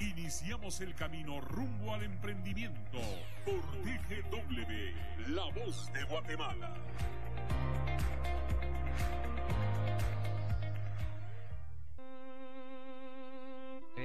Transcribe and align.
Iniciamos 0.00 0.80
el 0.80 0.94
camino 0.94 1.40
rumbo 1.40 1.92
al 1.92 2.04
emprendimiento 2.04 3.00
por 3.44 3.60
TGW, 3.82 5.32
La 5.34 5.44
Voz 5.52 5.92
de 5.92 6.04
Guatemala. 6.04 6.74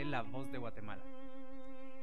La 0.05 0.23
Voz 0.23 0.51
de 0.51 0.57
Guatemala. 0.57 1.03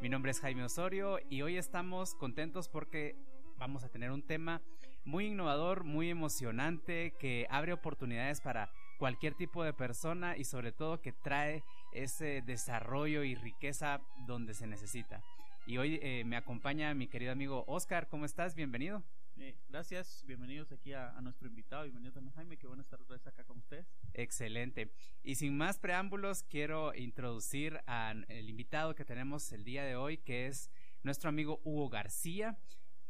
Mi 0.01 0.09
nombre 0.09 0.31
es 0.31 0.41
Jaime 0.41 0.65
Osorio 0.65 1.19
y 1.29 1.43
hoy 1.43 1.57
estamos 1.57 2.15
contentos 2.15 2.69
porque 2.69 3.17
vamos 3.59 3.83
a 3.83 3.89
tener 3.89 4.13
un 4.13 4.23
tema 4.23 4.63
muy 5.05 5.27
innovador, 5.27 5.85
muy 5.85 6.11
emocionante, 6.11 7.15
que 7.19 7.47
abre 7.51 7.73
oportunidades 7.73 8.41
para 8.41 8.71
cualquier 8.99 9.35
tipo 9.35 9.65
de 9.65 9.73
persona 9.73 10.37
y 10.37 10.45
sobre 10.45 10.73
todo 10.73 11.01
que 11.01 11.13
trae 11.13 11.65
ese 11.93 12.43
desarrollo 12.43 13.25
y 13.25 13.35
riqueza 13.35 14.01
donde 14.27 14.55
se 14.55 14.67
necesita. 14.67 15.23
Y 15.67 15.79
hoy 15.79 15.99
eh, 16.03 16.25
me 16.25 16.37
acompaña 16.37 16.95
mi 16.95 17.07
querido 17.07 17.33
amigo 17.33 17.65
Oscar, 17.67 18.09
¿cómo 18.09 18.25
estás? 18.25 18.55
Bienvenido. 18.55 19.03
Eh, 19.37 19.57
gracias, 19.69 20.25
bienvenidos 20.27 20.71
aquí 20.73 20.93
a, 20.93 21.19
nuestro 21.23 21.49
invitado, 21.49 21.85
bienvenido 21.85 22.13
también 22.13 22.35
Jaime, 22.35 22.59
qué 22.59 22.67
bueno 22.67 22.83
estar 22.83 23.01
otra 23.01 23.17
vez 23.17 23.27
acá 23.27 23.45
con 23.45 23.59
ustedes. 23.59 23.87
Excelente. 24.13 24.93
Y 25.23 25.37
sin 25.37 25.57
más 25.57 25.79
preámbulos, 25.79 26.43
quiero 26.43 26.95
introducir 26.95 27.81
al 27.87 28.27
invitado 28.29 28.95
que 28.95 29.05
tenemos 29.05 29.53
el 29.53 29.65
día 29.65 29.85
de 29.85 29.97
hoy, 29.97 30.19
que 30.19 30.47
es 30.47 30.71
nuestro 31.03 31.29
amigo 31.29 31.61
Hugo 31.65 31.89
García 31.89 32.59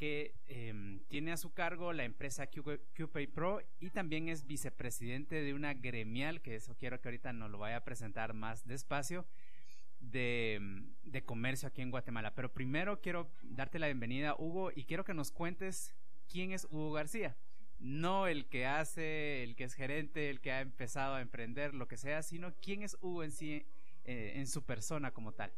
que 0.01 0.35
em, 0.47 1.01
tiene 1.09 1.31
a 1.31 1.37
su 1.37 1.53
cargo 1.53 1.93
la 1.93 2.05
empresa 2.05 2.47
QPay 2.47 3.27
Pro 3.27 3.61
y 3.81 3.91
también 3.91 4.31
es 4.31 4.47
vicepresidente 4.47 5.43
de 5.43 5.53
una 5.53 5.75
gremial, 5.75 6.41
que 6.41 6.55
eso 6.57 6.75
quiero 6.75 7.03
que 7.03 7.09
ahorita 7.09 7.35
nos 7.35 7.51
lo 7.51 7.59
vaya 7.59 7.77
a 7.77 7.85
presentar 7.85 8.33
más 8.33 8.67
despacio, 8.67 9.27
de, 9.99 10.55
em, 10.55 10.95
de 11.03 11.23
comercio 11.23 11.69
aquí 11.69 11.83
en 11.83 11.91
Guatemala. 11.91 12.35
Pero 12.35 12.51
primero 12.51 13.03
quiero 13.03 13.31
darte 13.43 13.79
la 13.79 13.89
bienvenida, 13.89 14.37
Hugo, 14.39 14.73
y 14.75 14.85
quiero 14.85 15.05
que 15.05 15.13
nos 15.13 15.33
cuentes 15.33 15.95
quién 16.33 16.53
es 16.53 16.67
Hugo 16.71 16.93
García. 16.93 17.37
No 17.79 18.27
el 18.27 18.47
que 18.47 18.65
hace, 18.65 19.43
el 19.43 19.55
que 19.55 19.65
es 19.65 19.75
gerente, 19.75 20.31
el 20.31 20.41
que 20.41 20.53
ha 20.53 20.63
empezado 20.63 21.17
a 21.17 21.21
emprender, 21.21 21.75
lo 21.75 21.89
que 21.89 21.99
sea, 21.99 22.23
sino 22.23 22.55
quién 22.63 22.83
es 22.83 22.97
Hugo 23.03 23.23
en 23.23 23.33
sí, 23.33 23.67
eh, 24.05 24.33
en 24.37 24.47
su 24.47 24.65
persona 24.65 25.11
como 25.11 25.33
tal. 25.33 25.53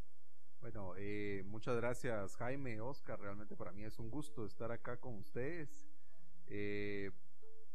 Bueno, 0.63 0.95
eh, 0.97 1.43
muchas 1.45 1.75
gracias 1.75 2.37
Jaime, 2.37 2.81
Oscar, 2.81 3.19
realmente 3.19 3.57
para 3.57 3.73
mí 3.73 3.83
es 3.83 3.99
un 3.99 4.09
gusto 4.09 4.47
estar 4.47 4.71
acá 4.71 4.97
con 4.97 5.17
ustedes. 5.17 5.89
Eh, 6.47 7.11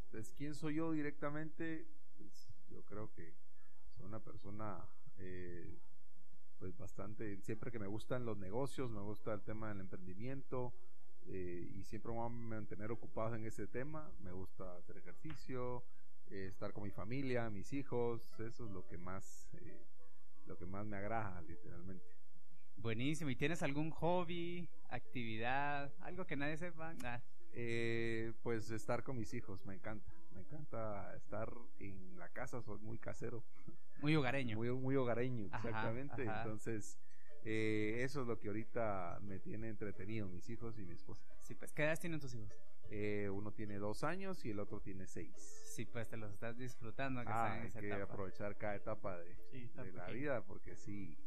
pues, 0.09 0.31
¿quién 0.31 0.55
soy 0.55 0.75
yo 0.75 0.93
directamente? 0.93 1.85
Pues 2.15 2.47
yo 2.69 2.85
creo 2.85 3.11
que 3.11 3.35
soy 3.89 4.05
una 4.05 4.21
persona 4.21 4.87
eh, 5.17 5.77
pues 6.59 6.77
bastante, 6.77 7.41
siempre 7.41 7.73
que 7.73 7.77
me 7.77 7.87
gustan 7.87 8.23
los 8.23 8.37
negocios, 8.37 8.89
me 8.89 9.01
gusta 9.01 9.33
el 9.33 9.41
tema 9.41 9.67
del 9.67 9.81
emprendimiento 9.81 10.73
eh, 11.25 11.69
y 11.69 11.83
siempre 11.83 12.13
me 12.13 12.19
voy 12.19 12.27
a 12.27 12.29
mantener 12.29 12.89
ocupado 12.89 13.35
en 13.35 13.45
ese 13.45 13.67
tema, 13.67 14.09
me 14.19 14.31
gusta 14.31 14.77
hacer 14.77 14.95
ejercicio, 14.95 15.83
estar 16.29 16.71
con 16.71 16.83
mi 16.83 16.91
familia, 16.91 17.49
mis 17.49 17.73
hijos, 17.73 18.31
eso 18.39 18.65
es 18.65 18.71
lo 18.71 18.87
que 18.87 18.97
más, 18.97 19.49
lo 20.45 20.57
que 20.57 20.65
más 20.65 20.85
me 20.85 20.95
agrada 20.95 21.41
literalmente. 21.41 22.16
Buenísimo. 22.77 23.29
¿Y 23.29 23.35
tienes 23.35 23.63
algún 23.63 23.91
hobby, 23.91 24.69
actividad, 24.89 25.93
algo 26.01 26.25
que 26.25 26.35
nadie 26.35 26.57
sepa? 26.57 26.95
Eh, 27.53 28.33
pues 28.43 28.69
estar 28.69 29.03
con 29.03 29.17
mis 29.17 29.33
hijos, 29.33 29.65
me 29.65 29.73
encanta. 29.73 30.13
Me 30.31 30.41
encanta 30.41 31.15
estar 31.15 31.51
en 31.79 32.17
la 32.19 32.29
casa, 32.29 32.61
soy 32.61 32.79
muy 32.79 32.99
casero. 32.99 33.43
Muy 34.01 34.15
hogareño. 34.15 34.55
Muy, 34.55 34.71
muy 34.71 34.95
hogareño, 34.95 35.45
exactamente. 35.45 36.23
Entonces, 36.23 36.99
eh, 37.43 38.01
eso 38.03 38.21
es 38.21 38.27
lo 38.27 38.37
que 38.37 38.49
ahorita 38.49 39.19
me 39.21 39.39
tiene 39.39 39.69
entretenido, 39.69 40.27
mis 40.27 40.47
hijos 40.49 40.77
y 40.77 40.85
mi 40.85 40.93
esposa. 40.93 41.25
Sí, 41.39 41.55
pues, 41.55 41.73
¿qué 41.73 41.83
edad 41.83 41.97
tienen 41.99 42.19
tus 42.19 42.35
hijos? 42.35 42.53
Eh, 42.89 43.29
uno 43.31 43.51
tiene 43.51 43.79
dos 43.79 44.03
años 44.03 44.45
y 44.45 44.51
el 44.51 44.59
otro 44.59 44.79
tiene 44.79 45.07
seis. 45.07 45.35
Sí, 45.75 45.85
pues 45.85 46.07
te 46.07 46.17
los 46.17 46.31
estás 46.31 46.57
disfrutando. 46.57 47.21
Que 47.21 47.29
ah, 47.29 47.53
hay 47.53 47.71
que 47.71 47.93
aprovechar 47.93 48.55
cada 48.57 48.75
etapa 48.75 49.17
de, 49.17 49.35
de 49.51 49.91
la 49.93 50.07
vida 50.09 50.45
porque 50.45 50.75
sí, 50.75 51.17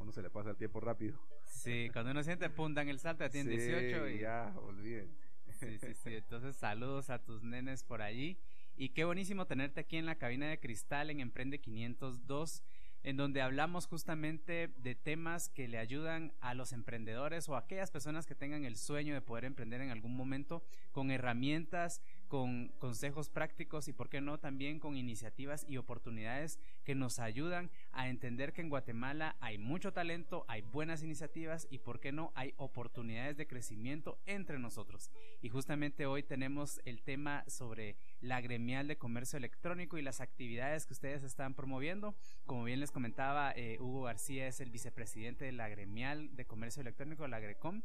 uno 0.00 0.12
se 0.12 0.22
le 0.22 0.30
pasa 0.30 0.50
el 0.50 0.56
tiempo 0.56 0.80
rápido. 0.80 1.18
Sí, 1.46 1.88
cuando 1.92 2.10
uno 2.10 2.22
siente 2.22 2.50
punta 2.50 2.82
en 2.82 2.88
el 2.88 2.98
salto, 2.98 3.24
ya 3.24 3.30
tiene 3.30 3.50
18 3.50 4.08
y 4.08 4.18
ya, 4.20 4.52
olviden. 4.56 5.10
Sí, 5.58 5.78
sí, 5.78 5.94
sí. 5.94 6.14
Entonces, 6.14 6.56
saludos 6.56 7.10
a 7.10 7.22
tus 7.22 7.42
nenes 7.42 7.84
por 7.84 8.02
allí. 8.02 8.38
Y 8.76 8.90
qué 8.90 9.04
buenísimo 9.04 9.46
tenerte 9.46 9.80
aquí 9.80 9.96
en 9.96 10.06
la 10.06 10.16
cabina 10.16 10.48
de 10.48 10.58
cristal 10.58 11.10
en 11.10 11.20
Emprende 11.20 11.60
502 11.60 12.62
en 13.02 13.16
donde 13.16 13.40
hablamos 13.40 13.86
justamente 13.86 14.68
de 14.76 14.94
temas 14.94 15.48
que 15.48 15.68
le 15.68 15.78
ayudan 15.78 16.32
a 16.40 16.54
los 16.54 16.72
emprendedores 16.72 17.48
o 17.48 17.56
a 17.56 17.60
aquellas 17.60 17.90
personas 17.90 18.26
que 18.26 18.34
tengan 18.34 18.64
el 18.64 18.76
sueño 18.76 19.14
de 19.14 19.22
poder 19.22 19.44
emprender 19.44 19.80
en 19.80 19.90
algún 19.90 20.14
momento 20.14 20.62
con 20.92 21.10
herramientas, 21.10 22.02
con 22.30 22.68
consejos 22.78 23.28
prácticos 23.28 23.88
y, 23.88 23.92
por 23.92 24.08
qué 24.08 24.20
no, 24.20 24.38
también 24.38 24.78
con 24.78 24.96
iniciativas 24.96 25.66
y 25.68 25.78
oportunidades 25.78 26.60
que 26.84 26.94
nos 26.94 27.18
ayudan 27.18 27.72
a 27.90 28.08
entender 28.08 28.52
que 28.52 28.60
en 28.60 28.68
Guatemala 28.68 29.34
hay 29.40 29.58
mucho 29.58 29.92
talento, 29.92 30.44
hay 30.46 30.62
buenas 30.62 31.02
iniciativas 31.02 31.66
y, 31.70 31.78
por 31.78 31.98
qué 31.98 32.12
no, 32.12 32.30
hay 32.36 32.54
oportunidades 32.56 33.36
de 33.36 33.48
crecimiento 33.48 34.20
entre 34.26 34.60
nosotros. 34.60 35.10
Y 35.42 35.48
justamente 35.48 36.06
hoy 36.06 36.22
tenemos 36.22 36.80
el 36.84 37.02
tema 37.02 37.42
sobre 37.48 37.96
la 38.20 38.40
gremial 38.40 38.86
de 38.86 38.96
comercio 38.96 39.36
electrónico 39.36 39.98
y 39.98 40.02
las 40.02 40.20
actividades 40.20 40.86
que 40.86 40.92
ustedes 40.92 41.24
están 41.24 41.54
promoviendo. 41.54 42.14
Como 42.46 42.62
bien 42.62 42.78
les 42.78 42.92
comentaba, 42.92 43.50
eh, 43.56 43.76
Hugo 43.80 44.02
García 44.02 44.46
es 44.46 44.60
el 44.60 44.70
vicepresidente 44.70 45.46
de 45.46 45.52
la 45.52 45.68
gremial 45.68 46.36
de 46.36 46.44
comercio 46.44 46.80
electrónico, 46.80 47.26
la 47.26 47.40
GRECOM. 47.40 47.82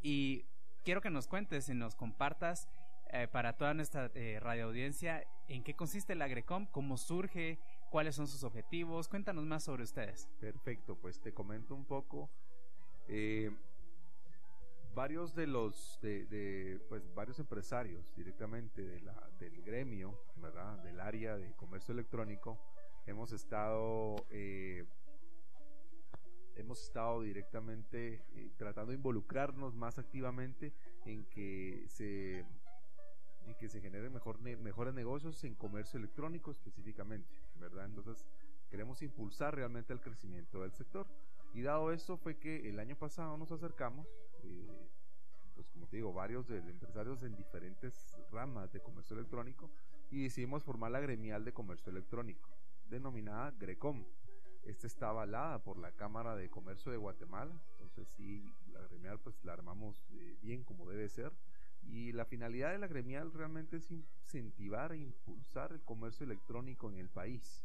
Y 0.00 0.44
quiero 0.84 1.00
que 1.00 1.10
nos 1.10 1.26
cuentes 1.26 1.68
y 1.68 1.74
nos 1.74 1.94
compartas 1.94 2.68
eh, 3.12 3.26
para 3.26 3.56
toda 3.56 3.74
nuestra 3.74 4.10
eh, 4.14 4.38
radio 4.40 4.66
audiencia 4.66 5.26
en 5.48 5.64
qué 5.64 5.74
consiste 5.74 6.14
la 6.14 6.26
Agrecom, 6.26 6.66
cómo 6.66 6.96
surge, 6.96 7.58
cuáles 7.90 8.14
son 8.14 8.28
sus 8.28 8.44
objetivos. 8.44 9.08
Cuéntanos 9.08 9.44
más 9.46 9.64
sobre 9.64 9.82
ustedes. 9.82 10.28
Perfecto, 10.38 10.96
pues 10.96 11.20
te 11.20 11.34
comento 11.34 11.74
un 11.74 11.84
poco. 11.84 12.30
Eh, 13.08 13.50
varios 14.94 15.34
de 15.34 15.48
los 15.48 15.98
de, 16.02 16.80
pues 16.88 17.02
varios 17.12 17.40
empresarios 17.40 18.14
directamente 18.14 18.82
del 18.82 19.62
gremio, 19.64 20.16
¿verdad? 20.36 20.78
Del 20.84 21.00
área 21.00 21.36
de 21.36 21.52
comercio 21.56 21.92
electrónico, 21.92 22.60
hemos 23.06 23.32
estado 23.32 24.24
hemos 26.54 26.82
estado 26.82 27.22
directamente 27.22 28.22
tratando 28.56 28.90
de 28.90 28.98
involucrarnos 28.98 29.74
más 29.74 29.98
activamente 29.98 30.72
en 31.06 31.24
que 31.24 31.86
se 31.88 32.44
y 33.50 33.54
que 33.54 33.68
se 33.68 33.80
generen 33.80 34.12
mejor 34.12 34.40
mejores 34.40 34.94
negocios 34.94 35.42
en 35.44 35.54
comercio 35.54 35.98
electrónico 35.98 36.50
específicamente, 36.50 37.28
¿verdad? 37.56 37.86
Entonces 37.86 38.24
queremos 38.70 39.02
impulsar 39.02 39.54
realmente 39.54 39.92
el 39.92 40.00
crecimiento 40.00 40.62
del 40.62 40.72
sector. 40.72 41.06
Y 41.52 41.62
dado 41.62 41.92
esto 41.92 42.16
fue 42.16 42.38
que 42.38 42.68
el 42.68 42.78
año 42.78 42.96
pasado 42.96 43.36
nos 43.36 43.50
acercamos, 43.50 44.06
eh, 44.44 44.88
pues 45.54 45.68
como 45.70 45.88
te 45.88 45.96
digo, 45.96 46.12
varios 46.12 46.46
de 46.46 46.58
empresarios 46.58 47.22
en 47.24 47.34
diferentes 47.34 48.16
ramas 48.30 48.72
de 48.72 48.80
comercio 48.80 49.16
electrónico 49.16 49.68
y 50.10 50.22
decidimos 50.22 50.62
formar 50.62 50.92
la 50.92 51.00
gremial 51.00 51.44
de 51.44 51.52
comercio 51.52 51.90
electrónico, 51.90 52.48
denominada 52.88 53.50
GRECOM. 53.50 54.04
Esta 54.62 54.86
está 54.86 55.08
avalada 55.08 55.62
por 55.64 55.78
la 55.78 55.90
Cámara 55.92 56.36
de 56.36 56.50
Comercio 56.50 56.92
de 56.92 56.98
Guatemala, 56.98 57.52
entonces 57.80 58.08
sí, 58.14 58.54
la 58.68 58.80
gremial 58.82 59.18
pues 59.18 59.42
la 59.44 59.54
armamos 59.54 60.06
eh, 60.12 60.36
bien 60.40 60.62
como 60.62 60.88
debe 60.88 61.08
ser 61.08 61.32
y 61.82 62.12
la 62.12 62.24
finalidad 62.24 62.72
de 62.72 62.78
la 62.78 62.86
gremial 62.86 63.32
realmente 63.32 63.76
es 63.76 63.90
incentivar 63.90 64.92
e 64.92 64.98
impulsar 64.98 65.72
el 65.72 65.80
comercio 65.82 66.24
electrónico 66.24 66.88
en 66.90 66.98
el 66.98 67.08
país. 67.08 67.64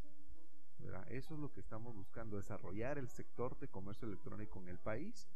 Eso 1.10 1.34
es 1.36 1.40
lo 1.40 1.52
que 1.52 1.62
estamos 1.62 1.96
buscando, 1.96 2.38
desarrollar 2.38 2.98
el 2.98 3.10
sector 3.10 3.58
de 3.60 3.68
comercio 3.68 4.08
electrónico 4.08 4.60
en 4.60 4.70
el 4.70 4.78
país, 4.78 5.28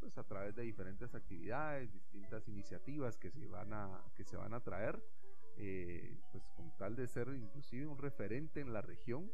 pues 0.00 0.16
a 0.18 0.24
través 0.24 0.54
de 0.54 0.62
diferentes 0.62 1.14
actividades, 1.14 1.92
distintas 1.92 2.46
iniciativas 2.48 3.16
que 3.16 3.30
se 3.30 3.46
van 3.46 3.72
a, 3.72 4.02
que 4.14 4.24
se 4.24 4.36
van 4.36 4.54
a 4.54 4.60
traer, 4.60 5.02
eh, 5.56 6.18
pues 6.32 6.44
con 6.56 6.76
tal 6.76 6.96
de 6.96 7.06
ser 7.06 7.28
inclusive 7.28 7.86
un 7.86 7.98
referente 7.98 8.60
en 8.60 8.72
la 8.72 8.82
región 8.82 9.30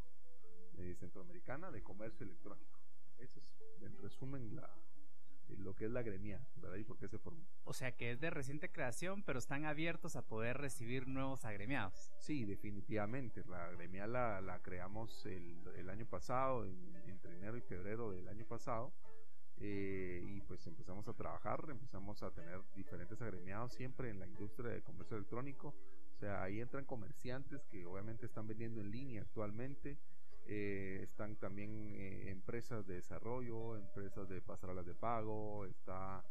eh, 0.78 0.94
centroamericana 0.98 1.70
de 1.70 1.82
comercio 1.82 2.24
electrónico. 2.24 2.78
Eso 3.18 3.38
es 3.40 3.82
en 3.82 3.96
resumen 3.98 4.54
la, 4.56 4.70
lo 5.58 5.74
que 5.74 5.86
es 5.86 5.90
la 5.90 6.02
gremia, 6.02 6.40
¿verdad? 6.56 6.76
Y 6.76 6.84
por 6.84 6.98
qué 6.98 7.08
se 7.08 7.18
formó. 7.18 7.44
O 7.64 7.72
sea 7.72 7.96
que 7.96 8.12
es 8.12 8.20
de 8.20 8.30
reciente 8.30 8.70
creación, 8.70 9.22
pero 9.22 9.38
están 9.38 9.64
abiertos 9.64 10.16
a 10.16 10.26
poder 10.26 10.58
recibir 10.58 11.06
nuevos 11.08 11.44
agremiados. 11.44 12.12
Sí, 12.18 12.44
definitivamente. 12.44 13.44
La 13.46 13.70
gremial 13.70 14.12
la, 14.12 14.40
la 14.40 14.60
creamos 14.60 15.26
el, 15.26 15.66
el, 15.76 15.90
año 15.90 16.06
pasado, 16.06 16.64
en, 16.64 16.96
entre 17.06 17.34
enero 17.36 17.56
y 17.56 17.60
febrero 17.60 18.10
del 18.10 18.28
año 18.28 18.46
pasado. 18.46 18.92
Eh, 19.62 20.22
y 20.24 20.40
pues 20.40 20.66
empezamos 20.66 21.06
a 21.06 21.12
trabajar, 21.12 21.66
empezamos 21.68 22.22
a 22.22 22.30
tener 22.30 22.62
diferentes 22.74 23.20
agremiados 23.20 23.74
siempre 23.74 24.08
en 24.08 24.18
la 24.18 24.26
industria 24.26 24.70
de 24.70 24.82
comercio 24.82 25.18
electrónico. 25.18 25.74
O 26.16 26.18
sea, 26.18 26.42
ahí 26.42 26.60
entran 26.60 26.84
comerciantes 26.84 27.66
que 27.66 27.84
obviamente 27.84 28.26
están 28.26 28.46
vendiendo 28.46 28.80
en 28.80 28.90
línea 28.90 29.22
actualmente. 29.22 29.98
Eh, 30.52 31.04
están 31.04 31.36
también 31.36 31.94
eh, 31.94 32.28
empresas 32.28 32.84
de 32.84 32.94
desarrollo, 32.94 33.76
empresas 33.76 34.28
de 34.28 34.42
pasarelas 34.42 34.84
de 34.84 34.96
pago, 34.96 35.64
está 35.64 36.24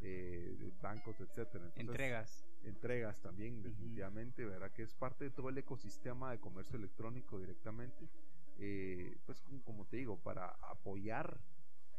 eh, 0.00 0.70
bancos, 0.80 1.18
etcétera. 1.18 1.72
entregas. 1.74 2.46
Entregas 2.62 3.20
también, 3.20 3.64
definitivamente, 3.64 4.44
¿verdad? 4.44 4.70
Que 4.70 4.84
es 4.84 4.94
parte 4.94 5.24
de 5.24 5.30
todo 5.30 5.48
el 5.48 5.58
ecosistema 5.58 6.30
de 6.30 6.38
comercio 6.38 6.76
electrónico 6.76 7.40
directamente. 7.40 8.08
pues 9.26 9.42
como 9.64 9.86
te 9.86 9.96
digo, 9.96 10.20
para 10.20 10.50
apoyar 10.70 11.40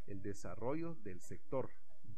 el 0.07 0.21
desarrollo 0.21 0.95
del 1.03 1.19
sector, 1.19 1.69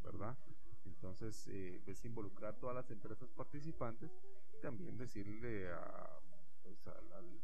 ¿verdad? 0.03 0.37
Entonces, 0.85 1.47
es 1.47 2.05
involucrar 2.05 2.55
todas 2.59 2.75
las 2.75 2.91
empresas 2.91 3.31
participantes 3.31 4.11
y 4.55 4.61
también 4.61 4.99
decirle 4.99 5.67
a, 5.73 6.19
pues, 6.61 6.85
al 6.87 7.11
al 7.11 7.41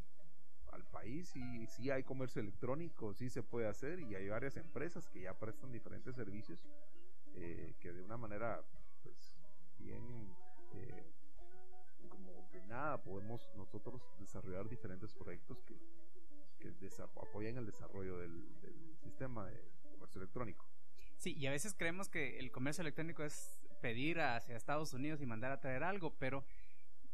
país 0.81 1.35
y 1.35 1.67
sí 1.67 1.91
hay 1.91 2.03
comercio 2.03 2.41
electrónico, 2.41 3.13
sí 3.13 3.29
se 3.29 3.43
puede 3.43 3.67
hacer 3.67 3.99
y 3.99 4.15
hay 4.15 4.29
varias 4.29 4.57
empresas 4.57 5.07
que 5.09 5.21
ya 5.21 5.37
prestan 5.37 5.71
diferentes 5.71 6.15
servicios 6.15 6.65
eh, 7.35 7.75
que 7.79 7.93
de 7.93 8.01
una 8.03 8.17
manera 8.17 8.63
pues 9.03 9.35
bien 9.77 10.35
eh, 10.73 11.11
como 12.09 12.49
de 12.51 12.61
nada 12.63 13.03
podemos 13.03 13.47
nosotros 13.55 14.01
desarrollar 14.19 14.67
diferentes 14.67 15.13
proyectos 15.13 15.61
que, 15.63 15.77
que 16.59 16.73
apoyan 16.97 17.57
el 17.57 17.65
desarrollo 17.65 18.17
del, 18.17 18.59
del 18.61 18.97
sistema 18.97 19.45
de 19.45 19.61
comercio 19.91 20.21
electrónico. 20.21 20.65
Sí, 21.17 21.35
y 21.37 21.47
a 21.47 21.51
veces 21.51 21.73
creemos 21.73 22.09
que 22.09 22.39
el 22.39 22.51
comercio 22.51 22.81
electrónico 22.81 23.23
es 23.23 23.59
pedir 23.81 24.19
hacia 24.21 24.55
Estados 24.55 24.93
Unidos 24.93 25.21
y 25.21 25.25
mandar 25.25 25.51
a 25.51 25.59
traer 25.59 25.83
algo, 25.83 26.15
pero 26.17 26.45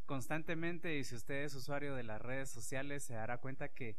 constantemente, 0.10 0.98
y 0.98 1.04
si 1.04 1.14
usted 1.14 1.44
es 1.44 1.54
usuario 1.54 1.94
de 1.94 2.02
las 2.02 2.20
redes 2.20 2.50
sociales, 2.50 3.04
se 3.04 3.14
dará 3.14 3.38
cuenta 3.38 3.68
que 3.68 3.96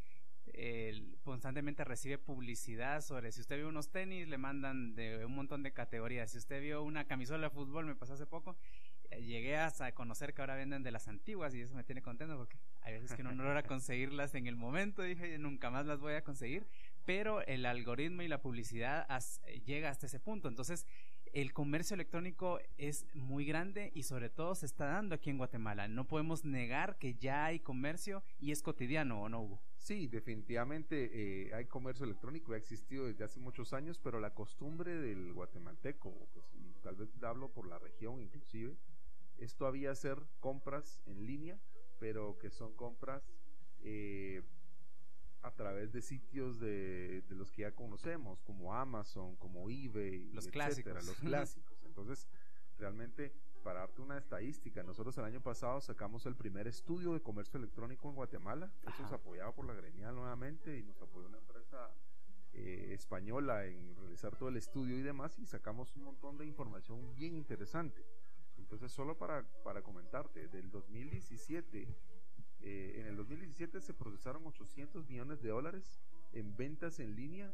constantemente 1.22 1.84
recibe 1.84 2.18
publicidad 2.18 3.00
sobre 3.00 3.30
si 3.30 3.40
usted 3.40 3.58
vio 3.58 3.68
unos 3.68 3.92
tenis, 3.92 4.26
le 4.26 4.36
mandan 4.36 4.96
de 4.96 5.24
un 5.24 5.36
montón 5.36 5.62
de 5.62 5.72
categorías. 5.72 6.32
Si 6.32 6.38
usted 6.38 6.60
vio 6.60 6.82
una 6.82 7.06
camisola 7.06 7.44
de 7.44 7.50
fútbol, 7.50 7.86
me 7.86 7.94
pasó 7.94 8.14
hace 8.14 8.26
poco, 8.26 8.56
eh, 9.10 9.22
llegué 9.22 9.56
hasta 9.56 9.92
conocer 9.92 10.34
que 10.34 10.42
ahora 10.42 10.56
venden 10.56 10.82
de 10.82 10.90
las 10.90 11.06
antiguas 11.06 11.54
y 11.54 11.60
eso 11.60 11.76
me 11.76 11.84
tiene 11.84 12.02
contento 12.02 12.36
porque 12.36 12.58
hay 12.80 12.94
veces 12.94 13.14
que 13.14 13.22
uno 13.22 13.30
no 13.30 13.44
logra 13.44 13.62
conseguirlas 13.62 14.34
en 14.34 14.48
el 14.48 14.56
momento, 14.56 15.02
dije, 15.02 15.38
nunca 15.38 15.70
más 15.70 15.86
las 15.86 16.00
voy 16.00 16.14
a 16.14 16.24
conseguir, 16.24 16.66
pero 17.06 17.46
el 17.46 17.64
algoritmo 17.66 18.22
y 18.22 18.28
la 18.28 18.42
publicidad 18.42 19.06
llega 19.64 19.90
hasta 19.90 20.06
ese 20.06 20.18
punto. 20.18 20.48
Entonces, 20.48 20.88
el 21.32 21.52
comercio 21.52 21.94
electrónico 21.94 22.58
es 22.76 23.06
muy 23.14 23.44
grande 23.44 23.92
y 23.94 24.02
sobre 24.02 24.28
todo 24.28 24.54
se 24.54 24.66
está 24.66 24.86
dando 24.86 25.14
aquí 25.14 25.30
en 25.30 25.38
Guatemala. 25.38 25.88
No 25.88 26.06
podemos 26.06 26.44
negar 26.44 26.98
que 26.98 27.14
ya 27.14 27.44
hay 27.44 27.60
comercio 27.60 28.22
y 28.40 28.50
es 28.50 28.62
cotidiano, 28.62 29.22
¿o 29.22 29.28
no, 29.28 29.42
Hugo? 29.42 29.60
Sí, 29.76 30.08
definitivamente 30.08 31.10
eh, 31.12 31.54
hay 31.54 31.66
comercio 31.66 32.04
electrónico, 32.04 32.52
ha 32.52 32.56
existido 32.56 33.06
desde 33.06 33.24
hace 33.24 33.40
muchos 33.40 33.72
años, 33.72 33.98
pero 33.98 34.20
la 34.20 34.34
costumbre 34.34 34.94
del 34.94 35.32
guatemalteco, 35.32 36.28
pues, 36.32 36.46
tal 36.82 36.96
vez 36.96 37.10
hablo 37.22 37.50
por 37.50 37.66
la 37.66 37.78
región 37.78 38.20
inclusive, 38.20 38.76
es 39.38 39.54
todavía 39.54 39.90
hacer 39.90 40.18
compras 40.40 41.00
en 41.06 41.26
línea, 41.26 41.58
pero 41.98 42.38
que 42.38 42.50
son 42.50 42.74
compras 42.74 43.22
eh, 43.82 44.42
a 45.42 45.50
través 45.52 45.92
de 45.92 46.02
sitios 46.02 46.58
de, 46.60 47.24
los 47.30 47.50
que 47.50 47.62
ya 47.62 47.72
conocemos, 47.72 48.42
como 48.42 48.74
Amazon, 48.74 49.36
como 49.36 49.70
eBay, 49.70 50.30
los 50.32 50.48
clásicos. 50.48 51.04
los 51.06 51.16
clásicos. 51.20 51.82
Entonces, 51.84 52.28
realmente, 52.78 53.32
para 53.62 53.80
darte 53.80 54.02
una 54.02 54.18
estadística, 54.18 54.82
nosotros 54.82 55.16
el 55.18 55.24
año 55.24 55.40
pasado 55.40 55.80
sacamos 55.80 56.26
el 56.26 56.36
primer 56.36 56.66
estudio 56.66 57.14
de 57.14 57.20
comercio 57.20 57.58
electrónico 57.58 58.08
en 58.08 58.14
Guatemala. 58.16 58.70
Eso 58.86 59.04
es 59.04 59.12
apoyado 59.12 59.54
por 59.54 59.66
la 59.66 59.74
gremial 59.74 60.14
nuevamente 60.14 60.78
y 60.78 60.82
nos 60.82 61.00
apoyó 61.00 61.26
una 61.26 61.38
empresa 61.38 61.90
eh, 62.52 62.90
española 62.92 63.64
en 63.66 63.96
realizar 63.96 64.36
todo 64.36 64.48
el 64.48 64.56
estudio 64.56 64.98
y 64.98 65.02
demás 65.02 65.38
y 65.38 65.46
sacamos 65.46 65.94
un 65.96 66.04
montón 66.04 66.36
de 66.36 66.46
información 66.46 67.14
bien 67.14 67.34
interesante. 67.34 68.04
Entonces, 68.58 68.92
solo 68.92 69.16
para, 69.16 69.42
para 69.64 69.82
comentarte, 69.82 70.48
del 70.48 70.70
2017 70.70 71.88
eh, 72.62 72.96
en 73.00 73.06
el 73.06 73.16
2017 73.16 73.80
se 73.80 73.94
procesaron 73.94 74.46
800 74.46 75.08
millones 75.08 75.40
de 75.42 75.48
dólares 75.48 76.00
en 76.32 76.56
ventas 76.56 77.00
en 77.00 77.16
línea 77.16 77.52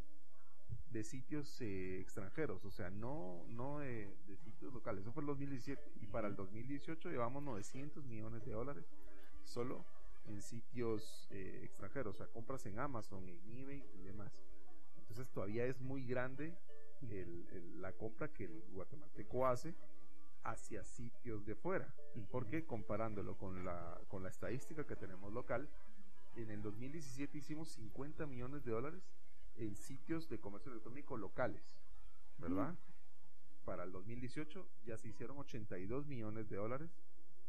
de 0.90 1.04
sitios 1.04 1.60
eh, 1.60 2.00
extranjeros, 2.00 2.64
o 2.64 2.70
sea, 2.70 2.90
no, 2.90 3.44
no 3.48 3.80
de, 3.80 4.08
sitios 4.44 4.72
locales. 4.72 5.02
Eso 5.02 5.12
fue 5.12 5.22
el 5.22 5.26
2017. 5.26 5.92
Y 6.00 6.06
para 6.06 6.28
el 6.28 6.36
2018 6.36 7.10
llevamos 7.10 7.42
900 7.42 8.04
millones 8.04 8.44
de 8.44 8.52
dólares 8.52 8.84
solo 9.44 9.84
en 10.26 10.42
sitios 10.42 11.28
eh, 11.30 11.60
extranjeros, 11.62 12.16
o 12.16 12.18
sea, 12.18 12.26
compras 12.26 12.66
en 12.66 12.78
Amazon, 12.78 13.28
en 13.28 13.40
eBay 13.52 13.84
y 13.94 14.02
demás. 14.02 14.32
Entonces 14.96 15.28
todavía 15.30 15.66
es 15.66 15.80
muy 15.80 16.04
grande 16.04 16.56
la 17.78 17.92
compra 17.92 18.32
que 18.32 18.44
el 18.44 18.64
guatemalteco 18.72 19.46
hace 19.46 19.74
hacia 20.46 20.84
sitios 20.84 21.44
de 21.44 21.54
fuera. 21.54 21.92
Porque 22.30 22.64
comparándolo 22.64 23.36
con 23.36 23.64
la, 23.64 24.00
con 24.08 24.22
la 24.22 24.28
estadística 24.28 24.86
que 24.86 24.96
tenemos 24.96 25.32
local, 25.32 25.68
en 26.36 26.50
el 26.50 26.62
2017 26.62 27.38
hicimos 27.38 27.68
50 27.70 28.26
millones 28.26 28.64
de 28.64 28.70
dólares 28.70 29.02
en 29.56 29.74
sitios 29.76 30.28
de 30.28 30.38
comercio 30.38 30.70
electrónico 30.70 31.16
locales, 31.16 31.62
¿verdad? 32.38 32.74
Para 33.64 33.84
el 33.84 33.92
2018 33.92 34.68
ya 34.84 34.96
se 34.98 35.08
hicieron 35.08 35.38
82 35.38 36.06
millones 36.06 36.48
de 36.48 36.56
dólares 36.56 36.90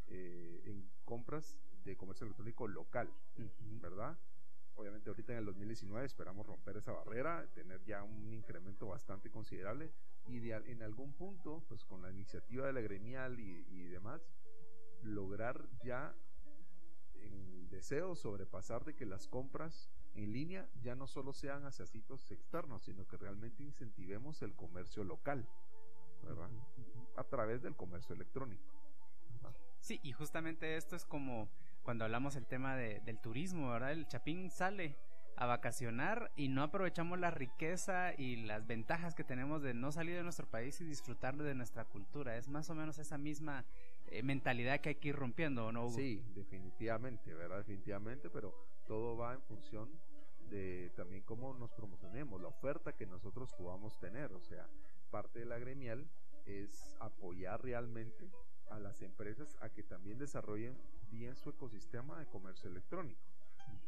eh, 0.08 0.62
en 0.64 0.88
compras 1.04 1.56
de 1.84 1.96
comercio 1.96 2.24
electrónico 2.24 2.66
local, 2.66 3.12
¿verdad? 3.80 4.18
Obviamente 4.78 5.10
ahorita 5.10 5.32
en 5.32 5.38
el 5.40 5.44
2019 5.46 6.06
esperamos 6.06 6.46
romper 6.46 6.76
esa 6.76 6.92
barrera, 6.92 7.44
tener 7.52 7.84
ya 7.84 8.04
un 8.04 8.32
incremento 8.32 8.86
bastante 8.86 9.28
considerable 9.28 9.90
y 10.28 10.52
en 10.52 10.82
algún 10.82 11.14
punto, 11.14 11.64
pues 11.68 11.84
con 11.84 12.00
la 12.00 12.12
iniciativa 12.12 12.64
de 12.64 12.72
la 12.72 12.80
gremial 12.80 13.40
y, 13.40 13.88
demás, 13.88 14.22
lograr 15.02 15.68
ya 15.82 16.14
el 17.14 17.68
deseo 17.70 18.14
sobrepasar 18.14 18.84
de 18.84 18.94
que 18.94 19.04
las 19.04 19.26
compras 19.26 19.90
en 20.14 20.32
línea 20.32 20.68
ya 20.80 20.94
no 20.94 21.08
solo 21.08 21.32
sean 21.32 21.64
hacia 21.64 21.84
sitios 21.84 22.30
externos, 22.30 22.82
sino 22.82 23.04
que 23.08 23.16
realmente 23.16 23.64
incentivemos 23.64 24.42
el 24.42 24.54
comercio 24.54 25.02
local, 25.02 25.48
¿verdad? 26.22 26.50
A 27.16 27.24
través 27.24 27.62
del 27.62 27.74
comercio 27.74 28.14
electrónico. 28.14 28.62
Sí, 29.80 29.98
y 30.04 30.12
justamente 30.12 30.76
esto 30.76 30.94
es 30.94 31.04
como 31.04 31.48
cuando 31.88 32.04
hablamos 32.04 32.36
el 32.36 32.44
tema 32.44 32.76
del 32.76 33.18
turismo, 33.18 33.70
¿verdad? 33.70 33.92
El 33.92 34.06
Chapín 34.06 34.50
sale 34.50 34.98
a 35.36 35.46
vacacionar 35.46 36.30
y 36.36 36.48
no 36.48 36.62
aprovechamos 36.62 37.18
la 37.18 37.30
riqueza 37.30 38.12
y 38.12 38.44
las 38.44 38.66
ventajas 38.66 39.14
que 39.14 39.24
tenemos 39.24 39.62
de 39.62 39.72
no 39.72 39.90
salir 39.90 40.14
de 40.14 40.22
nuestro 40.22 40.46
país 40.46 40.78
y 40.82 40.84
disfrutar 40.84 41.38
de 41.38 41.54
nuestra 41.54 41.86
cultura. 41.86 42.36
Es 42.36 42.46
más 42.46 42.68
o 42.68 42.74
menos 42.74 42.98
esa 42.98 43.16
misma 43.16 43.64
eh, 44.08 44.22
mentalidad 44.22 44.80
que 44.82 44.90
hay 44.90 44.94
que 44.96 45.08
ir 45.08 45.16
rompiendo, 45.16 45.72
¿no? 45.72 45.88
Sí, 45.88 46.22
definitivamente, 46.34 47.32
¿verdad? 47.32 47.56
Definitivamente, 47.56 48.28
pero 48.28 48.54
todo 48.86 49.16
va 49.16 49.32
en 49.32 49.40
función 49.40 49.88
de 50.50 50.92
también 50.94 51.22
cómo 51.22 51.54
nos 51.54 51.72
promocionemos, 51.72 52.38
la 52.38 52.48
oferta 52.48 52.92
que 52.92 53.06
nosotros 53.06 53.50
podamos 53.54 53.98
tener. 53.98 54.34
O 54.34 54.42
sea, 54.42 54.68
parte 55.10 55.38
de 55.38 55.46
la 55.46 55.58
gremial 55.58 56.06
es 56.44 56.98
apoyar 57.00 57.62
realmente 57.62 58.30
a 58.70 58.78
las 58.78 59.02
empresas 59.02 59.56
a 59.60 59.68
que 59.70 59.82
también 59.82 60.18
desarrollen 60.18 60.76
bien 61.10 61.34
su 61.36 61.50
ecosistema 61.50 62.18
de 62.18 62.26
comercio 62.26 62.70
electrónico. 62.70 63.20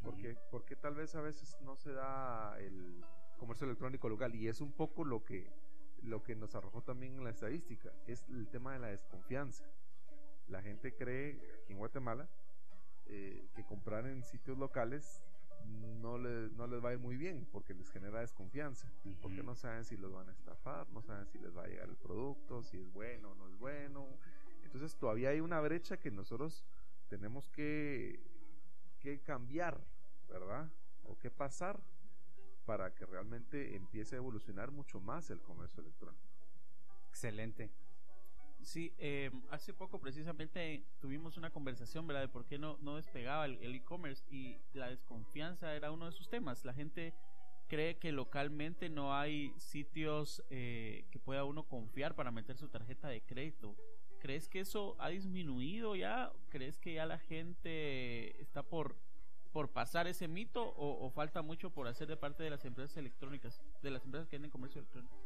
Porque, 0.02 0.36
porque 0.50 0.76
tal 0.76 0.94
vez 0.94 1.14
a 1.14 1.20
veces 1.20 1.56
no 1.62 1.76
se 1.76 1.92
da 1.92 2.58
el 2.58 3.04
comercio 3.38 3.66
electrónico 3.66 4.08
local 4.08 4.34
y 4.34 4.48
es 4.48 4.60
un 4.60 4.72
poco 4.72 5.04
lo 5.04 5.24
que, 5.24 5.50
lo 6.02 6.22
que 6.22 6.34
nos 6.36 6.54
arrojó 6.54 6.82
también 6.82 7.16
en 7.16 7.24
la 7.24 7.30
estadística, 7.30 7.92
es 8.06 8.26
el 8.28 8.48
tema 8.48 8.72
de 8.72 8.78
la 8.78 8.88
desconfianza. 8.88 9.64
La 10.48 10.62
gente 10.62 10.94
cree 10.94 11.40
aquí 11.62 11.72
en 11.72 11.78
Guatemala 11.78 12.28
eh, 13.06 13.48
que 13.54 13.64
comprar 13.64 14.06
en 14.06 14.22
sitios 14.22 14.58
locales 14.58 15.22
no, 16.00 16.18
no 16.18 16.66
les 16.66 16.84
va 16.84 16.90
a 16.90 16.92
ir 16.92 16.98
muy 16.98 17.16
bien 17.16 17.46
porque 17.52 17.74
les 17.74 17.90
genera 17.90 18.20
desconfianza, 18.20 18.90
porque 19.20 19.42
no 19.42 19.54
saben 19.54 19.84
si 19.84 19.96
los 19.96 20.12
van 20.12 20.28
a 20.28 20.32
estafar, 20.32 20.88
no 20.90 21.02
saben 21.02 21.26
si 21.26 21.38
les 21.38 21.56
va 21.56 21.64
a 21.64 21.66
llegar 21.66 21.88
el 21.88 21.96
producto, 21.96 22.62
si 22.62 22.78
es 22.78 22.92
bueno 22.92 23.32
o 23.32 23.34
no 23.34 23.48
es 23.48 23.58
bueno. 23.58 24.08
Entonces 24.72 24.96
todavía 24.96 25.30
hay 25.30 25.40
una 25.40 25.60
brecha 25.60 25.96
que 25.96 26.12
nosotros 26.12 26.64
tenemos 27.08 27.48
que 27.48 28.20
que 29.00 29.18
cambiar, 29.20 29.80
¿verdad? 30.28 30.70
O 31.04 31.18
qué 31.18 31.30
pasar 31.30 31.80
para 32.66 32.94
que 32.94 33.06
realmente 33.06 33.74
empiece 33.74 34.14
a 34.14 34.18
evolucionar 34.18 34.70
mucho 34.70 35.00
más 35.00 35.30
el 35.30 35.40
comercio 35.40 35.80
electrónico. 35.80 36.22
Excelente. 37.08 37.70
Sí, 38.62 38.92
eh, 38.98 39.30
hace 39.50 39.72
poco 39.72 39.98
precisamente 39.98 40.84
tuvimos 41.00 41.38
una 41.38 41.50
conversación, 41.50 42.06
¿verdad? 42.06 42.20
De 42.20 42.28
por 42.28 42.44
qué 42.44 42.58
no, 42.58 42.76
no 42.82 42.96
despegaba 42.96 43.46
el 43.46 43.58
el 43.62 43.74
e-commerce 43.74 44.22
y 44.30 44.58
la 44.74 44.90
desconfianza 44.90 45.74
era 45.74 45.90
uno 45.90 46.06
de 46.06 46.12
sus 46.12 46.28
temas. 46.28 46.64
La 46.66 46.74
gente 46.74 47.14
cree 47.68 47.98
que 47.98 48.12
localmente 48.12 48.90
no 48.90 49.14
hay 49.14 49.54
sitios 49.56 50.42
eh, 50.50 51.06
que 51.10 51.18
pueda 51.18 51.44
uno 51.44 51.66
confiar 51.66 52.14
para 52.14 52.30
meter 52.30 52.58
su 52.58 52.68
tarjeta 52.68 53.08
de 53.08 53.22
crédito. 53.22 53.74
¿Crees 54.20 54.48
que 54.48 54.60
eso 54.60 54.96
ha 54.98 55.08
disminuido 55.08 55.96
ya? 55.96 56.30
¿Crees 56.50 56.78
que 56.78 56.94
ya 56.94 57.06
la 57.06 57.18
gente 57.18 58.40
está 58.40 58.62
por, 58.62 58.94
por 59.52 59.70
pasar 59.70 60.06
ese 60.06 60.28
mito 60.28 60.74
o, 60.76 61.10
falta 61.10 61.42
mucho 61.42 61.70
por 61.70 61.88
hacer 61.88 62.06
de 62.06 62.16
parte 62.16 62.42
de 62.42 62.50
las 62.50 62.64
empresas 62.64 62.96
electrónicas, 62.98 63.62
de 63.82 63.90
las 63.90 64.04
empresas 64.04 64.28
que 64.28 64.36
venden 64.36 64.50
comercio 64.50 64.80
electrónico? 64.80 65.16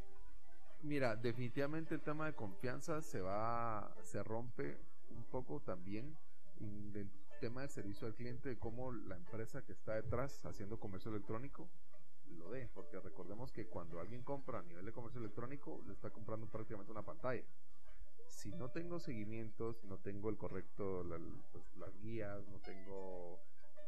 Mira, 0.83 1.17
definitivamente 1.17 1.95
el 1.95 2.03
tema 2.03 2.27
de 2.27 2.35
confianza 2.35 3.03
se 3.03 3.21
va, 3.21 3.95
se 4.03 4.23
rompe 4.23 4.79
un 5.11 5.25
poco 5.25 5.61
también 5.61 6.17
en 6.61 6.93
el 6.95 7.11
tema 7.41 7.63
del 7.63 7.71
servicio 7.71 8.07
al 8.07 8.15
cliente, 8.15 8.49
de 8.49 8.59
cómo 8.59 8.93
la 8.93 9.17
empresa 9.17 9.63
que 9.63 9.73
está 9.73 9.95
detrás 9.95 10.45
haciendo 10.45 10.79
comercio 10.79 11.11
electrónico 11.11 11.69
lo 12.39 12.51
dé, 12.51 12.69
porque 12.75 13.01
recordemos 13.01 13.53
que 13.53 13.67
cuando 13.67 14.01
alguien 14.01 14.23
compra 14.23 14.61
a 14.61 14.63
nivel 14.63 14.85
de 14.85 14.93
comercio 14.93 15.21
electrónico, 15.21 15.83
le 15.87 15.93
está 15.93 16.11
comprando 16.11 16.47
prácticamente 16.47 16.93
una 16.93 17.03
pantalla. 17.03 17.43
Si 18.35 18.53
no 18.53 18.71
tengo 18.71 19.01
seguimientos, 19.01 19.83
no 19.85 19.99
tengo 19.99 20.29
el 20.29 20.37
correcto, 20.37 21.05
pues, 21.53 21.65
las 21.77 21.97
guías, 22.01 22.47
no 22.49 22.59
tengo 22.61 23.41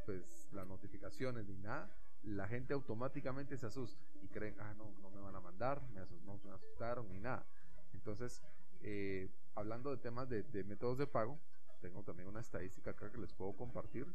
pues 0.06 0.48
las 0.52 0.66
notificaciones 0.66 1.46
ni 1.46 1.56
nada, 1.58 1.90
la 2.22 2.46
gente 2.46 2.72
automáticamente 2.72 3.58
se 3.58 3.66
asusta 3.66 4.00
y 4.22 4.28
creen, 4.28 4.54
ah, 4.60 4.72
no, 4.74 4.92
no 5.02 5.10
me 5.10 5.20
van 5.20 5.34
a 5.34 5.40
mandar, 5.40 5.82
me 5.92 6.00
me 6.00 6.50
asustaron 6.52 7.08
ni 7.08 7.18
nada. 7.18 7.44
Entonces, 7.92 8.42
eh, 8.82 9.28
hablando 9.56 9.90
de 9.90 9.96
temas 9.96 10.28
de, 10.28 10.44
de 10.44 10.62
métodos 10.62 10.96
de 10.96 11.08
pago, 11.08 11.40
tengo 11.80 12.04
también 12.04 12.28
una 12.28 12.40
estadística 12.40 12.92
acá 12.92 13.10
que 13.10 13.18
les 13.18 13.32
puedo 13.32 13.52
compartir. 13.56 14.06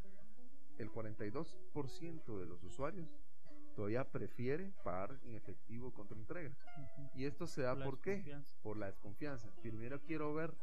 El 0.78 0.92
42% 0.92 2.40
de 2.40 2.46
los 2.46 2.64
usuarios 2.64 3.10
todavía 3.75 4.10
prefiere 4.10 4.74
pagar 4.84 5.20
en 5.24 5.36
efectivo 5.36 5.92
contra 5.94 6.18
entrega. 6.18 6.56
Y 7.16 7.25
esto 7.25 7.48
se 7.48 7.62
da 7.63 7.75
La 7.75 7.86
por 7.86 8.00
qué? 8.01 8.24
Por 8.62 8.78
la 8.78 8.88
desconfianza. 8.88 9.50
Primero 9.62 10.01
quiero 10.01 10.34
ver 10.34 10.54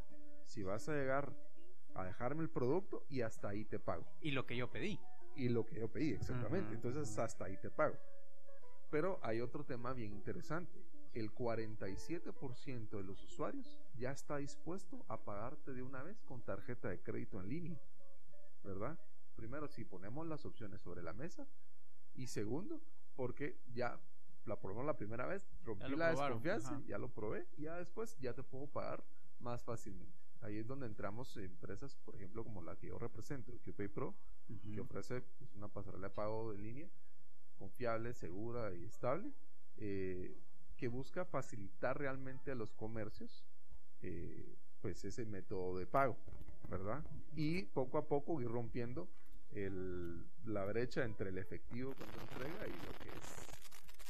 si 0.44 0.62
vas 0.62 0.88
a 0.88 0.92
llegar 0.92 1.32
a 1.94 2.04
dejarme 2.04 2.42
el 2.42 2.50
producto 2.50 3.04
y 3.08 3.22
hasta 3.22 3.48
ahí 3.48 3.64
te 3.64 3.78
pago 3.80 4.06
Y 4.20 4.30
lo 4.30 4.46
que 4.46 4.56
yo 4.56 4.70
pedí. 4.70 4.98
y 5.36 5.48
lo 5.48 5.64
que 5.66 5.80
yo 5.80 5.88
pedí, 5.88 6.12
exactamente. 6.12 6.74
Entonces 6.74 7.18
hasta 7.18 7.44
ahí 7.44 7.56
te 7.56 7.70
pago. 7.70 7.96
Pero 8.90 9.18
hay 9.22 9.40
otro 9.40 9.64
tema 9.64 9.92
bien 9.92 10.12
interesante. 10.12 10.80
El 11.14 11.32
47% 11.34 12.90
de 12.90 13.02
los 13.02 13.22
usuarios 13.24 13.78
ya 13.96 14.12
está 14.12 14.36
dispuesto 14.36 15.04
a 15.08 15.24
pagarte 15.24 15.72
de 15.72 15.82
una 15.82 16.02
vez 16.02 16.20
con 16.22 16.42
tarjeta 16.42 16.88
de 16.88 17.00
crédito 17.00 17.40
en 17.40 17.48
línea. 17.48 17.80
¿Verdad? 18.62 18.98
Primero, 19.36 19.68
si 19.68 19.84
ponemos 19.84 20.26
las 20.26 20.44
opciones 20.44 20.80
sobre 20.80 21.02
la 21.02 21.12
mesa. 21.12 21.46
Y 22.14 22.26
segundo, 22.26 22.80
porque 23.18 23.58
ya 23.74 24.00
la 24.44 24.60
probamos 24.60 24.86
la 24.86 24.96
primera 24.96 25.26
vez, 25.26 25.44
rompí 25.64 25.90
la 25.90 26.12
probaron, 26.12 26.40
desconfianza, 26.40 26.76
ajá. 26.76 26.82
ya 26.86 26.98
lo 26.98 27.08
probé, 27.08 27.48
y 27.56 27.62
ya 27.62 27.74
después 27.74 28.16
ya 28.20 28.32
te 28.32 28.44
puedo 28.44 28.68
pagar 28.68 29.02
más 29.40 29.64
fácilmente. 29.64 30.16
Ahí 30.40 30.56
es 30.56 30.68
donde 30.68 30.86
entramos 30.86 31.36
empresas, 31.36 31.96
por 32.04 32.14
ejemplo, 32.14 32.44
como 32.44 32.62
la 32.62 32.76
que 32.76 32.86
yo 32.86 32.98
represento, 33.00 33.58
QPay 33.64 33.88
Pro, 33.88 34.14
que 34.72 34.80
ofrece 34.80 35.20
pues, 35.20 35.52
una 35.56 35.66
pasarela 35.66 36.10
de 36.10 36.14
pago 36.14 36.52
de 36.52 36.58
línea 36.58 36.88
confiable, 37.58 38.14
segura 38.14 38.72
y 38.72 38.84
estable, 38.84 39.32
eh, 39.78 40.40
que 40.76 40.86
busca 40.86 41.24
facilitar 41.24 41.98
realmente 41.98 42.52
a 42.52 42.54
los 42.54 42.72
comercios 42.72 43.44
eh, 44.00 44.56
pues 44.80 45.04
ese 45.04 45.26
método 45.26 45.76
de 45.76 45.88
pago, 45.88 46.16
¿verdad? 46.68 47.04
Y 47.34 47.62
poco 47.62 47.98
a 47.98 48.06
poco 48.06 48.40
ir 48.40 48.48
rompiendo 48.48 49.08
el- 49.52 50.24
la 50.46 50.64
brecha 50.64 51.04
entre 51.04 51.30
el 51.30 51.38
efectivo 51.38 51.94
cuando 51.94 52.18
entrega 52.20 52.66
y 52.68 52.72
lo 52.72 52.98
que 52.98 53.08
es 53.16 53.46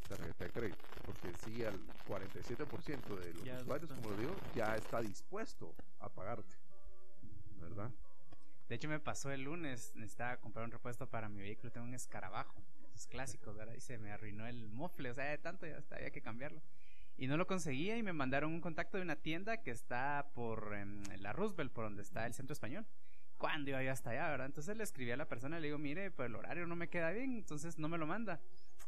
tarjeta 0.08 0.44
de 0.44 0.50
crédito, 0.50 0.78
porque 1.06 1.32
sí, 1.36 1.64
al 1.64 1.78
47% 2.06 3.16
de 3.16 3.34
los 3.34 3.44
Ya 3.44 3.58
usuarios, 3.60 3.90
como 3.92 4.10
lo 4.10 4.16
digo, 4.16 4.36
ya 4.54 4.74
está 4.76 5.00
dispuesto 5.00 5.74
a 6.00 6.08
pagarte, 6.08 6.56
¿verdad? 7.60 7.90
De 8.68 8.74
hecho, 8.74 8.88
me 8.88 9.00
pasó 9.00 9.30
el 9.30 9.42
lunes. 9.44 9.92
Necesitaba 9.94 10.36
comprar 10.38 10.64
un 10.66 10.70
repuesto 10.70 11.08
para 11.08 11.28
mi 11.28 11.40
vehículo. 11.40 11.72
Tengo 11.72 11.86
un 11.86 11.94
escarabajo. 11.94 12.62
Esos 12.94 13.06
clásicos, 13.06 13.56
¿verdad? 13.56 13.74
Y 13.74 13.80
se 13.80 13.96
me 13.98 14.12
arruinó 14.12 14.46
el 14.46 14.68
mofle. 14.68 15.10
O 15.10 15.14
sea, 15.14 15.24
de 15.24 15.38
tanto 15.38 15.66
ya 15.66 15.78
hasta 15.78 15.96
había 15.96 16.10
que 16.10 16.20
cambiarlo. 16.20 16.60
Y 17.16 17.28
no 17.28 17.36
lo 17.38 17.46
conseguía 17.46 17.96
y 17.96 18.02
me 18.02 18.12
mandaron 18.12 18.52
un 18.52 18.60
contacto 18.60 18.98
de 18.98 19.02
una 19.04 19.16
tienda 19.16 19.62
que 19.62 19.70
está 19.70 20.30
por 20.34 20.74
em, 20.74 21.02
la 21.18 21.32
Roosevelt, 21.32 21.72
por 21.72 21.84
donde 21.84 22.02
está 22.02 22.26
el 22.26 22.34
centro 22.34 22.52
español. 22.52 22.86
¿Cuándo 23.38 23.70
iba 23.70 23.82
yo 23.82 23.92
hasta 23.92 24.10
allá, 24.10 24.28
verdad? 24.28 24.46
Entonces 24.46 24.76
le 24.76 24.82
escribí 24.82 25.10
a 25.12 25.16
la 25.16 25.28
persona 25.28 25.60
le 25.60 25.68
digo, 25.68 25.78
mire, 25.78 26.10
pues 26.10 26.26
el 26.26 26.34
horario 26.34 26.66
no 26.66 26.74
me 26.76 26.88
queda 26.88 27.10
bien, 27.10 27.36
entonces 27.36 27.78
no 27.78 27.88
me 27.88 27.96
lo 27.96 28.06
manda. 28.06 28.40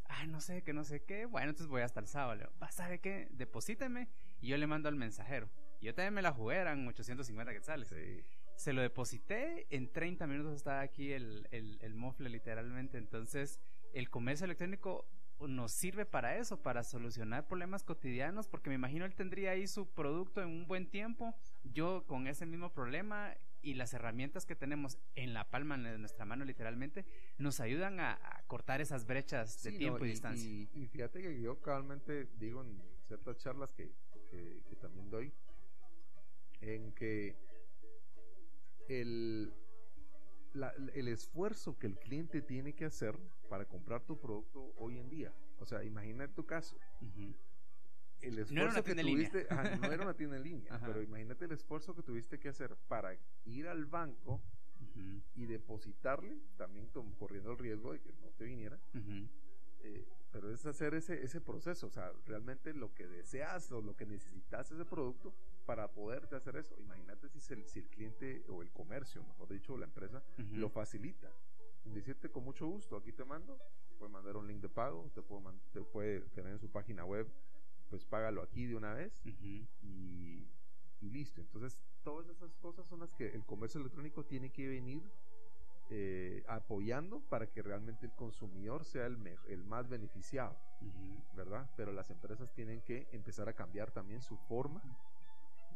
Ay, 0.09 0.27
no 0.27 0.41
sé, 0.41 0.63
que 0.63 0.73
no 0.73 0.83
sé 0.83 1.05
qué. 1.05 1.25
Bueno, 1.27 1.51
entonces 1.51 1.69
voy 1.69 1.83
hasta 1.83 2.01
el 2.01 2.09
sábado. 2.09 2.35
Le 2.35 2.41
digo, 2.45 2.53
"Va, 2.61 2.71
¿sabe 2.73 2.99
qué? 2.99 3.29
Deposíteme 3.31 4.09
y 4.41 4.49
yo 4.49 4.57
le 4.57 4.67
mando 4.67 4.89
al 4.89 4.97
mensajero. 4.97 5.49
Y 5.81 5.87
yo 5.87 5.95
también 5.95 6.15
me 6.15 6.23
la 6.23 6.33
jugué, 6.33 6.57
eran 6.57 6.87
850 6.87 7.53
quetzales. 7.53 7.89
Sí. 7.89 8.25
Se 8.57 8.73
lo 8.73 8.83
deposité, 8.83 9.67
en 9.71 9.91
30 9.91 10.27
minutos 10.27 10.55
estaba 10.57 10.81
aquí 10.81 11.13
el, 11.13 11.47
el, 11.53 11.79
el 11.81 11.95
mofle 11.95 12.29
literalmente. 12.29 12.99
Entonces, 12.99 13.61
el 13.95 14.11
comercio 14.11 14.45
electrónico 14.45 15.07
nos 15.49 15.73
sirve 15.73 16.05
para 16.05 16.37
eso, 16.37 16.61
para 16.61 16.83
solucionar 16.83 17.47
problemas 17.47 17.83
cotidianos, 17.85 18.49
porque 18.49 18.69
me 18.69 18.75
imagino 18.75 19.05
él 19.05 19.15
tendría 19.15 19.53
ahí 19.53 19.67
su 19.67 19.89
producto 19.89 20.43
en 20.43 20.49
un 20.49 20.67
buen 20.67 20.87
tiempo, 20.91 21.35
yo 21.65 22.05
con 22.07 22.27
ese 22.27 22.45
mismo 22.47 22.73
problema 22.73 23.35
y 23.63 23.75
las 23.75 23.93
herramientas 23.95 24.47
que 24.47 24.57
tenemos 24.57 24.99
en 25.15 25.35
la 25.35 25.51
palma 25.51 25.77
de 25.79 25.99
nuestra 25.99 26.25
mano 26.25 26.45
literalmente, 26.45 27.05
nos 27.39 27.61
ayudan 27.61 28.01
a, 28.01 28.13
a 28.15 28.43
cortar 28.47 28.81
esas 28.81 29.07
brechas 29.07 29.63
de 29.63 29.73
Sí, 29.73 29.79
tiempo 29.79 29.99
no, 30.01 30.07
y, 30.07 30.11
distancia. 30.11 30.49
Y, 30.49 30.69
y 30.75 30.87
fíjate 30.87 31.21
que 31.23 31.41
yo 31.41 31.61
cabalmente 31.61 32.27
digo 32.39 32.63
en 32.63 32.81
ciertas 33.07 33.37
charlas 33.39 33.73
que, 33.75 33.93
que- 34.31 34.63
que 34.69 34.77
también 34.77 35.11
doy, 35.11 35.33
en 36.61 36.93
que 36.93 37.37
el, 38.89 39.53
la- 40.53 40.75
el 40.95 41.09
esfuerzo 41.09 41.79
que 41.79 41.87
el 41.87 41.99
cliente 41.99 42.43
tiene 42.43 42.75
que 42.75 42.85
hacer 42.85 43.17
para 43.49 43.65
comprar 43.67 44.03
tu 44.05 44.19
producto 44.19 44.73
hoy 44.77 44.99
en 44.99 45.09
día, 45.09 45.33
o 45.59 45.67
sea, 45.67 45.83
imagina 45.85 46.29
tu 46.29 46.45
caso. 46.47 46.77
El 48.23 48.39
esfuerzo 48.39 48.83
que 48.85 48.95
tuviste, 49.17 49.47
no 49.81 49.93
era 49.93 50.03
una 50.05 50.15
tienda 50.15 50.37
en 50.37 50.43
línea, 50.43 50.75
Ajá. 50.75 50.87
pero 50.87 51.03
imagínate 51.03 51.45
el 51.47 51.53
esfuerzo 51.53 51.95
que 51.95 52.03
tuviste 52.03 52.39
que 52.39 52.49
hacer 52.49 52.77
para 52.89 53.17
ir 53.45 53.69
al 53.69 53.87
banco 53.87 54.41
y 55.35 55.47
depositarle, 55.47 56.39
también 56.57 56.89
corriendo 57.19 57.53
el 57.53 57.59
riesgo 57.59 57.93
de 57.93 58.01
que 58.01 58.13
no 58.21 58.29
te 58.37 58.45
viniera, 58.45 58.79
eh, 59.83 60.07
pero 60.33 60.51
es 60.53 60.65
hacer 60.67 60.95
ese, 60.95 61.23
ese 61.25 61.41
proceso, 61.41 61.87
o 61.87 61.91
sea, 61.91 62.13
realmente 62.27 62.73
lo 62.75 62.93
que 62.95 63.07
deseas 63.07 63.71
o 63.73 63.81
lo 63.81 63.97
que 63.97 64.05
necesitas 64.07 64.71
ese 64.71 64.85
producto 64.85 65.35
para 65.67 65.89
poderte 65.91 66.37
hacer 66.37 66.57
eso. 66.57 66.77
Imagínate 66.79 67.29
si, 67.29 67.41
se- 67.41 67.67
si 67.69 67.79
el 67.81 67.89
cliente 67.89 68.45
o 68.49 68.63
el 68.63 68.71
comercio, 68.71 69.23
mejor 69.25 69.49
dicho, 69.49 69.75
o 69.75 69.79
la 69.79 69.87
empresa, 69.87 70.23
lo 70.53 70.69
facilita. 70.69 71.31
En 71.85 71.95
decirte 71.95 72.31
con 72.31 72.45
mucho 72.45 72.67
gusto, 72.67 72.97
aquí 72.97 73.13
te 73.13 73.25
mando, 73.25 73.57
te 73.89 73.95
puede 73.97 74.13
mandar 74.13 74.37
un 74.37 74.47
link 74.47 74.61
de 74.61 74.69
pago, 74.69 75.11
te 75.15 75.23
puede, 75.23 75.43
te 75.73 75.81
puede 75.81 76.21
tener 76.31 76.53
en 76.53 76.59
su 76.59 76.71
página 76.71 77.05
web, 77.05 77.27
pues 77.91 78.05
págalo 78.07 78.43
aquí 78.43 78.67
de 78.67 78.77
una 78.77 78.95
vez 78.95 79.21
y, 79.27 79.67
y 81.01 81.11
listo. 81.11 81.41
Entonces, 81.41 81.77
todas 82.03 82.29
esas 82.29 82.55
cosas 82.57 82.87
son 82.87 83.01
las 83.01 83.13
que 83.15 83.29
el 83.29 83.45
comercio 83.45 83.81
electrónico 83.81 84.25
tiene 84.25 84.51
que 84.51 84.69
venir 84.69 85.03
eh, 85.91 86.45
apoyando 86.47 87.21
para 87.29 87.49
que 87.51 87.63
realmente 87.63 88.07
el 88.07 88.13
consumidor 88.13 88.85
sea 88.85 89.07
el, 89.07 89.19
el 89.49 89.65
más 89.65 89.89
beneficiado. 89.89 90.57
¿verdad? 91.35 91.69
Pero 91.77 91.93
las 91.93 92.11
empresas 92.11 92.53
tienen 92.53 92.81
que 92.83 93.09
empezar 93.13 93.49
a 93.49 93.55
cambiar 93.55 93.91
también 93.91 94.23
su 94.23 94.37
forma 94.37 94.83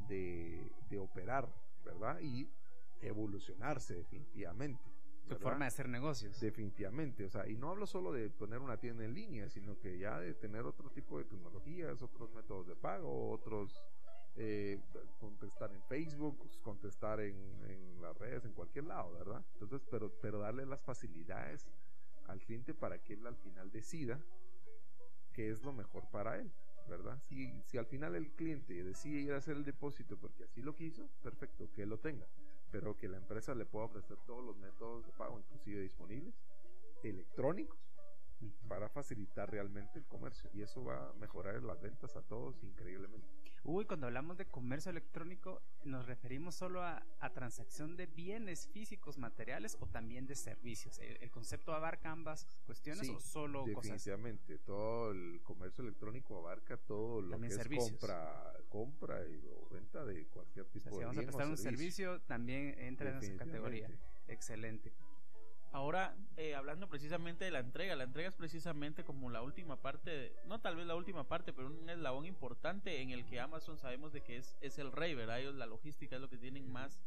de, 0.08 0.72
de 0.88 0.98
operar, 0.98 1.52
¿verdad? 1.84 2.20
Y 2.20 2.48
evolucionarse 3.00 3.94
definitivamente. 3.94 4.93
¿Verdad? 5.28 5.42
forma 5.42 5.64
de 5.64 5.68
hacer 5.68 5.88
negocios. 5.88 6.40
Definitivamente, 6.40 7.24
o 7.24 7.28
sea, 7.28 7.48
y 7.48 7.56
no 7.56 7.70
hablo 7.70 7.86
solo 7.86 8.12
de 8.12 8.30
poner 8.30 8.58
una 8.58 8.76
tienda 8.76 9.04
en 9.04 9.14
línea, 9.14 9.48
sino 9.48 9.78
que 9.78 9.98
ya 9.98 10.18
de 10.18 10.34
tener 10.34 10.64
otro 10.64 10.90
tipo 10.90 11.18
de 11.18 11.24
tecnologías, 11.24 12.02
otros 12.02 12.32
métodos 12.32 12.66
de 12.66 12.76
pago, 12.76 13.30
otros 13.30 13.82
eh, 14.36 14.80
contestar 15.20 15.72
en 15.72 15.82
Facebook, 15.84 16.38
contestar 16.62 17.20
en, 17.20 17.36
en 17.68 18.00
las 18.02 18.16
redes, 18.18 18.44
en 18.44 18.52
cualquier 18.52 18.84
lado, 18.84 19.12
¿verdad? 19.12 19.44
Entonces, 19.54 19.86
pero, 19.90 20.12
pero 20.20 20.38
darle 20.38 20.66
las 20.66 20.82
facilidades 20.82 21.66
al 22.26 22.40
cliente 22.40 22.74
para 22.74 22.98
que 23.02 23.14
él 23.14 23.26
al 23.26 23.36
final 23.36 23.70
decida 23.70 24.20
qué 25.32 25.50
es 25.50 25.62
lo 25.62 25.72
mejor 25.72 26.08
para 26.10 26.38
él, 26.38 26.50
¿verdad? 26.88 27.20
Si, 27.28 27.62
si 27.66 27.78
al 27.78 27.86
final 27.86 28.14
el 28.14 28.32
cliente 28.32 28.82
decide 28.82 29.20
ir 29.20 29.32
a 29.32 29.38
hacer 29.38 29.56
el 29.56 29.64
depósito 29.64 30.16
porque 30.16 30.44
así 30.44 30.62
lo 30.62 30.74
quiso, 30.74 31.08
perfecto, 31.22 31.70
que 31.72 31.86
lo 31.86 31.98
tenga 31.98 32.26
pero 32.74 32.96
que 32.96 33.06
la 33.06 33.18
empresa 33.18 33.54
le 33.54 33.66
pueda 33.66 33.84
ofrecer 33.84 34.16
todos 34.26 34.44
los 34.44 34.56
métodos 34.56 35.06
de 35.06 35.12
pago, 35.12 35.38
inclusive 35.38 35.80
disponibles, 35.80 36.34
electrónicos, 37.04 37.78
para 38.68 38.88
facilitar 38.88 39.50
realmente 39.50 39.98
el 39.98 40.04
comercio 40.06 40.50
y 40.52 40.62
eso 40.62 40.84
va 40.84 41.10
a 41.10 41.12
mejorar 41.14 41.62
las 41.62 41.80
ventas 41.80 42.16
a 42.16 42.22
todos 42.22 42.62
increíblemente. 42.62 43.26
Uy, 43.66 43.86
cuando 43.86 44.06
hablamos 44.06 44.36
de 44.36 44.44
comercio 44.44 44.90
electrónico, 44.90 45.62
¿nos 45.84 46.04
referimos 46.04 46.54
solo 46.54 46.82
a, 46.82 47.02
transacción 47.32 47.96
de 47.96 48.04
bienes 48.04 48.68
físicos, 48.68 49.16
materiales 49.16 49.78
o 49.80 49.86
también 49.86 50.26
de 50.26 50.36
servicios? 50.36 50.98
¿El, 50.98 51.30
concepto 51.30 51.72
abarca 51.72 52.10
ambas 52.10 52.46
cuestiones 52.66 53.08
o 53.08 53.18
solo 53.18 53.64
definitivamente. 53.64 54.58
Todo 54.58 55.12
el 55.12 55.40
comercio 55.42 55.82
electrónico 55.82 56.38
abarca 56.38 56.76
todo 56.76 57.22
lo 57.22 57.40
que 57.40 57.46
es 57.46 57.68
compra, 57.68 58.52
compra 58.68 59.26
y, 59.26 59.48
o 59.48 59.68
venta 59.70 60.04
de 60.04 60.26
cualquier 60.26 60.66
tipo 60.66 60.90
de 60.90 60.96
si 60.96 61.04
vamos 61.04 61.18
a 61.18 61.22
prestar 61.22 61.48
un 61.48 61.56
servicio, 61.56 62.20
también 62.20 62.78
entra 62.78 63.10
en 63.10 63.16
esa 63.16 63.36
categoría. 63.36 63.88
Excelente. 64.28 64.92
Ahora, 65.74 66.14
eh, 66.36 66.54
hablando 66.54 66.88
precisamente 66.88 67.44
de 67.44 67.50
la 67.50 67.58
entrega, 67.58 67.96
la 67.96 68.04
entrega 68.04 68.28
es 68.28 68.36
precisamente 68.36 69.02
como 69.02 69.28
la 69.28 69.42
última 69.42 69.82
parte, 69.82 70.32
no 70.46 70.60
tal 70.60 70.76
vez 70.76 70.86
la 70.86 70.94
última 70.94 71.26
parte, 71.26 71.52
pero 71.52 71.66
un 71.66 71.90
eslabón 71.90 72.26
importante 72.26 73.02
en 73.02 73.10
el 73.10 73.26
que 73.26 73.40
Amazon 73.40 73.76
sabemos 73.76 74.12
de 74.12 74.22
que 74.22 74.36
es, 74.36 74.56
es 74.60 74.78
el 74.78 74.92
rey, 74.92 75.16
¿verdad? 75.16 75.40
Ellos 75.40 75.56
la 75.56 75.66
logística 75.66 76.14
es 76.14 76.22
lo 76.22 76.28
que 76.28 76.38
tienen 76.38 76.70
más, 76.70 77.00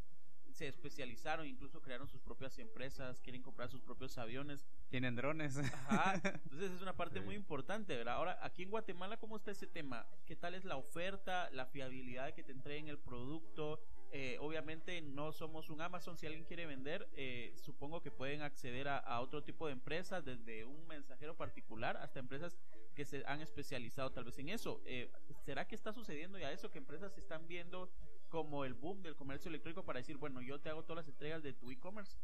se 0.52 0.68
especializaron, 0.68 1.48
incluso 1.48 1.82
crearon 1.82 2.10
sus 2.10 2.20
propias 2.20 2.60
empresas, 2.60 3.22
quieren 3.22 3.42
comprar 3.42 3.70
sus 3.70 3.80
propios 3.80 4.18
aviones. 4.18 4.68
Tienen 4.90 5.16
drones. 5.16 5.58
Ajá, 5.58 6.16
entonces 6.44 6.72
es 6.72 6.82
una 6.82 6.98
parte 6.98 7.22
muy 7.22 7.36
importante, 7.36 7.96
¿verdad? 7.96 8.16
Ahora, 8.16 8.38
aquí 8.42 8.64
en 8.64 8.72
Guatemala, 8.72 9.16
¿cómo 9.16 9.38
está 9.38 9.52
ese 9.52 9.68
tema? 9.68 10.06
¿Qué 10.26 10.36
tal 10.36 10.56
es 10.56 10.66
la 10.66 10.76
oferta, 10.76 11.50
la 11.52 11.68
fiabilidad 11.68 12.26
de 12.26 12.34
que 12.34 12.44
te 12.44 12.52
entreguen 12.52 12.90
el 12.90 13.00
producto? 13.00 13.80
Eh, 14.12 14.38
obviamente 14.40 15.02
no 15.02 15.32
somos 15.32 15.70
un 15.70 15.82
Amazon. 15.82 16.18
Si 16.18 16.26
alguien 16.26 16.46
quiere 16.46 16.66
vender, 16.66 17.08
eh, 17.16 17.54
supongo 17.56 18.02
que 18.02 18.12
pueden 18.12 18.42
acceder 18.42 18.88
a, 18.88 19.20
otro 19.20 19.44
tipo 19.44 19.68
de 19.68 19.74
empresas, 19.74 20.24
desde 20.24 20.64
un 20.66 20.88
mensajero 20.88 21.36
particular 21.36 21.98
hasta 21.98 22.20
empresas 22.20 22.58
que 22.96 23.06
se 23.06 23.24
han 23.26 23.42
especializado 23.42 24.12
tal 24.12 24.24
vez 24.24 24.40
en 24.40 24.50
eso. 24.50 24.82
Eh, 24.86 25.12
¿Será 25.46 25.68
que 25.68 25.76
está 25.76 25.94
sucediendo 25.94 26.40
ya 26.40 26.52
eso? 26.52 26.72
Que 26.72 26.78
empresas 26.78 27.18
están 27.18 27.48
viendo 27.48 27.92
como 28.30 28.66
el 28.66 28.74
boom 28.74 29.02
del 29.02 29.16
comercio 29.16 29.50
electrónico 29.50 29.84
para 29.84 30.00
decir, 30.00 30.18
bueno, 30.18 30.42
yo 30.42 30.60
te 30.60 30.70
hago 30.70 30.84
todas 30.84 31.06
las 31.06 31.14
entregas 31.14 31.44
de 31.44 31.54
tu 31.54 31.70
e-commerce. 31.72 32.18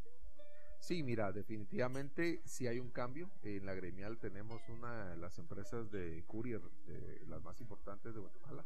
Sí, 0.80 1.02
mira, 1.02 1.32
definitivamente 1.32 2.42
sí 2.46 2.68
hay 2.68 2.80
un 2.80 2.90
cambio. 2.90 3.30
En 3.44 3.66
la 3.66 3.74
gremial 3.74 4.20
tenemos 4.20 4.62
una 4.68 5.12
de 5.12 5.18
las 5.18 5.38
empresas 5.38 5.92
de 5.92 6.24
courier, 6.28 6.62
de 6.86 7.26
las 7.28 7.42
más 7.42 7.60
importantes 7.62 8.14
de 8.14 8.20
Guatemala, 8.20 8.66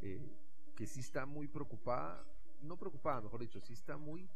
que 0.00 0.86
sí 0.86 1.00
está 1.00 1.26
muy 1.26 1.48
preocupada 1.48 2.24
no 2.62 2.76
preocupada, 2.76 3.20
mejor 3.20 3.40
dicho, 3.40 3.60
sí 3.60 3.72
está 3.72 3.96
muy 3.96 4.28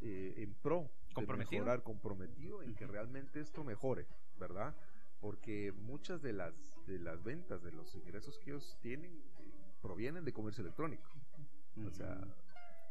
eh, 0.00 0.34
en 0.38 0.54
pro 0.54 0.90
¿Comprometido? 1.12 1.50
de 1.50 1.64
mejorar, 1.64 1.82
comprometido 1.82 2.62
en 2.62 2.74
que 2.74 2.86
realmente 2.86 3.40
esto 3.40 3.64
mejore, 3.64 4.06
¿verdad? 4.38 4.74
Porque 5.20 5.72
muchas 5.72 6.22
de 6.22 6.32
las 6.32 6.54
de 6.86 6.98
las 6.98 7.22
ventas, 7.22 7.62
de 7.62 7.72
los 7.72 7.94
ingresos 7.94 8.38
que 8.38 8.50
ellos 8.50 8.76
tienen, 8.80 9.12
eh, 9.38 9.52
provienen 9.80 10.24
de 10.24 10.32
comercio 10.32 10.62
electrónico. 10.62 11.08
O 11.86 11.90
sea, 11.90 12.20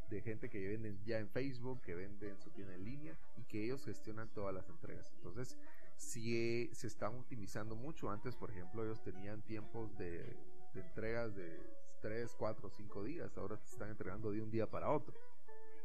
de 0.09 0.21
gente 0.21 0.49
que 0.49 0.67
venden 0.67 0.99
ya 1.05 1.19
en 1.19 1.29
Facebook, 1.29 1.81
que 1.81 1.95
venden 1.95 2.39
su 2.39 2.49
tienda 2.51 2.73
en 2.75 2.83
línea 2.83 3.17
y 3.37 3.43
que 3.43 3.63
ellos 3.63 3.85
gestionan 3.85 4.29
todas 4.29 4.53
las 4.53 4.67
entregas. 4.69 5.11
Entonces, 5.15 5.57
sí 5.97 6.35
eh, 6.35 6.69
se 6.73 6.87
están 6.87 7.15
optimizando 7.15 7.75
mucho. 7.75 8.09
Antes, 8.09 8.35
por 8.35 8.51
ejemplo, 8.51 8.83
ellos 8.83 9.01
tenían 9.03 9.41
tiempos 9.41 9.97
de, 9.97 10.35
de 10.73 10.81
entregas 10.81 11.35
de 11.35 11.59
3, 12.01 12.35
4, 12.37 12.69
5 12.69 13.03
días, 13.03 13.37
ahora 13.37 13.57
te 13.57 13.69
están 13.69 13.89
entregando 13.89 14.31
de 14.31 14.41
un 14.41 14.49
día 14.49 14.69
para 14.69 14.89
otro. 14.89 15.13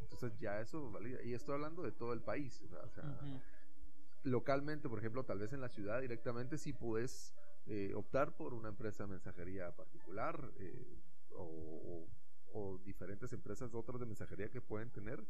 Entonces 0.01 0.39
ya 0.39 0.61
eso 0.61 0.91
valida. 0.91 1.23
Y 1.23 1.35
estoy 1.35 1.55
hablando 1.55 1.83
de 1.83 1.93
todo 1.93 2.13
el 2.13 2.21
país. 2.21 2.61
O 2.63 2.69
sea, 2.69 2.83
localmente, 4.23 4.89
por 4.89 4.99
ejemplo, 4.99 5.25
tal 5.25 5.39
vez 5.39 5.53
en 5.53 5.61
la 5.61 5.69
ciudad 5.69 6.01
directamente 6.01 6.59
sí 6.59 6.73
puedes 6.73 7.35
eh, 7.67 7.93
optar 7.95 8.33
por 8.37 8.55
una 8.55 8.69
empresa 8.69 9.05
de 9.05 9.11
mensajería 9.11 9.75
particular 9.75 10.53
eh, 10.59 10.99
o, 11.33 12.07
o, 12.53 12.79
diferentes 12.79 13.33
empresas 13.33 13.75
otras 13.75 14.01
de 14.01 14.07
mensajería 14.07 14.49
que 14.49 14.61
pueden 14.61 14.91
tener 14.91 15.25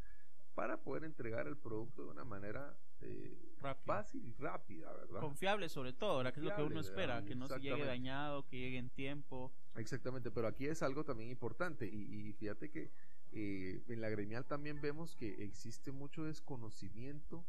para 0.57 0.79
poder 0.79 1.05
entregar 1.05 1.47
el 1.47 1.57
producto 1.59 2.07
de 2.07 2.11
una 2.11 2.25
manera 2.25 2.75
eh, 3.03 3.37
fácil 3.85 4.25
y 4.25 4.33
rápida, 4.33 4.91
¿verdad? 4.95 5.21
Confiable 5.21 5.69
sobre 5.69 5.93
todo, 5.93 6.17
¿verdad? 6.17 6.33
Que 6.33 6.41
es 6.41 6.47
lo 6.47 6.57
que 6.57 6.63
uno 6.63 6.81
espera, 6.81 7.23
que 7.27 7.35
no 7.37 7.47
se 7.47 7.61
llegue 7.61 7.85
dañado, 7.85 8.47
que 8.47 8.59
llegue 8.59 8.79
en 8.79 8.89
tiempo. 8.89 9.53
Exactamente, 9.77 10.31
pero 10.31 10.49
aquí 10.49 10.67
es 10.67 10.83
algo 10.83 11.05
también 11.05 11.31
importante 11.31 11.87
y, 11.87 12.33
fíjate 12.33 12.71
que 12.71 12.91
eh, 13.33 13.85
en 13.87 14.01
la 14.01 14.09
gremial 14.09 14.47
también 14.47 14.81
vemos 14.81 15.15
que 15.15 15.45
existe 15.45 15.93
mucho 15.93 16.25
desconocimiento 16.25 17.45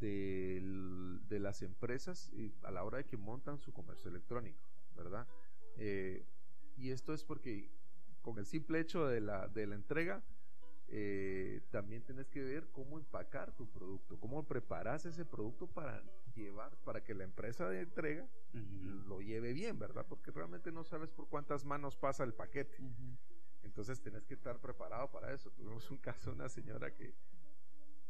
de 0.00 1.38
las 1.40 1.62
empresas 1.62 2.32
eh, 2.34 2.52
a 2.64 2.72
la 2.72 2.82
hora 2.82 2.98
de 2.98 3.04
que 3.04 3.16
montan 3.16 3.60
su 3.60 3.72
comercio 3.72 4.10
electrónico, 4.10 4.68
¿verdad? 4.96 5.26
y 6.76 6.90
esto 6.90 7.14
es 7.14 7.24
porque 7.24 7.70
con 8.22 8.38
el 8.38 8.46
simple 8.46 8.80
hecho 8.80 9.06
de 9.06 9.20
la, 9.20 9.48
de 9.48 9.66
la 9.66 9.74
entrega, 9.74 10.22
eh, 10.88 11.62
también 11.70 12.02
tienes 12.02 12.28
que 12.28 12.42
ver 12.42 12.68
cómo 12.70 12.98
empacar 12.98 13.52
tu 13.56 13.68
producto, 13.68 14.18
cómo 14.20 14.46
preparas 14.46 15.06
ese 15.06 15.24
producto 15.24 15.66
para 15.66 16.02
llevar, 16.34 16.76
para 16.84 17.02
que 17.02 17.14
la 17.14 17.24
empresa 17.24 17.68
de 17.68 17.80
entrega 17.80 18.28
lo 18.52 19.20
lleve 19.20 19.52
bien, 19.52 19.78
¿verdad? 19.78 20.06
Porque 20.08 20.30
realmente 20.30 20.70
no 20.72 20.84
sabes 20.84 21.10
por 21.10 21.28
cuántas 21.28 21.64
manos 21.64 21.96
pasa 21.96 22.24
el 22.24 22.34
paquete. 22.34 22.76
Entonces 23.62 24.00
tienes 24.00 24.24
que 24.24 24.34
estar 24.34 24.60
preparado 24.60 25.10
para 25.10 25.32
eso. 25.32 25.50
Tuvimos 25.50 25.90
un 25.90 25.98
caso 25.98 26.30
de 26.30 26.36
una 26.36 26.48
señora 26.48 26.94
que 26.94 27.14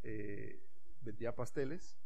eh, 0.02 0.60
vendía 1.00 1.34
pasteles, 1.34 1.96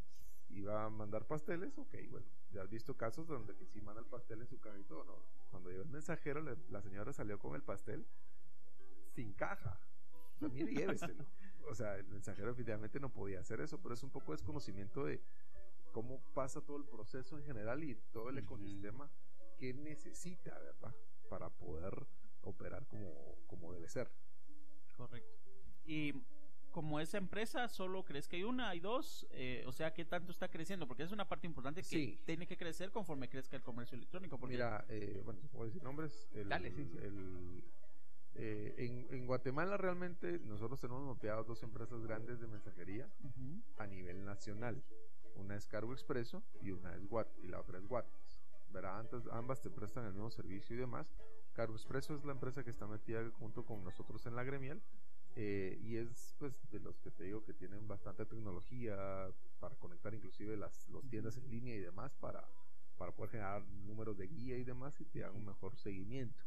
iba 0.50 0.84
a 0.84 0.90
mandar 0.90 1.26
pasteles, 1.26 1.76
ok, 1.78 1.94
bueno, 2.10 2.26
ya 2.52 2.62
has 2.62 2.70
visto 2.70 2.96
casos 2.96 3.26
donde 3.26 3.54
que 3.56 3.66
sí 3.66 3.80
manda 3.80 4.00
el 4.00 4.06
pastel 4.06 4.40
en 4.40 4.46
su 4.46 4.60
carrito, 4.60 5.04
¿no? 5.04 5.22
Cuando 5.50 5.70
llegó 5.70 5.82
el 5.82 5.88
mensajero, 5.88 6.42
la 6.42 6.82
señora 6.82 7.12
salió 7.12 7.38
con 7.38 7.54
el 7.54 7.62
pastel 7.62 8.06
sin 9.14 9.32
caja 9.32 9.80
también 10.40 10.68
lléveselo. 10.68 11.24
o 11.68 11.74
sea, 11.74 11.96
el 11.96 12.06
mensajero 12.06 12.50
efectivamente 12.50 13.00
no 13.00 13.10
podía 13.10 13.40
hacer 13.40 13.60
eso, 13.60 13.80
pero 13.80 13.94
es 13.94 14.02
un 14.02 14.10
poco 14.10 14.32
desconocimiento 14.32 15.04
de 15.04 15.22
cómo 15.92 16.20
pasa 16.34 16.60
todo 16.60 16.76
el 16.76 16.84
proceso 16.84 17.38
en 17.38 17.44
general 17.44 17.82
y 17.84 17.94
todo 18.12 18.30
el 18.30 18.38
ecosistema 18.38 19.10
que 19.58 19.74
necesita, 19.74 20.56
¿verdad? 20.58 20.94
Para 21.28 21.50
poder 21.50 22.06
operar 22.42 22.86
como, 22.86 23.36
como 23.46 23.72
debe 23.72 23.88
ser. 23.88 24.10
Correcto. 24.96 25.36
Y 25.84 26.14
como 26.70 27.00
esa 27.00 27.18
empresa, 27.18 27.68
¿solo 27.68 28.04
crees 28.04 28.28
que 28.28 28.36
hay 28.36 28.44
una, 28.44 28.68
hay 28.68 28.80
dos? 28.80 29.26
Eh, 29.30 29.64
o 29.66 29.72
sea, 29.72 29.92
¿qué 29.92 30.04
tanto 30.04 30.30
está 30.32 30.48
creciendo? 30.48 30.86
Porque 30.86 31.02
es 31.02 31.12
una 31.12 31.28
parte 31.28 31.46
importante 31.46 31.82
que 31.82 32.20
tiene 32.24 32.46
que 32.46 32.56
crecer 32.56 32.90
conforme 32.90 33.28
crezca 33.28 33.56
el 33.56 33.62
comercio 33.62 33.96
electrónico. 33.96 34.38
Porque... 34.38 34.54
Mira, 34.54 34.84
eh, 34.88 35.20
bueno, 35.24 35.40
puedo 35.50 35.64
decir 35.64 35.82
nombres. 35.82 36.28
El, 36.32 36.48
Dale, 36.48 36.70
sí, 36.70 36.88
El, 37.02 37.64
eh, 38.40 39.06
en, 39.10 39.26
Guatemala 39.26 39.76
realmente 39.76 40.38
nosotros 40.44 40.80
tenemos 40.80 41.04
mapeadas 41.04 41.44
dos 41.44 41.60
empresas 41.64 42.00
grandes 42.02 42.38
de 42.38 42.46
mensajería 42.46 43.10
a 43.76 43.86
nivel 43.86 44.24
nacional. 44.24 44.80
Una 45.34 45.56
es 45.56 45.66
Cargo 45.66 45.92
Expreso 45.92 46.44
y 46.62 46.70
una 46.70 46.94
es 46.94 47.02
Watt 47.10 47.28
y 47.42 47.48
la 47.48 47.60
otra 47.60 47.78
es 47.78 47.84
Watt. 47.88 48.06
Verá, 48.70 48.96
antes, 48.98 49.26
ambas 49.32 49.60
te 49.60 49.70
prestan 49.70 50.06
el 50.06 50.12
mismo 50.12 50.30
servicio 50.30 50.76
y 50.76 50.78
demás. 50.78 51.12
Cargo 51.52 51.74
Expreso 51.74 52.14
es 52.14 52.24
la 52.24 52.32
empresa 52.32 52.62
que 52.62 52.70
está 52.70 52.86
metida 52.86 53.28
junto 53.40 53.66
con 53.66 53.82
nosotros 53.82 54.24
en 54.26 54.36
la 54.36 54.44
gremial 54.44 54.80
eh, 55.34 55.76
y 55.82 55.96
es 55.96 56.36
pues 56.38 56.54
de 56.70 56.78
los 56.78 57.00
que 57.00 57.10
te 57.10 57.24
digo 57.24 57.44
que 57.44 57.54
tienen 57.54 57.88
bastante 57.88 58.24
tecnología 58.24 59.28
para 59.58 59.74
conectar 59.76 60.14
inclusive 60.14 60.56
las 60.56 60.88
los 60.88 61.08
tiendas 61.08 61.36
en 61.36 61.50
línea 61.50 61.74
y 61.74 61.80
demás 61.80 62.14
para, 62.14 62.44
para 62.96 63.10
poder 63.12 63.32
generar 63.32 63.62
números 63.86 64.16
de 64.16 64.28
guía 64.28 64.56
y 64.56 64.64
demás 64.64 65.00
y 65.00 65.04
te 65.06 65.24
hagan 65.24 65.36
un 65.36 65.46
mejor 65.46 65.76
seguimiento. 65.76 66.40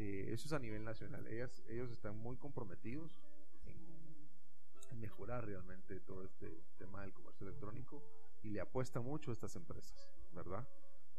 Eh, 0.00 0.32
eso 0.32 0.48
es 0.48 0.52
a 0.54 0.58
nivel 0.58 0.82
nacional. 0.82 1.26
Ellas, 1.26 1.62
ellos 1.68 1.90
están 1.90 2.16
muy 2.16 2.38
comprometidos 2.38 3.20
en, 3.66 4.98
mejorar 4.98 5.46
realmente 5.46 6.00
todo 6.00 6.24
este 6.24 6.62
tema 6.78 7.02
del 7.02 7.12
comercio 7.12 7.46
electrónico 7.46 8.02
y 8.42 8.50
le 8.50 8.60
apuesta 8.60 9.00
mucho 9.00 9.30
a 9.30 9.34
estas 9.34 9.56
empresas, 9.56 10.10
¿verdad? 10.32 10.66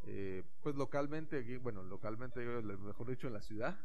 Eh, 0.04 0.44
pues 0.62 0.76
localmente, 0.76 1.38
aquí, 1.38 1.56
bueno, 1.56 1.82
localmente, 1.82 2.44
mejor 2.44 3.08
dicho, 3.08 3.26
en 3.26 3.32
la 3.32 3.42
ciudad, 3.42 3.76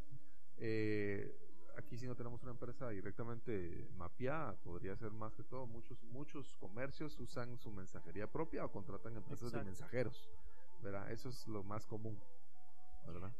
eh, 0.58 1.36
aquí 1.78 1.98
si 1.98 2.06
no 2.06 2.16
tenemos 2.16 2.44
una 2.44 2.52
empresa 2.52 2.90
directamente 2.90 3.88
mapeada, 3.96 4.56
podría 4.58 4.96
ser 4.96 5.12
más 5.12 5.34
que 5.34 5.44
todo, 5.44 5.66
muchos, 5.66 6.04
muchos 6.04 6.56
comercios 6.56 7.20
usan 7.20 7.58
su 7.58 7.72
mensajería 7.72 8.32
propia 8.32 8.66
o 8.66 8.72
contratan 8.72 9.16
empresas 9.16 9.52
de 9.52 9.64
mensajeros, 9.64 10.30
¿verdad? 10.82 11.12
Eso 11.12 11.30
es 11.30 11.48
lo 11.48 11.64
más 11.64 11.88
común. 11.88 12.20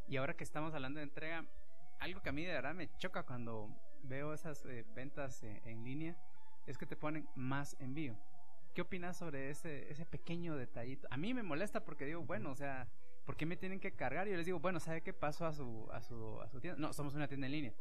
Y 0.08 0.18
ahora 0.18 0.36
que 0.36 0.44
estamos 0.44 0.74
hablando 0.74 1.00
de 1.00 1.04
entrega, 1.04 1.46
algo 2.00 2.22
que 2.22 2.30
a 2.30 2.32
mí 2.32 2.46
de 2.46 2.54
verdad 2.54 2.74
me 2.74 2.90
choca 2.98 3.24
cuando 3.24 3.70
veo 4.04 4.34
esas 4.34 4.66
eh, 4.66 4.86
ventas 4.96 5.44
eh, 5.44 5.62
en 5.66 5.84
línea 5.84 6.16
es 6.66 6.78
que 6.78 6.86
te 6.86 6.96
ponen 6.96 7.28
más 7.36 7.76
envío. 7.80 8.18
¿Qué 8.74 8.82
opinas 8.82 9.18
sobre 9.18 9.50
ese, 9.50 9.92
ese 9.92 10.06
pequeño 10.06 10.56
detallito? 10.56 11.08
A 11.10 11.18
mí 11.18 11.34
me 11.34 11.44
molesta 11.44 11.84
porque 11.84 12.06
digo, 12.06 12.22
bueno, 12.24 12.52
o 12.52 12.56
sea, 12.56 12.88
¿por 13.26 13.36
qué 13.36 13.46
me 13.46 13.58
tienen 13.58 13.80
que 13.80 13.94
cargar? 13.94 14.28
Y 14.28 14.32
yo 14.32 14.38
les 14.38 14.46
digo, 14.46 14.60
bueno, 14.60 14.80
¿sabe 14.80 15.02
qué 15.02 15.14
pasó 15.14 15.46
a 15.46 15.54
su, 15.54 15.90
a 15.92 16.02
su, 16.02 16.40
a 16.42 16.50
su 16.50 16.60
tienda? 16.60 16.80
No, 16.80 16.94
somos 16.94 17.16
una 17.16 17.28
tienda 17.28 17.48
en 17.48 17.54
línea. 17.54 17.74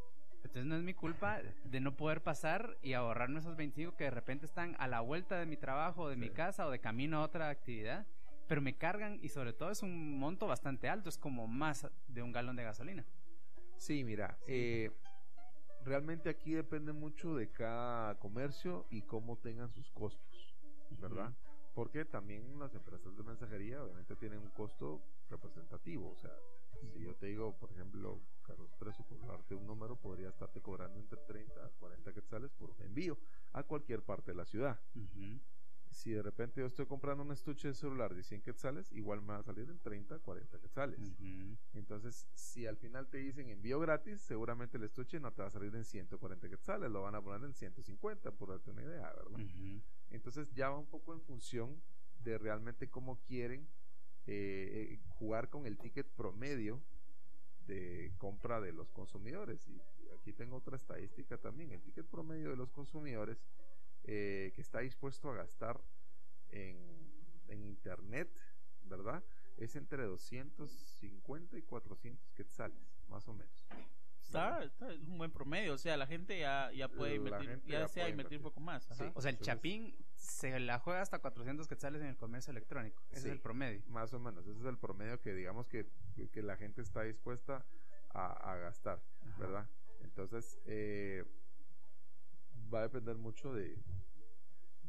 Entonces 0.42 0.64
no 0.64 0.76
es 0.76 0.82
mi 0.82 0.94
culpa 0.94 1.40
de 1.64 1.80
no 1.80 1.96
poder 1.96 2.22
pasar 2.22 2.78
y 2.82 2.94
ahorrarme 2.94 3.40
esos 3.40 3.56
25 3.56 3.96
que 3.96 4.04
de 4.04 4.10
repente 4.10 4.46
están 4.46 4.74
a 4.78 4.86
la 4.86 5.00
vuelta 5.00 5.38
de 5.38 5.46
mi 5.46 5.56
trabajo, 5.56 6.08
de 6.08 6.16
mi 6.16 6.30
casa 6.30 6.66
o 6.66 6.70
de 6.70 6.78
camino 6.78 7.18
a 7.18 7.22
otra 7.22 7.50
actividad 7.50 8.06
pero 8.46 8.60
me 8.60 8.76
cargan 8.76 9.18
y 9.22 9.28
sobre 9.28 9.52
todo 9.52 9.70
es 9.70 9.82
un 9.82 10.18
monto 10.18 10.46
bastante 10.46 10.88
alto, 10.88 11.08
es 11.08 11.18
como 11.18 11.46
más 11.46 11.86
de 12.08 12.22
un 12.22 12.32
galón 12.32 12.56
de 12.56 12.64
gasolina. 12.64 13.04
Sí, 13.76 14.04
mira, 14.04 14.38
eh, 14.46 14.90
realmente 15.84 16.28
aquí 16.28 16.52
depende 16.52 16.92
mucho 16.92 17.36
de 17.36 17.50
cada 17.50 18.18
comercio 18.18 18.86
y 18.90 19.02
cómo 19.02 19.36
tengan 19.38 19.70
sus 19.70 19.90
costos, 19.90 20.54
¿verdad? 21.00 21.32
Porque 21.74 22.04
también 22.04 22.58
las 22.58 22.74
empresas 22.74 23.16
de 23.16 23.22
mensajería 23.22 23.82
obviamente 23.82 24.16
tienen 24.16 24.40
un 24.40 24.50
costo 24.50 25.02
representativo, 25.28 26.10
o 26.10 26.16
sea, 26.16 26.32
si 26.92 27.00
yo 27.00 27.14
te 27.14 27.26
digo, 27.26 27.56
por 27.56 27.70
ejemplo, 27.72 28.20
Carlos 28.42 28.70
Preso, 28.78 29.02
por 29.04 29.26
darte 29.26 29.54
un 29.54 29.66
número, 29.66 29.96
podría 29.96 30.28
estarte 30.28 30.60
cobrando 30.60 30.98
entre 30.98 31.18
30 31.26 31.64
a 31.64 31.68
40 31.70 32.12
quetzales 32.12 32.50
por 32.52 32.70
un 32.70 32.82
envío 32.82 33.18
a 33.52 33.62
cualquier 33.62 34.02
parte 34.02 34.32
de 34.32 34.36
la 34.36 34.44
ciudad. 34.44 34.78
Si 35.96 36.10
de 36.10 36.22
repente 36.22 36.60
yo 36.60 36.66
estoy 36.66 36.84
comprando 36.84 37.22
un 37.22 37.32
estuche 37.32 37.68
de 37.68 37.74
celular 37.74 38.14
de 38.14 38.22
100 38.22 38.42
quetzales, 38.42 38.92
igual 38.92 39.22
me 39.22 39.28
va 39.28 39.38
a 39.38 39.42
salir 39.42 39.70
en 39.70 39.78
30, 39.78 40.18
40 40.18 40.60
quetzales. 40.60 41.00
Entonces, 41.72 42.28
si 42.34 42.66
al 42.66 42.76
final 42.76 43.08
te 43.08 43.16
dicen 43.16 43.48
envío 43.48 43.80
gratis, 43.80 44.20
seguramente 44.20 44.76
el 44.76 44.84
estuche 44.84 45.18
no 45.18 45.32
te 45.32 45.40
va 45.40 45.48
a 45.48 45.50
salir 45.50 45.74
en 45.74 45.86
140 45.86 46.50
quetzales, 46.50 46.90
lo 46.90 47.00
van 47.00 47.14
a 47.14 47.22
poner 47.22 47.42
en 47.44 47.54
150, 47.54 48.30
por 48.32 48.50
darte 48.50 48.70
una 48.72 48.82
idea, 48.82 49.10
¿verdad? 49.14 49.40
Entonces 50.10 50.52
ya 50.52 50.68
va 50.68 50.78
un 50.78 50.86
poco 50.86 51.14
en 51.14 51.22
función 51.22 51.80
de 52.22 52.36
realmente 52.36 52.90
cómo 52.90 53.18
quieren 53.22 53.66
eh, 54.26 54.90
eh, 54.92 55.00
jugar 55.08 55.48
con 55.48 55.64
el 55.64 55.78
ticket 55.78 56.06
promedio 56.08 56.82
de 57.66 58.12
compra 58.18 58.60
de 58.60 58.74
los 58.74 58.90
consumidores. 58.90 59.66
Y 59.66 59.80
aquí 60.20 60.34
tengo 60.34 60.56
otra 60.56 60.76
estadística 60.76 61.38
también. 61.38 61.72
El 61.72 61.80
ticket 61.80 62.06
promedio 62.06 62.50
de 62.50 62.56
los 62.56 62.70
consumidores 62.70 63.38
eh, 64.06 64.52
que 64.54 64.60
está 64.60 64.80
dispuesto 64.80 65.30
a 65.30 65.34
gastar 65.36 65.80
en, 66.50 66.78
en 67.48 67.62
internet, 67.64 68.30
¿verdad? 68.84 69.22
Es 69.56 69.74
entre 69.76 70.04
250 70.04 71.56
y 71.58 71.62
400 71.62 72.32
quetzales, 72.32 72.78
más 73.08 73.26
o 73.28 73.32
menos. 73.34 73.64
Está, 74.22 74.62
está- 74.64 74.92
es 74.92 75.00
un 75.06 75.18
buen 75.18 75.30
promedio, 75.30 75.74
o 75.74 75.78
sea, 75.78 75.96
la 75.96 76.06
gente 76.06 76.38
ya, 76.38 76.70
ya 76.72 76.88
puede 76.88 77.12
La 77.12 77.16
invertir, 77.16 77.62
ya 77.64 77.68
ya 77.78 77.80
desea 77.82 78.08
invertir 78.08 78.38
un 78.38 78.42
poco 78.44 78.58
más. 78.60 78.90
ajá. 78.90 79.04
Sí. 79.04 79.12
O 79.14 79.20
sea, 79.20 79.30
el 79.30 79.38
chapín 79.38 79.96
se 80.16 80.58
la 80.58 80.78
juega 80.80 81.00
hasta 81.00 81.20
400 81.20 81.68
quetzales 81.68 82.00
en 82.02 82.08
el 82.08 82.16
comercio 82.16 82.50
electrónico. 82.50 83.02
Ese 83.10 83.20
Sí. 83.22 83.28
es 83.28 83.32
el 83.34 83.40
promedio. 83.40 83.82
Más 83.86 84.12
o 84.14 84.18
menos, 84.18 84.44
ese 84.46 84.58
es 84.58 84.66
el 84.66 84.78
promedio 84.78 85.20
que 85.20 85.32
digamos 85.32 85.68
que, 85.68 85.86
que- 86.16 86.28
que 86.28 86.42
la 86.42 86.56
gente 86.56 86.82
está 86.82 87.02
dispuesta 87.02 87.64
a, 88.10 88.52
a 88.52 88.56
gastar, 88.56 89.00
Ajá. 89.22 89.38
¿verdad? 89.38 89.70
Entonces, 90.00 90.58
eh, 90.66 91.24
va 92.72 92.80
a 92.80 92.82
depender 92.82 93.16
mucho 93.16 93.52
de, 93.52 93.78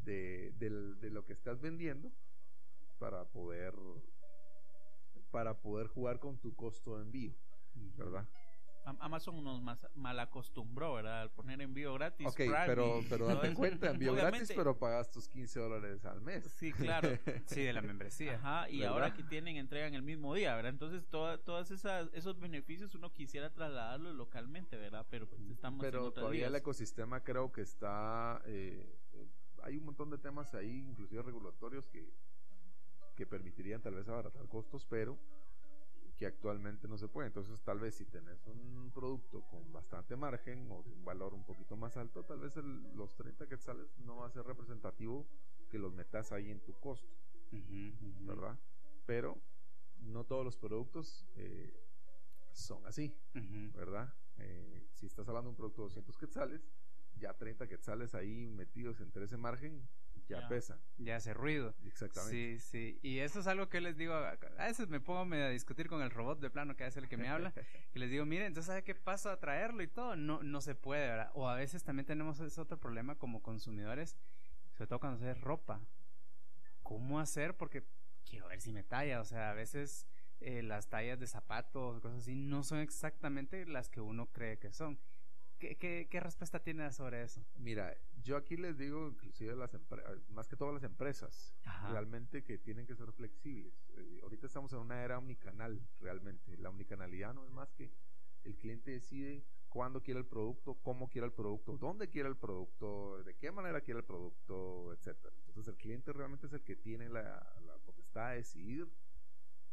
de, 0.03 0.51
de 0.59 1.09
lo 1.09 1.25
que 1.25 1.33
estás 1.33 1.59
vendiendo 1.61 2.11
para 2.99 3.25
poder 3.25 3.73
para 5.31 5.59
poder 5.59 5.87
jugar 5.87 6.19
con 6.19 6.37
tu 6.39 6.55
costo 6.55 6.97
de 6.97 7.03
envío, 7.03 7.35
¿verdad? 7.95 8.27
Am- 8.87 8.97
Amazon 9.01 9.43
nos 9.43 9.61
mas- 9.61 9.85
mal 9.95 10.17
acostumbró, 10.17 10.93
¿verdad? 10.93 11.21
Al 11.23 11.31
poner 11.31 11.61
envío 11.61 11.93
gratis. 11.93 12.25
Ok, 12.25 12.35
Prime 12.37 12.65
pero, 12.65 13.01
pero 13.09 13.27
date 13.27 13.53
cuenta, 13.53 13.89
envío 13.89 14.13
gratis, 14.13 14.53
pero 14.55 14.77
pagas 14.77 15.11
tus 15.11 15.27
15 15.27 15.59
dólares 15.59 16.05
al 16.05 16.21
mes. 16.21 16.45
Sí, 16.57 16.71
claro. 16.71 17.09
Sí, 17.47 17.63
de 17.63 17.73
la 17.73 17.81
membresía. 17.81 18.35
Ajá, 18.35 18.69
y 18.69 18.79
¿Verdad? 18.79 18.93
ahora 18.93 19.13
que 19.13 19.23
tienen 19.23 19.57
entregan 19.57 19.93
el 19.93 20.03
mismo 20.03 20.33
día, 20.33 20.55
¿verdad? 20.55 20.71
Entonces, 20.71 21.05
toda, 21.09 21.37
todas 21.37 21.69
esas 21.71 22.09
esos 22.13 22.39
beneficios 22.39 22.95
uno 22.95 23.11
quisiera 23.11 23.51
trasladarlos 23.53 24.15
localmente, 24.15 24.77
¿verdad? 24.77 25.05
Pero 25.09 25.27
pues, 25.27 25.41
estamos 25.49 25.83
en 25.83 25.91
pero 25.91 26.11
todavía 26.13 26.47
el 26.47 26.55
ecosistema 26.55 27.21
creo 27.23 27.51
que 27.51 27.61
está 27.61 28.41
eh, 28.45 28.95
eh, 29.13 29.27
hay 29.63 29.75
un 29.75 29.83
montón 29.83 30.09
de 30.09 30.17
temas 30.17 30.53
ahí 30.55 30.85
inclusive 30.87 31.21
regulatorios 31.23 31.87
que 31.87 32.09
que 33.15 33.25
permitirían 33.25 33.81
tal 33.81 33.95
vez 33.95 34.07
abaratar 34.07 34.47
costos 34.47 34.85
pero 34.85 35.17
que 36.17 36.25
actualmente 36.25 36.87
no 36.87 36.97
se 36.97 37.07
puede 37.07 37.27
entonces 37.27 37.61
tal 37.61 37.79
vez 37.79 37.95
si 37.95 38.05
tenés 38.05 38.45
un 38.47 38.91
producto 38.93 39.41
con 39.47 39.71
bastante 39.71 40.15
margen 40.15 40.69
o 40.71 40.81
de 40.83 40.91
un 40.91 41.05
valor 41.05 41.33
un 41.33 41.45
poquito 41.45 41.75
más 41.77 41.95
alto 41.97 42.23
tal 42.25 42.39
vez 42.39 42.57
el- 42.57 42.95
los 42.95 43.15
30 43.15 43.47
quetzales 43.47 43.97
no 43.99 44.17
va 44.17 44.27
a 44.27 44.31
ser 44.31 44.45
representativo 44.45 45.27
que 45.69 45.77
los 45.77 45.93
metas 45.93 46.31
ahí 46.31 46.49
en 46.49 46.59
tu 46.61 46.73
costo 46.79 47.07
verdad 48.25 48.59
pero 49.05 49.37
no 49.99 50.25
todos 50.25 50.43
los 50.43 50.57
productos 50.57 51.25
eh, 51.35 51.73
son 52.51 52.85
así. 52.85 53.13
¿verdad? 53.73 54.13
Eh, 54.37 54.87
si 54.93 55.05
estás 55.05 55.27
hablando 55.27 55.47
de 55.49 55.51
un 55.51 55.55
producto 55.55 55.81
de 55.83 55.87
200 55.87 56.17
quetzales, 56.17 56.61
ya 57.15 57.33
30 57.37 57.67
quetzales 57.67 58.15
ahí 58.15 58.47
metidos 58.47 58.99
entre 59.01 59.25
ese 59.25 59.37
margen, 59.37 59.87
ya, 60.27 60.41
Ya. 60.41 60.47
pesan. 60.47 60.79
Ya 60.97 61.15
hace 61.17 61.33
ruido. 61.33 61.73
Exactamente. 61.85 62.59
Sí, 62.59 62.59
sí. 62.59 62.99
Y 63.01 63.19
eso 63.19 63.39
es 63.39 63.47
algo 63.47 63.69
que 63.69 63.81
les 63.81 63.97
digo. 63.97 64.13
A 64.13 64.35
veces 64.65 64.87
me 64.89 64.99
pongo 64.99 65.33
a 65.35 65.49
discutir 65.49 65.87
con 65.87 66.01
el 66.01 66.11
robot 66.11 66.39
de 66.39 66.49
plano, 66.49 66.75
que 66.75 66.85
es 66.85 66.97
el 66.97 67.07
que 67.07 67.17
me 67.17 67.29
habla. 67.29 67.53
Y 67.95 67.99
les 67.99 68.09
digo, 68.11 68.25
miren, 68.25 68.47
entonces, 68.47 68.67
¿sabe 68.67 68.83
qué 68.83 68.93
pasa 68.95 69.31
a 69.31 69.39
traerlo 69.39 69.81
y 69.81 69.87
todo? 69.87 70.15
No, 70.15 70.43
no 70.43 70.61
se 70.61 70.75
puede, 70.75 71.07
¿verdad? 71.07 71.31
O 71.33 71.47
a 71.49 71.55
veces 71.55 71.83
también 71.83 72.05
tenemos 72.05 72.39
ese 72.39 72.61
otro 72.61 72.79
problema 72.79 73.15
como 73.15 73.41
consumidores, 73.41 74.17
sobre 74.73 74.87
todo 74.87 74.99
cuando 74.99 75.27
es 75.27 75.39
ropa. 75.41 75.81
¿Cómo 76.83 77.19
hacer? 77.19 77.55
Porque 77.57 77.83
quiero 78.25 78.47
ver 78.47 78.61
si 78.61 78.71
me 78.71 78.83
talla. 78.83 79.19
O 79.21 79.25
sea, 79.25 79.51
a 79.51 79.53
veces 79.53 80.07
eh, 80.39 80.61
las 80.61 80.87
tallas 80.89 81.19
de 81.19 81.27
zapatos 81.27 81.99
cosas 82.01 82.19
así 82.19 82.35
no 82.35 82.63
son 82.63 82.79
exactamente 82.79 83.65
las 83.65 83.89
que 83.89 84.01
uno 84.01 84.27
cree 84.27 84.57
que 84.59 84.71
son. 84.71 84.99
¿Qué, 85.59 85.75
qué, 85.75 86.07
qué 86.09 86.19
respuesta 86.19 86.59
tiene 86.61 86.91
sobre 86.91 87.23
eso? 87.23 87.43
Mira, 87.55 87.97
yo 88.23 88.37
aquí 88.37 88.57
les 88.57 88.77
digo, 88.77 89.07
inclusive 89.07 89.55
las 89.55 89.71
más 90.29 90.47
que 90.47 90.55
todas 90.55 90.73
las 90.73 90.83
empresas, 90.83 91.55
Ajá. 91.63 91.91
realmente 91.91 92.43
que 92.43 92.57
tienen 92.57 92.85
que 92.85 92.95
ser 92.95 93.11
flexibles. 93.11 93.73
Eh, 93.95 94.19
ahorita 94.23 94.47
estamos 94.47 94.73
en 94.73 94.79
una 94.79 95.03
era 95.03 95.17
omnicanal, 95.17 95.87
realmente. 95.99 96.57
La 96.57 96.69
omnicanalidad 96.69 97.33
no 97.33 97.45
es 97.45 97.51
más 97.51 97.71
que 97.73 97.91
el 98.43 98.55
cliente 98.57 98.91
decide 98.91 99.45
cuándo 99.69 100.01
quiere 100.01 100.19
el 100.19 100.25
producto, 100.25 100.75
cómo 100.81 101.09
quiere 101.09 101.27
el 101.27 101.33
producto, 101.33 101.77
dónde 101.77 102.09
quiere 102.09 102.29
el 102.29 102.37
producto, 102.37 103.23
de 103.23 103.35
qué 103.35 103.51
manera 103.51 103.81
quiere 103.81 103.99
el 103.99 104.05
producto, 104.05 104.93
etcétera. 104.93 105.35
Entonces 105.47 105.73
el 105.73 105.77
cliente 105.77 106.13
realmente 106.13 106.47
es 106.47 106.53
el 106.53 106.63
que 106.63 106.75
tiene 106.75 107.09
la, 107.09 107.55
la 107.65 107.77
potestad 107.79 108.31
de 108.31 108.37
decidir 108.37 108.87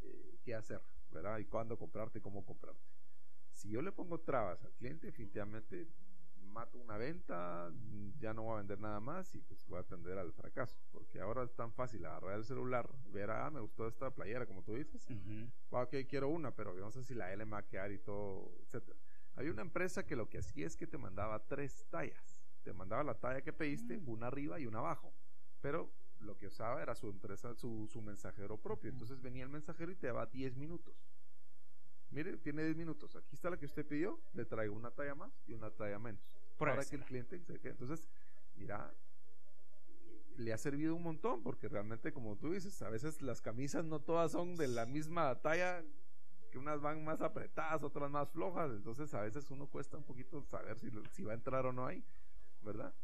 eh, 0.02 0.38
qué 0.42 0.54
hacer, 0.54 0.82
¿verdad? 1.10 1.38
Y 1.38 1.44
cuándo 1.46 1.78
comprarte, 1.78 2.20
cómo 2.20 2.44
comprarte. 2.44 2.82
Si 3.52 3.70
yo 3.70 3.80
le 3.80 3.92
pongo 3.92 4.20
trabas 4.20 4.62
al 4.64 4.72
cliente, 4.74 5.06
definitivamente 5.06 5.88
mato 6.54 6.78
una 6.78 6.96
venta, 6.96 7.70
ya 8.18 8.32
no 8.32 8.44
voy 8.44 8.54
a 8.54 8.58
vender 8.58 8.78
nada 8.80 9.00
más 9.00 9.34
y 9.34 9.40
pues 9.40 9.66
voy 9.66 9.78
a 9.78 9.80
atender 9.80 10.16
al 10.16 10.32
fracaso. 10.32 10.78
Porque 10.92 11.20
ahora 11.20 11.42
es 11.42 11.54
tan 11.54 11.72
fácil 11.72 12.06
agarrar 12.06 12.38
el 12.38 12.44
celular, 12.44 12.88
ver, 13.12 13.30
ah, 13.30 13.50
me 13.50 13.60
gustó 13.60 13.86
esta 13.88 14.10
playera, 14.14 14.46
como 14.46 14.62
tú 14.62 14.74
dices. 14.74 15.06
Ah, 15.72 15.82
ok, 15.82 15.96
quiero 16.08 16.28
una, 16.28 16.54
pero 16.54 16.72
no 16.74 16.90
sé 16.90 17.02
si 17.02 17.14
la 17.14 17.32
L 17.32 17.44
me 17.44 17.52
va 17.52 17.58
a 17.58 17.66
quedar 17.66 17.90
y 17.92 17.98
todo, 17.98 18.52
etcétera. 18.62 18.98
Había 19.34 19.50
una 19.50 19.62
empresa 19.62 20.06
que 20.06 20.16
lo 20.16 20.28
que 20.28 20.38
hacía 20.38 20.66
es 20.66 20.76
que 20.76 20.86
te 20.86 20.96
mandaba 20.96 21.44
tres 21.46 21.86
tallas. 21.90 22.40
Te 22.62 22.72
mandaba 22.72 23.02
la 23.02 23.14
talla 23.14 23.42
que 23.42 23.52
pediste, 23.52 24.00
una 24.06 24.28
arriba 24.28 24.60
y 24.60 24.66
una 24.66 24.78
abajo. 24.78 25.12
Pero 25.60 25.92
lo 26.20 26.38
que 26.38 26.46
usaba 26.46 26.80
era 26.80 26.94
su 26.94 27.08
empresa, 27.08 27.54
su, 27.54 27.88
su 27.90 28.00
mensajero 28.00 28.56
propio. 28.56 28.90
Entonces 28.90 29.20
venía 29.20 29.42
el 29.42 29.50
mensajero 29.50 29.90
y 29.90 29.96
te 29.96 30.06
daba 30.06 30.26
10 30.26 30.56
minutos. 30.56 30.94
Mire, 32.10 32.36
tiene 32.36 32.62
10 32.62 32.76
minutos. 32.76 33.16
Aquí 33.16 33.34
está 33.34 33.50
la 33.50 33.56
que 33.56 33.66
usted 33.66 33.84
pidió. 33.84 34.20
Le 34.34 34.44
traigo 34.44 34.74
una 34.74 34.92
talla 34.92 35.16
más 35.16 35.32
y 35.46 35.52
una 35.52 35.72
talla 35.72 35.98
menos. 35.98 36.22
Para 36.58 36.84
que 36.84 36.96
el 36.96 37.04
cliente 37.04 37.38
se 37.40 37.58
quede. 37.58 37.72
Entonces, 37.72 38.08
mira, 38.54 38.92
le 40.36 40.52
ha 40.52 40.58
servido 40.58 40.94
un 40.94 41.02
montón 41.02 41.42
porque 41.42 41.68
realmente, 41.68 42.12
como 42.12 42.36
tú 42.36 42.52
dices, 42.52 42.80
a 42.82 42.90
veces 42.90 43.22
las 43.22 43.40
camisas 43.40 43.84
no 43.84 44.00
todas 44.00 44.32
son 44.32 44.56
de 44.56 44.68
la 44.68 44.86
misma 44.86 45.34
talla, 45.40 45.84
que 46.50 46.58
unas 46.58 46.80
van 46.80 47.04
más 47.04 47.20
apretadas, 47.20 47.82
otras 47.82 48.10
más 48.10 48.30
flojas. 48.30 48.70
Entonces, 48.70 49.12
a 49.14 49.20
veces 49.20 49.50
uno 49.50 49.66
cuesta 49.66 49.96
un 49.96 50.04
poquito 50.04 50.42
saber 50.42 50.78
si, 50.78 50.90
si 51.10 51.24
va 51.24 51.32
a 51.32 51.34
entrar 51.34 51.66
o 51.66 51.72
no 51.72 51.86
ahí, 51.86 52.04
¿verdad? 52.62 52.94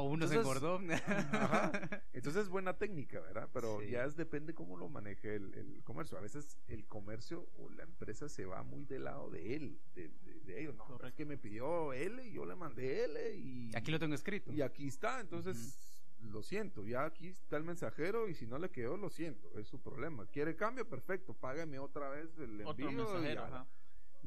O 0.00 0.04
uno 0.04 0.28
se 0.28 0.36
Entonces- 0.36 0.62
engordó. 0.62 0.80
Ajá. 1.32 1.72
Entonces 2.12 2.42
es 2.44 2.48
buena 2.48 2.76
técnica, 2.78 3.20
¿verdad? 3.20 3.48
Pero 3.52 3.80
Sí. 3.80 3.90
ya 3.90 4.04
es 4.04 4.14
depende 4.16 4.54
cómo 4.54 4.76
lo 4.76 4.88
maneje 4.88 5.34
el, 5.34 5.52
el 5.54 5.82
comercio. 5.82 6.16
A 6.16 6.20
veces 6.20 6.56
el 6.68 6.86
comercio 6.86 7.48
o 7.58 7.68
la 7.70 7.82
empresa 7.82 8.28
se 8.28 8.44
va 8.44 8.62
muy 8.62 8.84
del 8.84 9.04
lado 9.04 9.28
de 9.30 9.56
él, 9.56 9.80
de, 9.94 10.08
de- 10.08 10.40
de 10.40 10.60
ellos. 10.62 10.76
No, 10.76 10.98
es 11.04 11.14
que 11.14 11.24
me 11.24 11.36
pidió 11.36 11.92
L 11.92 12.24
y 12.26 12.32
yo 12.32 12.46
le 12.46 12.54
mandé 12.54 13.04
L 13.06 13.34
y 13.36 13.70
Aquí 13.76 13.90
lo 13.90 13.98
tengo 13.98 14.14
escrito. 14.14 14.52
y 14.52 14.62
aquí 14.62 14.86
está, 14.86 15.20
entonces 15.20 15.78
lo 16.20 16.42
siento, 16.42 16.86
ya 16.86 17.04
aquí 17.04 17.28
está 17.28 17.56
el 17.56 17.64
mensajero 17.64 18.28
y 18.28 18.34
si 18.34 18.46
no 18.46 18.58
le 18.58 18.70
quedó, 18.70 18.96
lo 18.96 19.10
siento, 19.10 19.58
es 19.58 19.66
su 19.68 19.80
problema. 19.80 20.26
¿Quiere 20.26 20.54
cambio? 20.56 20.88
Perfecto, 20.88 21.34
págame 21.34 21.78
otra 21.80 22.08
vez 22.08 22.28
el 22.38 22.60
envío. 22.60 22.68
Otro 22.68 22.92
mensajero, 22.92 23.44
ajá. 23.44 23.66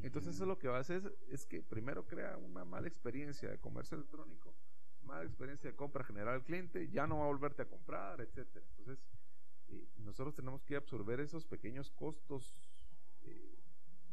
Entonces 0.03 0.35
eso 0.35 0.45
lo 0.45 0.57
que 0.57 0.67
va 0.67 0.77
a 0.77 0.81
hacer 0.81 0.97
es, 1.29 1.41
es 1.41 1.45
que 1.45 1.61
primero 1.61 2.05
crea 2.05 2.37
una 2.37 2.63
mala 2.65 2.87
experiencia 2.87 3.49
de 3.49 3.57
comercio 3.57 3.95
electrónico, 3.97 4.53
mala 5.11 5.25
experiencia 5.25 5.69
de 5.69 5.75
compra 5.75 6.03
general 6.03 6.35
al 6.35 6.43
cliente, 6.43 6.89
ya 6.89 7.05
no 7.05 7.17
va 7.17 7.25
a 7.25 7.27
volverte 7.27 7.61
a 7.61 7.65
comprar, 7.65 8.21
etcétera. 8.21 8.65
Entonces 8.77 9.05
eh, 9.69 9.87
nosotros 9.97 10.33
tenemos 10.35 10.63
que 10.63 10.75
absorber 10.75 11.19
esos 11.19 11.45
pequeños 11.45 11.91
costos 11.91 12.55
eh, 13.23 13.59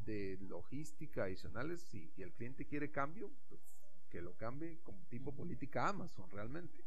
de 0.04 0.38
logística 0.40 1.24
adicionales. 1.24 1.82
Si, 1.82 2.08
si 2.08 2.22
el 2.22 2.32
cliente 2.32 2.66
quiere 2.66 2.90
cambio, 2.90 3.30
pues 3.48 3.76
que 4.10 4.20
lo 4.22 4.34
cambie 4.36 4.78
como 4.82 5.04
tipo 5.06 5.34
política 5.34 5.88
Amazon 5.88 6.30
realmente, 6.30 6.82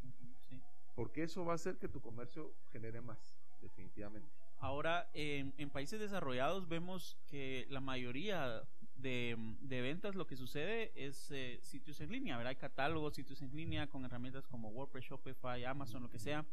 sí. 0.50 0.60
porque 0.96 1.24
eso 1.24 1.46
va 1.46 1.54
a 1.54 1.56
hacer 1.56 1.78
que 1.78 1.88
tu 1.88 2.02
comercio 2.02 2.56
genere 2.72 3.00
más, 3.00 3.38
definitivamente. 3.62 4.32
Ahora, 4.58 5.10
en 5.14 5.70
países 5.70 6.00
desarrollados 6.00 6.68
vemos 6.68 7.16
que 7.28 7.68
la 7.70 7.80
mayoría 7.80 8.64
de, 9.02 9.38
de 9.62 9.82
ventas 9.82 10.16
lo 10.16 10.28
que 10.28 10.36
sucede 10.36 10.92
es 10.96 11.32
eh, 11.32 11.60
sitios 11.62 12.00
en 12.02 12.12
línea, 12.12 12.38
¿verdad? 12.38 12.50
Hay 12.52 12.56
catálogos, 12.56 13.16
sitios 13.16 13.42
en 13.42 13.56
línea 13.56 13.88
con 13.88 14.06
herramientas 14.06 14.48
como 14.48 14.70
WordPress, 14.70 15.06
Shopify, 15.06 15.64
Amazon, 15.66 16.04
lo 16.04 16.10
que 16.10 16.20
sea. 16.20 16.46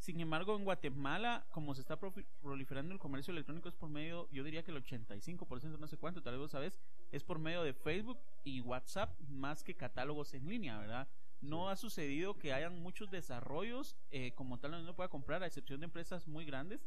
Sin 0.00 0.18
embargo, 0.18 0.56
en 0.56 0.64
Guatemala, 0.64 1.46
como 1.50 1.74
se 1.74 1.82
está 1.82 1.98
proliferando 1.98 2.94
el 2.94 2.98
comercio 2.98 3.32
electrónico, 3.32 3.68
es 3.68 3.74
por 3.74 3.90
medio, 3.90 4.30
yo 4.32 4.42
diría 4.42 4.62
que 4.62 4.70
el 4.70 4.82
85%, 4.82 5.78
no 5.78 5.86
sé 5.86 5.98
cuánto, 5.98 6.22
tal 6.22 6.32
vez 6.32 6.40
vos 6.40 6.50
sabes, 6.50 6.80
es 7.12 7.22
por 7.22 7.38
medio 7.38 7.62
de 7.62 7.74
Facebook 7.74 8.18
y 8.42 8.62
WhatsApp 8.62 9.10
más 9.28 9.62
que 9.62 9.76
catálogos 9.76 10.32
en 10.32 10.48
línea, 10.48 10.78
¿verdad? 10.78 11.06
No 11.42 11.68
ha 11.68 11.76
sucedido 11.76 12.38
que 12.38 12.54
hayan 12.54 12.80
muchos 12.80 13.10
desarrollos 13.10 13.94
eh, 14.10 14.32
como 14.32 14.58
tal 14.58 14.70
donde 14.70 14.84
uno 14.84 14.96
pueda 14.96 15.10
comprar, 15.10 15.42
a 15.42 15.46
excepción 15.46 15.80
de 15.80 15.84
empresas 15.84 16.26
muy 16.26 16.46
grandes, 16.46 16.86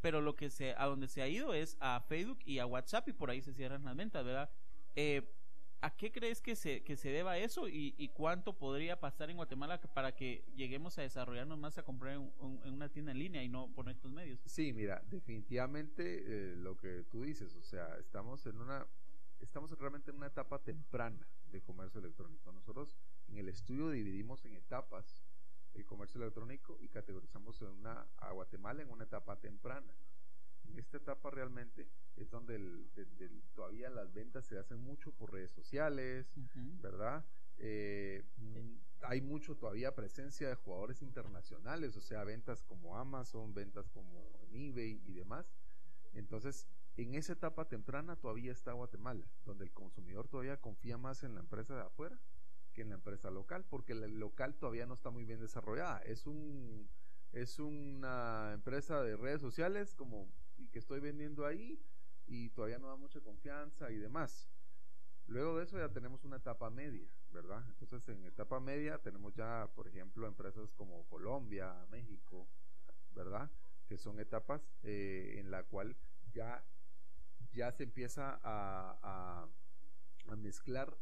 pero 0.00 0.20
lo 0.20 0.36
que 0.36 0.50
se, 0.50 0.74
a 0.76 0.86
donde 0.86 1.08
se 1.08 1.22
ha 1.22 1.28
ido 1.28 1.54
es 1.54 1.76
a 1.80 2.00
Facebook 2.00 2.38
y 2.44 2.58
a 2.58 2.66
WhatsApp 2.66 3.08
y 3.08 3.12
por 3.12 3.30
ahí 3.30 3.42
se 3.42 3.52
cierran 3.52 3.84
las 3.84 3.96
ventas, 3.96 4.24
¿verdad? 4.24 4.50
Eh, 4.94 5.34
¿A 5.80 5.94
qué 5.96 6.10
crees 6.10 6.42
que 6.42 6.56
se, 6.56 6.82
que 6.82 6.96
se 6.96 7.08
deba 7.10 7.38
eso 7.38 7.68
y, 7.68 8.10
cuánto 8.14 8.58
podría 8.58 8.98
pasar 8.98 9.30
en 9.30 9.36
Guatemala 9.36 9.80
para 9.80 10.16
que 10.16 10.44
lleguemos 10.56 10.98
a 10.98 11.02
desarrollarnos 11.02 11.56
más 11.56 11.78
a 11.78 11.84
comprar 11.84 12.14
en, 12.14 12.32
una 12.42 12.88
tienda 12.88 13.12
en 13.12 13.20
línea 13.20 13.44
y 13.44 13.48
no 13.48 13.72
por 13.72 13.88
estos 13.88 14.10
medios? 14.10 14.40
Sí, 14.44 14.72
mira, 14.72 15.00
definitivamente 15.08 16.24
eh, 16.26 16.56
lo 16.56 16.76
que 16.76 17.04
tú 17.04 17.22
dices, 17.22 17.54
o 17.54 17.62
sea, 17.62 17.96
estamos 18.00 18.44
en 18.46 18.60
una, 18.60 18.88
estamos 19.38 19.70
realmente 19.78 20.10
en 20.10 20.16
una 20.16 20.26
etapa 20.26 20.58
temprana 20.58 21.28
de 21.52 21.62
comercio 21.62 22.00
electrónico. 22.00 22.50
Nosotros 22.50 22.96
en 23.28 23.38
el 23.38 23.48
estudio 23.48 23.90
dividimos 23.90 24.44
en 24.46 24.56
etapas 24.56 25.22
el 25.78 25.86
comercio 25.86 26.20
electrónico 26.20 26.78
y 26.80 26.88
categorizamos 26.88 27.60
en 27.62 27.68
una, 27.68 28.06
a 28.18 28.32
Guatemala 28.32 28.82
en 28.82 28.90
una 28.90 29.04
etapa 29.04 29.38
temprana. 29.38 29.92
En 30.64 30.78
esta 30.78 30.98
etapa 30.98 31.30
realmente 31.30 31.88
es 32.16 32.30
donde 32.30 32.58
todavía 33.54 33.88
las 33.90 34.12
ventas 34.12 34.44
se 34.44 34.58
hacen 34.58 34.80
mucho 34.80 35.12
por 35.12 35.32
redes 35.32 35.50
sociales, 35.50 36.30
¿verdad? 36.80 37.24
Eh, 37.56 38.24
hay 39.02 39.20
mucho 39.20 39.56
todavía 39.56 39.94
presencia 39.94 40.48
de 40.48 40.54
jugadores 40.54 41.02
internacionales, 41.02 41.96
o 41.96 42.00
sea, 42.00 42.24
ventas 42.24 42.62
como 42.62 42.96
Amazon, 42.96 43.54
ventas 43.54 43.88
como 43.88 44.46
eBay 44.50 45.02
y 45.06 45.12
demás. 45.14 45.50
Entonces, 46.12 46.66
en 46.96 47.14
esa 47.14 47.32
etapa 47.32 47.68
temprana 47.68 48.16
todavía 48.16 48.52
está 48.52 48.72
Guatemala, 48.72 49.26
donde 49.44 49.64
el 49.64 49.72
consumidor 49.72 50.28
todavía 50.28 50.60
confía 50.60 50.98
más 50.98 51.22
en 51.22 51.34
la 51.34 51.40
empresa 51.40 51.74
de 51.76 51.82
afuera 51.82 52.18
en 52.82 52.90
la 52.90 52.96
empresa 52.96 53.30
local, 53.30 53.64
porque 53.68 53.94
la 53.94 54.06
local 54.08 54.54
todavía 54.56 54.86
no 54.86 54.94
está 54.94 55.10
muy 55.10 55.24
bien 55.24 55.40
desarrollada. 55.40 56.00
Es 56.02 56.26
un 56.26 56.88
es 57.32 57.58
una 57.58 58.52
empresa 58.54 59.02
de 59.02 59.16
redes 59.16 59.40
sociales 59.40 59.94
como 59.94 60.28
y 60.56 60.68
que 60.68 60.78
estoy 60.78 61.00
vendiendo 61.00 61.46
ahí 61.46 61.80
y 62.26 62.50
todavía 62.50 62.78
no 62.78 62.88
da 62.88 62.96
mucha 62.96 63.20
confianza 63.20 63.90
y 63.90 63.98
demás. 63.98 64.50
Luego 65.26 65.58
de 65.58 65.64
eso 65.64 65.78
ya 65.78 65.90
tenemos 65.90 66.24
una 66.24 66.36
etapa 66.36 66.70
media, 66.70 67.06
¿verdad? 67.30 67.62
Entonces 67.68 68.08
en 68.08 68.24
etapa 68.24 68.60
media 68.60 68.98
tenemos 68.98 69.34
ya, 69.34 69.70
por 69.74 69.86
ejemplo, 69.86 70.26
empresas 70.26 70.72
como 70.72 71.06
Colombia, 71.08 71.86
México, 71.90 72.48
¿verdad? 73.14 73.50
Que 73.86 73.98
son 73.98 74.18
etapas 74.20 74.62
eh, 74.82 75.36
en 75.38 75.50
la 75.50 75.64
cual 75.64 75.96
ya, 76.32 76.64
ya 77.52 77.70
se 77.72 77.84
empieza 77.84 78.40
a, 78.42 78.98
a, 79.02 80.36
mezclar 80.36 80.96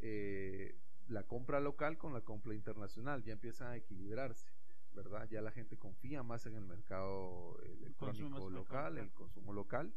eh, 0.00 0.76
la 1.08 1.22
compra 1.24 1.60
local 1.60 1.98
con 1.98 2.12
la 2.12 2.20
compra 2.20 2.54
internacional, 2.54 3.22
ya 3.22 3.32
empiezan 3.32 3.68
a 3.68 3.76
equilibrarse, 3.76 4.48
¿verdad? 4.92 5.28
Ya 5.28 5.40
la 5.42 5.52
gente 5.52 5.76
confía 5.76 6.22
más 6.22 6.46
en 6.46 6.54
el 6.54 6.64
mercado 6.64 7.58
electrónico 7.62 8.50
local, 8.50 8.98
el 8.98 9.12
consumo 9.12 9.52
local, 9.52 9.94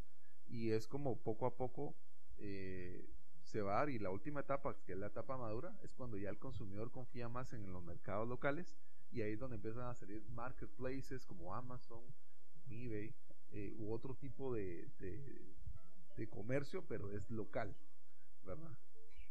y 0.47 0.71
es 0.71 0.87
como 0.87 1.17
poco 1.19 1.45
a 1.45 1.55
poco 1.55 1.95
eh, 2.37 3.09
se 3.43 3.61
va 3.61 3.73
a 3.73 3.79
dar, 3.79 3.89
y 3.89 3.99
la 3.99 4.11
última 4.11 4.41
etapa, 4.41 4.75
que 4.85 4.93
es 4.93 4.97
la 4.97 5.07
etapa 5.07 5.37
madura, 5.37 5.75
es 5.83 5.93
cuando 5.93 6.17
ya 6.17 6.29
el 6.29 6.37
consumidor 6.37 6.91
confía 6.91 7.29
más 7.29 7.53
en 7.53 7.71
los 7.73 7.83
mercados 7.83 8.27
locales, 8.27 8.75
y 9.11 9.21
ahí 9.21 9.33
es 9.33 9.39
donde 9.39 9.55
empiezan 9.55 9.87
a 9.87 9.95
salir 9.95 10.23
marketplaces 10.29 11.25
como 11.25 11.55
Amazon, 11.55 12.03
eBay, 12.69 13.15
eh, 13.51 13.73
u 13.79 13.91
otro 13.91 14.13
tipo 14.13 14.53
de, 14.53 14.87
de, 14.99 15.55
de 16.15 16.29
comercio, 16.29 16.85
pero 16.87 17.09
es 17.09 17.31
local, 17.31 17.75
¿verdad? 18.45 18.77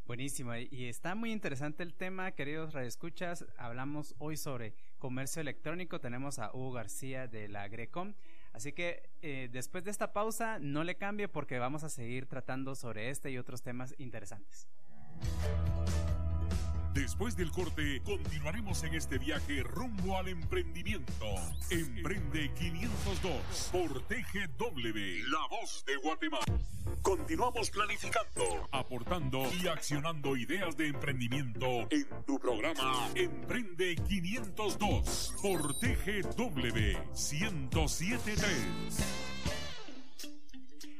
Buenísimo, 0.09 0.55
y 0.55 0.85
está 0.85 1.13
muy 1.13 1.31
interesante 1.31 1.83
el 1.83 1.93
tema, 1.93 2.31
queridos 2.31 2.73
radioescuchas. 2.73 3.45
Hablamos 3.59 4.15
hoy 4.17 4.37
sobre 4.37 4.73
comercio 4.97 5.39
electrónico. 5.39 5.99
Tenemos 5.99 6.39
a 6.39 6.49
Hugo 6.51 6.71
García 6.71 7.27
de 7.27 7.47
la 7.47 7.67
Grecom. 7.67 8.15
Así 8.51 8.71
que 8.73 9.07
eh, 9.21 9.49
después 9.51 9.83
de 9.83 9.91
esta 9.91 10.11
pausa, 10.11 10.57
no 10.57 10.83
le 10.83 10.95
cambie 10.95 11.27
porque 11.27 11.59
vamos 11.59 11.83
a 11.83 11.89
seguir 11.89 12.25
tratando 12.25 12.73
sobre 12.73 13.11
este 13.11 13.29
y 13.29 13.37
otros 13.37 13.61
temas 13.61 13.93
interesantes. 13.99 14.67
Después 16.93 17.35
del 17.37 17.51
corte, 17.51 18.01
continuaremos 18.03 18.83
en 18.83 18.95
este 18.95 19.19
viaje 19.19 19.63
rumbo 19.63 20.17
al 20.17 20.27
emprendimiento. 20.27 21.25
Emprende 21.69 22.51
502 22.55 23.69
por 23.71 24.01
TGW, 24.07 25.29
La 25.29 25.47
Voz 25.49 25.85
de 25.85 25.95
Guatemala. 25.97 26.43
Continuamos 27.01 27.69
planificando, 27.69 28.67
aportando 28.71 29.43
y 29.61 29.67
accionando 29.67 30.35
ideas 30.35 30.75
de 30.75 30.87
emprendimiento 30.87 31.87
en 31.91 32.07
tu 32.25 32.39
programa 32.39 33.07
Emprende 33.15 33.95
502 33.95 35.35
por 35.41 35.73
TGW 35.75 36.97
1073. 37.13 39.58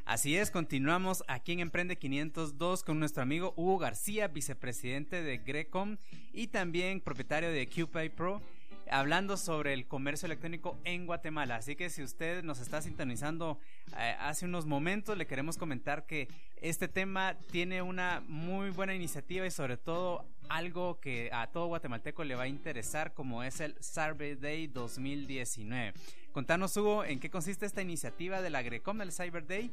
Así 0.10 0.36
es, 0.36 0.50
continuamos 0.50 1.24
aquí 1.28 1.52
en 1.52 1.60
Emprende 1.60 1.96
502 1.96 2.84
con 2.84 3.00
nuestro 3.00 3.22
amigo 3.22 3.54
Hugo 3.56 3.78
García, 3.78 4.28
vicepresidente 4.28 5.22
de 5.22 5.38
Grecom 5.38 5.98
y 6.34 6.48
también 6.48 7.00
propietario 7.00 7.52
de 7.52 7.68
QPay 7.68 8.10
Pro, 8.10 8.42
hablando 8.90 9.38
sobre 9.38 9.74
el 9.74 9.86
comercio 9.86 10.26
electrónico 10.26 10.80
en 10.84 11.06
Guatemala. 11.06 11.58
Así 11.58 11.76
que 11.76 11.92
si 11.92 12.02
usted 12.02 12.44
nos 12.44 12.60
está 12.60 12.82
sintonizando 12.82 13.60
eh, 14.00 14.16
hace 14.20 14.46
unos 14.46 14.66
momentos, 14.66 15.16
le 15.16 15.28
queremos 15.28 15.58
comentar 15.58 16.08
que 16.08 16.28
este 16.60 16.88
tema 16.88 17.38
tiene 17.52 17.84
una 17.84 18.24
muy 18.28 18.72
buena 18.72 18.96
iniciativa 18.96 19.46
y 19.46 19.52
sobre 19.52 19.78
todo 19.78 20.26
algo 20.50 21.00
que 21.00 21.30
a 21.32 21.52
todo 21.52 21.68
guatemalteco 21.68 22.24
le 22.24 22.34
va 22.34 22.46
a 22.46 22.48
interesar 22.48 23.14
como 23.14 23.44
es 23.44 23.60
el 23.60 23.76
Cyber 23.80 24.40
Day 24.40 24.66
2019. 24.66 25.94
Contanos 26.32 26.78
Hugo 26.78 27.04
en 27.04 27.20
qué 27.20 27.30
consiste 27.30 27.66
esta 27.66 27.82
iniciativa 27.82 28.42
de 28.42 28.50
la 28.50 28.62
Grecom 28.62 28.98
del 29.00 29.12
Cyber 29.12 29.48
Day 29.48 29.72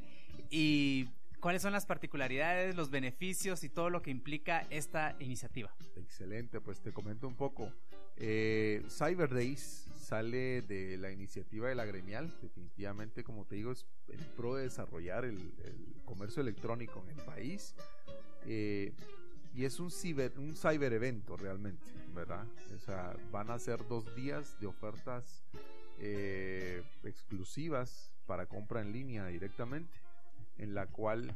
y 0.50 1.08
cuáles 1.40 1.62
son 1.62 1.72
las 1.72 1.86
particularidades, 1.86 2.76
los 2.76 2.90
beneficios 2.90 3.62
y 3.62 3.68
todo 3.68 3.90
lo 3.90 4.02
que 4.02 4.10
implica 4.10 4.66
esta 4.70 5.16
iniciativa. 5.20 5.74
Excelente, 5.96 6.60
pues 6.60 6.80
te 6.80 6.92
comento 6.92 7.28
un 7.28 7.34
poco. 7.34 7.72
Eh, 8.16 8.82
Cyber 8.88 9.32
Days 9.32 9.86
sale 9.98 10.62
de 10.62 10.96
la 10.96 11.10
iniciativa 11.10 11.68
de 11.68 11.74
la 11.74 11.84
gremial, 11.84 12.32
definitivamente, 12.40 13.22
como 13.22 13.44
te 13.44 13.56
digo, 13.56 13.72
es 13.72 13.86
en 14.08 14.24
pro 14.36 14.54
de 14.54 14.64
desarrollar 14.64 15.24
el, 15.24 15.52
comercio 16.04 16.40
electrónico 16.40 17.04
en 17.04 17.18
el 17.18 17.24
país. 17.24 17.74
Eh, 18.46 18.92
y 19.52 19.64
es 19.64 19.80
un 19.80 19.90
ciber, 19.90 20.38
un 20.38 20.54
cyber 20.56 20.92
evento 20.92 21.36
realmente, 21.36 21.86
¿verdad? 22.14 22.46
O 22.74 22.78
sea, 22.78 23.16
van 23.32 23.50
a 23.50 23.58
ser 23.58 23.86
dos 23.88 24.14
días 24.14 24.58
de 24.60 24.66
ofertas 24.66 25.44
eh, 25.98 26.82
exclusivas 27.04 28.12
para 28.26 28.46
compra 28.46 28.80
en 28.80 28.92
línea 28.92 29.26
directamente 29.26 29.98
en 30.59 30.74
la 30.74 30.87
cual 30.87 31.32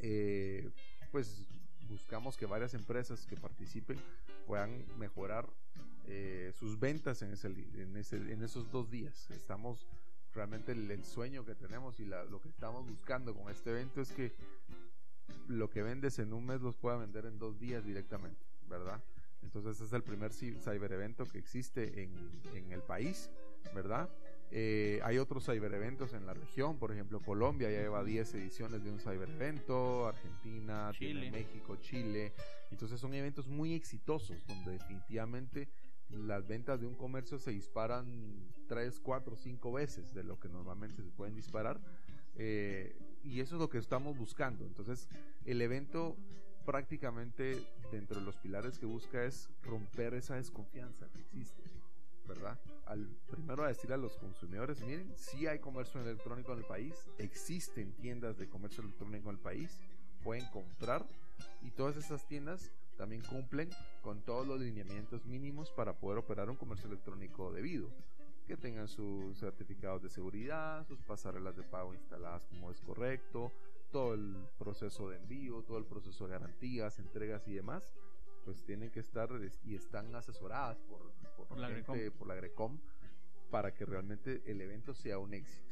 eh, 0.00 0.70
pues 1.12 1.46
buscamos 1.88 2.36
que 2.36 2.46
varias 2.46 2.74
empresas 2.74 3.26
que 3.26 3.36
participen 3.36 3.98
puedan 4.46 4.84
mejorar 4.98 5.48
eh, 6.06 6.52
sus 6.58 6.78
ventas 6.78 7.22
en, 7.22 7.32
ese, 7.32 7.48
en, 7.48 7.96
ese, 7.96 8.16
en 8.16 8.42
esos 8.42 8.70
dos 8.70 8.90
días. 8.90 9.30
Estamos 9.30 9.86
realmente 10.32 10.72
el, 10.72 11.04
sueño 11.04 11.44
que 11.44 11.54
tenemos 11.54 11.98
y 12.00 12.04
lo 12.04 12.40
que 12.40 12.48
estamos 12.48 12.88
buscando 12.88 13.34
con 13.34 13.50
este 13.50 13.70
evento 13.70 14.00
es 14.00 14.12
que 14.12 14.32
lo 15.48 15.68
que 15.68 15.82
vendes 15.82 16.18
en 16.18 16.32
un 16.32 16.46
mes 16.46 16.60
los 16.60 16.76
pueda 16.76 16.96
vender 16.96 17.26
en 17.26 17.38
dos 17.38 17.58
días 17.58 17.84
directamente, 17.84 18.44
¿verdad? 18.68 19.02
Entonces 19.42 19.72
este 19.72 19.84
es 19.84 19.92
el 19.92 20.02
primer 20.02 20.32
cyber 20.32 20.92
evento 20.92 21.24
que 21.26 21.38
existe 21.38 22.02
en, 22.02 22.12
en 22.54 22.72
el 22.72 22.82
país, 22.82 23.30
¿verdad? 23.74 24.08
Eh, 24.52 25.00
hay 25.04 25.18
otros 25.18 25.46
cyber 25.46 25.72
eventos 25.74 26.12
en 26.12 26.26
la 26.26 26.34
región, 26.34 26.76
por 26.78 26.90
ejemplo, 26.90 27.20
Colombia 27.20 27.70
ya 27.70 27.82
lleva 27.82 28.02
10 28.02 28.34
ediciones 28.34 28.82
de 28.82 28.90
un 28.90 28.98
cyber 28.98 29.30
evento, 29.30 30.08
Argentina, 30.08 30.90
Chile. 30.92 31.30
México, 31.30 31.76
Chile. 31.76 32.32
Entonces 32.72 32.98
son 32.98 33.14
eventos 33.14 33.46
muy 33.46 33.74
exitosos 33.74 34.44
donde 34.48 34.72
definitivamente 34.72 35.68
las 36.08 36.48
ventas 36.48 36.80
de 36.80 36.86
un 36.86 36.96
comercio 36.96 37.38
se 37.38 37.52
disparan 37.52 38.50
3, 38.66 38.98
4, 39.00 39.36
5 39.36 39.72
veces 39.72 40.12
de 40.14 40.24
lo 40.24 40.40
que 40.40 40.48
normalmente 40.48 41.02
se 41.02 41.10
pueden 41.10 41.36
disparar. 41.36 41.80
Eh, 42.34 42.96
y 43.22 43.40
eso 43.40 43.54
es 43.54 43.60
lo 43.60 43.68
que 43.68 43.78
estamos 43.78 44.18
buscando. 44.18 44.64
Entonces, 44.64 45.08
el 45.44 45.62
evento 45.62 46.16
prácticamente 46.66 47.62
dentro 47.92 48.18
de 48.18 48.26
los 48.26 48.36
pilares 48.36 48.78
que 48.78 48.86
busca 48.86 49.24
es 49.24 49.48
romper 49.62 50.14
esa 50.14 50.34
desconfianza 50.34 51.08
que 51.10 51.20
existe 51.20 51.62
Al 52.86 53.06
primero 53.30 53.64
a 53.64 53.68
decir 53.68 53.92
a 53.92 53.96
los 53.96 54.16
consumidores, 54.16 54.80
miren, 54.82 55.12
sí 55.16 55.46
hay 55.46 55.58
comercio 55.58 56.00
electrónico 56.00 56.52
en 56.52 56.58
el 56.58 56.64
país, 56.64 56.94
existen 57.18 57.92
tiendas 57.94 58.38
de 58.38 58.48
comercio 58.48 58.82
electrónico 58.82 59.30
en 59.30 59.36
el 59.36 59.40
país, 59.40 59.80
pueden 60.22 60.46
comprar 60.46 61.06
y 61.62 61.70
todas 61.70 61.96
esas 61.96 62.26
tiendas 62.26 62.70
también 62.96 63.22
cumplen 63.22 63.70
con 64.02 64.20
todos 64.22 64.46
los 64.46 64.60
lineamientos 64.60 65.24
mínimos 65.24 65.70
para 65.70 65.94
poder 65.94 66.18
operar 66.18 66.50
un 66.50 66.56
comercio 66.56 66.88
electrónico 66.88 67.50
debido. 67.52 67.88
Que 68.46 68.56
tengan 68.56 68.88
sus 68.88 69.38
certificados 69.38 70.02
de 70.02 70.10
seguridad, 70.10 70.84
sus 70.86 71.00
pasarelas 71.00 71.56
de 71.56 71.62
pago 71.62 71.94
instaladas 71.94 72.44
como 72.46 72.70
es 72.70 72.80
correcto, 72.80 73.52
todo 73.90 74.14
el 74.14 74.36
proceso 74.58 75.08
de 75.08 75.16
envío, 75.16 75.62
todo 75.62 75.78
el 75.78 75.86
proceso 75.86 76.26
de 76.26 76.32
garantías, 76.32 76.98
entregas 76.98 77.46
y 77.48 77.54
demás, 77.54 77.94
pues 78.44 78.64
tienen 78.64 78.90
que 78.90 79.00
estar 79.00 79.28
y 79.64 79.74
están 79.74 80.14
asesoradas 80.14 80.78
por, 80.80 81.12
por, 81.36 81.58
la, 81.58 81.68
por 82.18 82.26
la 82.26 82.34
Grecom 82.34 82.78
para 83.50 83.74
que 83.74 83.84
realmente 83.84 84.42
el 84.46 84.60
evento 84.60 84.94
sea 84.94 85.18
un 85.18 85.34
éxito. 85.34 85.70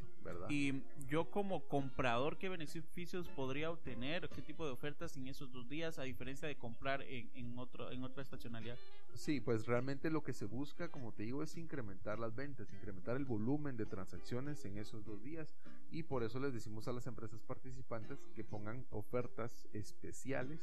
Y 0.49 0.83
yo 1.09 1.31
como 1.31 1.67
comprador, 1.69 2.39
¿qué 2.39 2.49
beneficios 2.49 3.29
podría 3.29 3.71
obtener? 3.71 4.29
¿Qué 4.29 4.43
tipo 4.43 4.67
de 4.67 4.73
ofertas 4.73 5.17
en 5.17 5.29
esos 5.29 5.53
dos 5.53 5.69
días 5.69 5.99
a 5.99 6.03
diferencia 6.03 6.49
de 6.49 6.57
comprar 6.57 7.03
en, 7.03 7.31
en, 7.35 7.59
otro, 7.59 7.91
en 7.91 8.03
otra 8.03 8.23
estacionalidad? 8.23 8.77
Sí, 9.15 9.41
pues 9.41 9.67
realmente 9.67 10.11
lo 10.11 10.23
que 10.23 10.33
se 10.33 10.47
busca, 10.47 10.91
como 10.91 11.13
te 11.13 11.25
digo, 11.25 11.43
es 11.43 11.57
incrementar 11.57 12.19
las 12.19 12.35
ventas, 12.35 12.73
incrementar 12.73 13.17
el 13.17 13.25
volumen 13.25 13.77
de 13.77 13.87
transacciones 13.87 14.65
en 14.65 14.79
esos 14.79 15.05
dos 15.05 15.23
días 15.23 15.55
y 15.91 16.03
por 16.03 16.23
eso 16.23 16.39
les 16.41 16.53
decimos 16.53 16.89
a 16.89 16.93
las 16.93 17.07
empresas 17.07 17.43
participantes 17.43 18.19
que 18.35 18.45
pongan 18.45 18.87
ofertas 18.91 19.67
especiales 19.73 20.61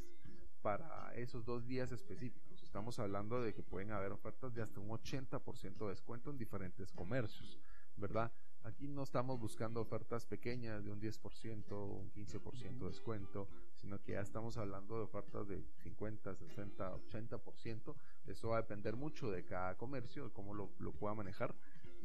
para 0.66 1.14
esos 1.14 1.44
dos 1.44 1.64
días 1.64 1.92
específicos. 1.92 2.60
Estamos 2.60 2.98
hablando 2.98 3.40
de 3.40 3.54
que 3.54 3.62
pueden 3.62 3.92
haber 3.92 4.10
ofertas 4.10 4.52
de 4.52 4.62
hasta 4.62 4.80
un 4.80 4.88
80% 4.88 5.76
de 5.76 5.90
descuento 5.90 6.30
en 6.30 6.38
diferentes 6.38 6.90
comercios, 6.90 7.60
¿verdad? 7.96 8.32
Aquí 8.64 8.88
no 8.88 9.04
estamos 9.04 9.38
buscando 9.38 9.80
ofertas 9.80 10.26
pequeñas 10.26 10.82
de 10.82 10.90
un 10.90 11.00
10% 11.00 11.70
o 11.70 11.84
un 11.84 12.10
15% 12.10 12.78
de 12.78 12.86
descuento, 12.88 13.48
sino 13.76 14.02
que 14.02 14.14
ya 14.14 14.22
estamos 14.22 14.56
hablando 14.56 14.96
de 14.96 15.04
ofertas 15.04 15.46
de 15.46 15.62
50, 15.84 16.34
60, 16.34 16.96
80%. 16.96 17.94
Eso 18.26 18.48
va 18.48 18.56
a 18.56 18.62
depender 18.62 18.96
mucho 18.96 19.30
de 19.30 19.44
cada 19.44 19.76
comercio, 19.76 20.24
de 20.24 20.30
cómo 20.32 20.52
lo, 20.52 20.72
pueda 20.94 21.14
manejar. 21.14 21.54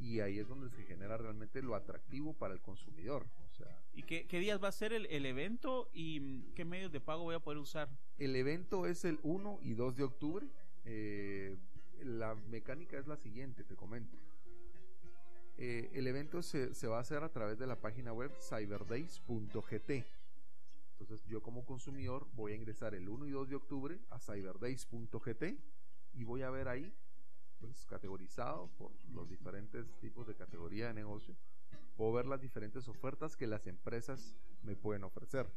Y 0.01 0.19
ahí 0.19 0.39
es 0.39 0.47
donde 0.47 0.69
se 0.71 0.83
genera 0.83 1.15
realmente 1.15 1.61
lo 1.61 1.75
atractivo 1.75 2.33
para 2.33 2.55
el 2.55 2.59
consumidor. 2.59 3.27
O 3.45 3.55
sea, 3.55 3.79
¿Y 3.93 4.01
qué, 4.01 4.39
días 4.39 4.61
va 4.61 4.69
a 4.69 4.71
ser 4.71 4.93
el, 4.93 5.25
evento 5.25 5.89
y 5.93 6.41
qué 6.53 6.65
medios 6.65 6.91
de 6.91 6.99
pago 6.99 7.23
voy 7.23 7.35
a 7.35 7.39
poder 7.39 7.59
usar? 7.59 7.87
El 8.17 8.35
evento 8.35 8.87
es 8.87 9.05
el 9.05 9.19
1 9.21 9.59
y 9.61 9.75
2 9.75 9.95
de 9.95 10.03
octubre. 10.03 10.47
Eh, 10.85 11.55
la 12.03 12.33
mecánica 12.33 12.97
es 12.97 13.05
la 13.05 13.15
siguiente, 13.15 13.63
te 13.63 13.75
comento. 13.75 14.17
Eh, 15.59 15.91
el 15.93 16.07
evento 16.07 16.41
se, 16.41 16.87
va 16.87 16.97
a 16.97 17.01
hacer 17.01 17.23
a 17.23 17.29
través 17.29 17.59
de 17.59 17.67
la 17.67 17.79
página 17.79 18.11
web 18.11 18.31
cyberdays.gt. 18.39 19.91
Entonces 20.99 21.23
yo 21.27 21.43
como 21.43 21.63
consumidor 21.63 22.27
voy 22.33 22.53
a 22.53 22.55
ingresar 22.55 22.95
el 22.95 23.07
1 23.07 23.27
y 23.27 23.31
2 23.31 23.49
de 23.49 23.55
octubre 23.55 23.99
a 24.09 24.19
cyberdays.gt 24.19 25.43
y 26.13 26.23
voy 26.23 26.41
a 26.41 26.49
ver 26.49 26.67
ahí, 26.67 26.91
pues 27.61 27.85
categorizado 27.85 28.67
por 28.77 28.91
los 29.13 29.29
diferentes 29.29 29.93
tipos 29.99 30.27
de 30.27 30.35
categoría 30.35 30.87
de 30.87 30.93
negocio, 30.95 31.35
puedo 31.95 32.11
ver 32.13 32.25
las 32.25 32.41
diferentes 32.41 32.87
ofertas 32.87 33.37
que 33.37 33.47
las 33.47 33.67
empresas 33.67 34.35
me 34.63 34.75
pueden 34.75 35.03
ofrecer. 35.03 35.47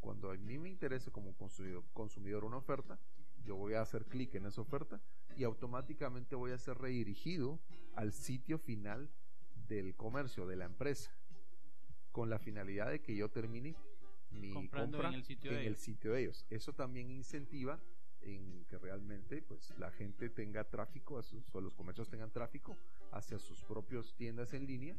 Cuando 0.00 0.30
a 0.30 0.36
mí 0.36 0.58
me 0.58 0.68
interese 0.68 1.10
como 1.10 1.34
consumidor, 1.34 1.82
consumidor 1.92 2.44
una 2.44 2.58
oferta, 2.58 3.00
yo 3.44 3.56
voy 3.56 3.74
a 3.74 3.80
hacer 3.80 4.04
clic 4.04 4.34
en 4.34 4.46
esa 4.46 4.60
oferta 4.60 5.00
y 5.36 5.44
automáticamente 5.44 6.36
voy 6.36 6.52
a 6.52 6.58
ser 6.58 6.78
redirigido 6.78 7.58
al 7.94 8.12
sitio 8.12 8.58
final 8.58 9.10
del 9.66 9.96
comercio, 9.96 10.46
de 10.46 10.56
la 10.56 10.66
empresa, 10.66 11.10
con 12.12 12.30
la 12.30 12.38
finalidad 12.38 12.90
de 12.90 13.00
que 13.00 13.16
yo 13.16 13.30
termine 13.30 13.74
mi 14.30 14.52
compra 14.52 15.08
en, 15.08 15.14
el 15.14 15.24
sitio, 15.76 16.12
de 16.12 16.20
ellos. 16.20 16.46
Eso 16.50 16.74
también 16.74 17.10
incentiva 17.10 17.80
en 18.22 18.64
que 18.66 18.78
realmente 18.78 19.42
pues 19.42 19.72
la 19.78 19.90
gente 19.90 20.28
tenga 20.28 20.64
tráfico, 20.64 21.18
a 21.18 21.22
sus, 21.22 21.54
o 21.54 21.60
los 21.60 21.74
comercios 21.74 22.08
tengan 22.08 22.30
tráfico 22.30 22.76
hacia 23.12 23.38
sus 23.38 23.62
propias 23.62 24.14
tiendas 24.14 24.52
en 24.54 24.66
línea 24.66 24.96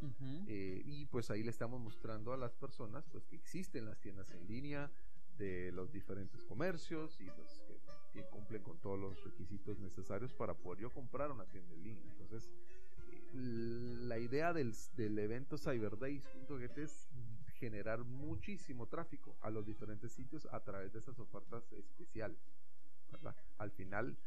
eh, 0.47 0.81
y 0.85 1.05
pues 1.05 1.29
ahí 1.29 1.43
le 1.43 1.51
estamos 1.51 1.79
mostrando 1.79 2.33
a 2.33 2.37
las 2.37 2.53
personas 2.55 3.05
pues 3.11 3.25
que 3.25 3.35
existen 3.35 3.85
las 3.85 3.99
tiendas 3.99 4.31
en 4.31 4.47
línea 4.47 4.91
de 5.37 5.71
los 5.71 5.91
diferentes 5.91 6.43
comercios 6.43 7.19
y 7.21 7.29
pues 7.31 7.63
que, 7.67 7.79
que 8.11 8.27
cumplen 8.27 8.63
con 8.63 8.79
todos 8.79 8.99
los 8.99 9.23
requisitos 9.23 9.79
necesarios 9.79 10.33
para 10.33 10.53
poder 10.53 10.81
yo 10.81 10.89
comprar 10.91 11.31
una 11.31 11.45
tienda 11.45 11.73
en 11.75 11.83
línea 11.83 12.03
entonces 12.11 12.49
la 13.33 14.17
idea 14.17 14.53
del, 14.53 14.73
del 14.95 15.19
evento 15.19 15.57
CyberDays.gt 15.57 16.77
es 16.79 17.09
generar 17.59 18.03
muchísimo 18.05 18.87
tráfico 18.87 19.35
a 19.41 19.49
los 19.49 19.65
diferentes 19.65 20.11
sitios 20.13 20.47
a 20.51 20.61
través 20.61 20.93
de 20.93 20.99
esas 20.99 21.19
ofertas 21.19 21.71
especiales. 21.73 22.39
Al 23.57 23.71
final, 23.71 24.17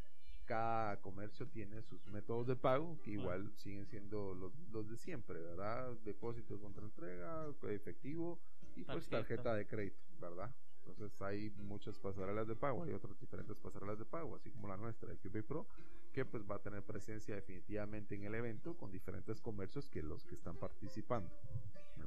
cada 0.45 0.99
comercio 1.01 1.47
tiene 1.47 1.81
sus 1.81 2.05
métodos 2.07 2.47
de 2.47 2.55
pago 2.55 2.99
que 3.01 3.11
igual 3.11 3.51
siguen 3.55 3.85
siendo 3.87 4.33
los, 4.33 4.51
los 4.71 4.89
de 4.89 4.97
siempre, 4.97 5.39
¿verdad? 5.39 5.93
Depósito 6.03 6.59
contra 6.59 6.83
entrega, 6.83 7.47
efectivo 7.69 8.39
y 8.75 8.83
pues 8.83 9.07
tarjeta 9.07 9.55
de 9.55 9.65
crédito, 9.65 10.01
¿verdad? 10.19 10.53
Entonces 10.85 11.21
hay 11.21 11.49
muchas 11.51 11.97
pasarelas 11.97 12.47
de 12.47 12.55
pago, 12.55 12.83
hay 12.83 12.91
otras 12.91 13.17
diferentes 13.19 13.57
pasarelas 13.57 13.97
de 13.99 14.05
pago, 14.05 14.35
así 14.35 14.51
como 14.51 14.67
la 14.67 14.75
nuestra, 14.75 15.11
el 15.11 15.17
QB 15.17 15.43
Pro, 15.45 15.67
que 16.11 16.25
pues 16.25 16.43
va 16.49 16.55
a 16.55 16.61
tener 16.61 16.83
presencia 16.83 17.35
definitivamente 17.35 18.15
en 18.15 18.23
el 18.23 18.35
evento 18.35 18.75
con 18.75 18.91
diferentes 18.91 19.39
comercios 19.39 19.87
que 19.87 20.03
los 20.03 20.25
que 20.25 20.35
están 20.35 20.57
participando. 20.57 21.31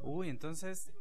Uy, 0.03 0.29
entonces 0.29 0.93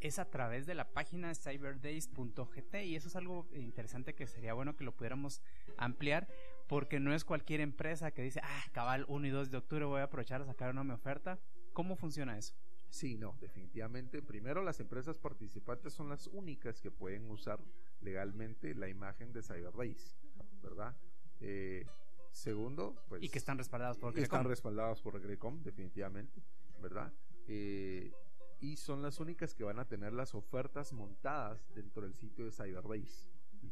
es 0.00 0.18
a 0.18 0.30
través 0.30 0.66
de 0.66 0.74
la 0.74 0.92
página 0.92 1.34
cyberdays.gt 1.34 2.74
y 2.84 2.96
eso 2.96 3.08
es 3.08 3.16
algo 3.16 3.48
interesante 3.52 4.14
que 4.14 4.26
sería 4.26 4.54
bueno 4.54 4.76
que 4.76 4.84
lo 4.84 4.94
pudiéramos 4.94 5.42
ampliar 5.76 6.28
porque 6.68 7.00
no 7.00 7.14
es 7.14 7.24
cualquier 7.24 7.60
empresa 7.60 8.10
que 8.10 8.22
dice, 8.22 8.40
ah, 8.44 8.64
cabal 8.72 9.06
1 9.08 9.26
y 9.26 9.30
2 9.30 9.50
de 9.50 9.56
octubre 9.56 9.84
voy 9.86 10.00
a 10.00 10.04
aprovechar 10.04 10.42
a 10.42 10.44
sacar 10.44 10.70
una 10.70 10.84
mi 10.84 10.92
oferta. 10.92 11.40
¿Cómo 11.72 11.96
funciona 11.96 12.36
eso? 12.36 12.54
Sí, 12.90 13.16
no, 13.16 13.36
definitivamente. 13.40 14.22
Primero, 14.22 14.62
las 14.62 14.80
empresas 14.80 15.18
participantes 15.18 15.92
son 15.92 16.08
las 16.08 16.26
únicas 16.26 16.80
que 16.80 16.90
pueden 16.90 17.30
usar 17.30 17.60
legalmente 18.00 18.74
la 18.74 18.88
imagen 18.88 19.32
de 19.32 19.42
CyberDays, 19.42 20.16
¿verdad? 20.62 20.96
Eh, 21.40 21.86
segundo, 22.32 23.02
pues... 23.08 23.22
Y 23.22 23.28
que 23.28 23.38
están 23.38 23.58
respaldados 23.58 23.98
por 23.98 24.12
Grecom. 24.12 24.24
Están 24.24 24.44
respaldados 24.44 25.00
por 25.02 25.20
Grecom, 25.20 25.62
definitivamente, 25.62 26.42
¿verdad? 26.80 27.12
Eh, 27.46 28.12
y 28.60 28.76
son 28.76 29.02
las 29.02 29.20
únicas 29.20 29.54
que 29.54 29.64
van 29.64 29.78
a 29.78 29.86
tener 29.86 30.12
las 30.12 30.34
ofertas 30.34 30.92
montadas 30.92 31.60
dentro 31.74 32.02
del 32.02 32.14
sitio 32.14 32.44
de 32.44 32.52
CyberDays, 32.52 33.28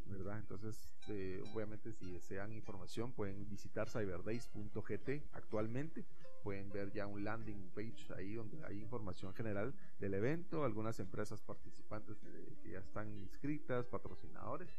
¿verdad? 0.07 0.39
Entonces, 0.39 0.95
eh, 1.09 1.43
obviamente, 1.55 1.93
si 1.93 2.13
desean 2.13 2.53
información, 2.53 3.13
pueden 3.13 3.49
visitar 3.49 3.89
cyberdays.gt 3.89 5.11
actualmente 5.33 6.05
pueden 6.47 6.71
ver 6.71 6.93
ya 6.93 7.09
un 7.09 7.25
landing 7.25 7.71
page 7.75 8.07
ahí 8.17 8.35
donde 8.35 8.65
hay 8.65 8.79
información 8.79 9.35
general 9.35 9.75
del 9.99 10.15
evento, 10.15 10.63
algunas 10.63 11.01
empresas 11.01 11.43
participantes 11.43 12.19
que 12.63 12.71
ya 12.71 12.79
están 12.79 13.13
inscritas, 13.19 13.85
patrocinadores, 13.87 14.71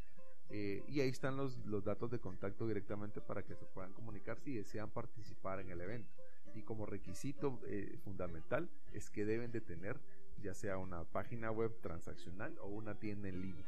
eh, 0.49 0.85
y 0.87 1.01
ahí 1.01 1.09
están 1.09 1.35
los, 1.35 1.57
los 1.65 1.83
datos 1.83 2.09
de 2.09 2.19
contacto 2.19 2.67
directamente 2.67 3.19
para 3.19 3.43
que 3.43 3.53
se 3.53 3.65
puedan 3.65 3.91
comunicar 3.91 4.39
si 4.39 4.55
desean 4.55 4.89
participar 4.91 5.59
en 5.59 5.69
el 5.69 5.81
evento. 5.81 6.09
Y 6.57 6.63
como 6.63 6.85
requisito 6.85 7.59
eh, 7.67 7.97
fundamental 8.03 8.69
es 8.93 9.09
que 9.09 9.25
deben 9.25 9.51
de 9.51 9.61
tener 9.61 9.99
ya 10.41 10.53
sea 10.53 10.77
una 10.77 11.03
página 11.03 11.51
web 11.51 11.79
transaccional 11.81 12.57
o 12.59 12.67
una 12.67 12.95
tienda 12.95 13.29
en 13.29 13.41
línea, 13.41 13.67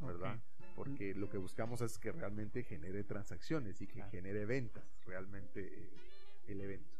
¿verdad? 0.00 0.38
Porque 0.74 1.14
lo 1.14 1.30
que 1.30 1.38
buscamos 1.38 1.80
es 1.80 1.98
que 1.98 2.12
realmente 2.12 2.62
genere 2.62 3.04
transacciones 3.04 3.80
y 3.80 3.86
que 3.86 4.02
genere 4.04 4.44
ventas 4.44 4.84
realmente 5.06 5.66
eh, 5.66 5.90
el 6.48 6.60
evento. 6.60 6.94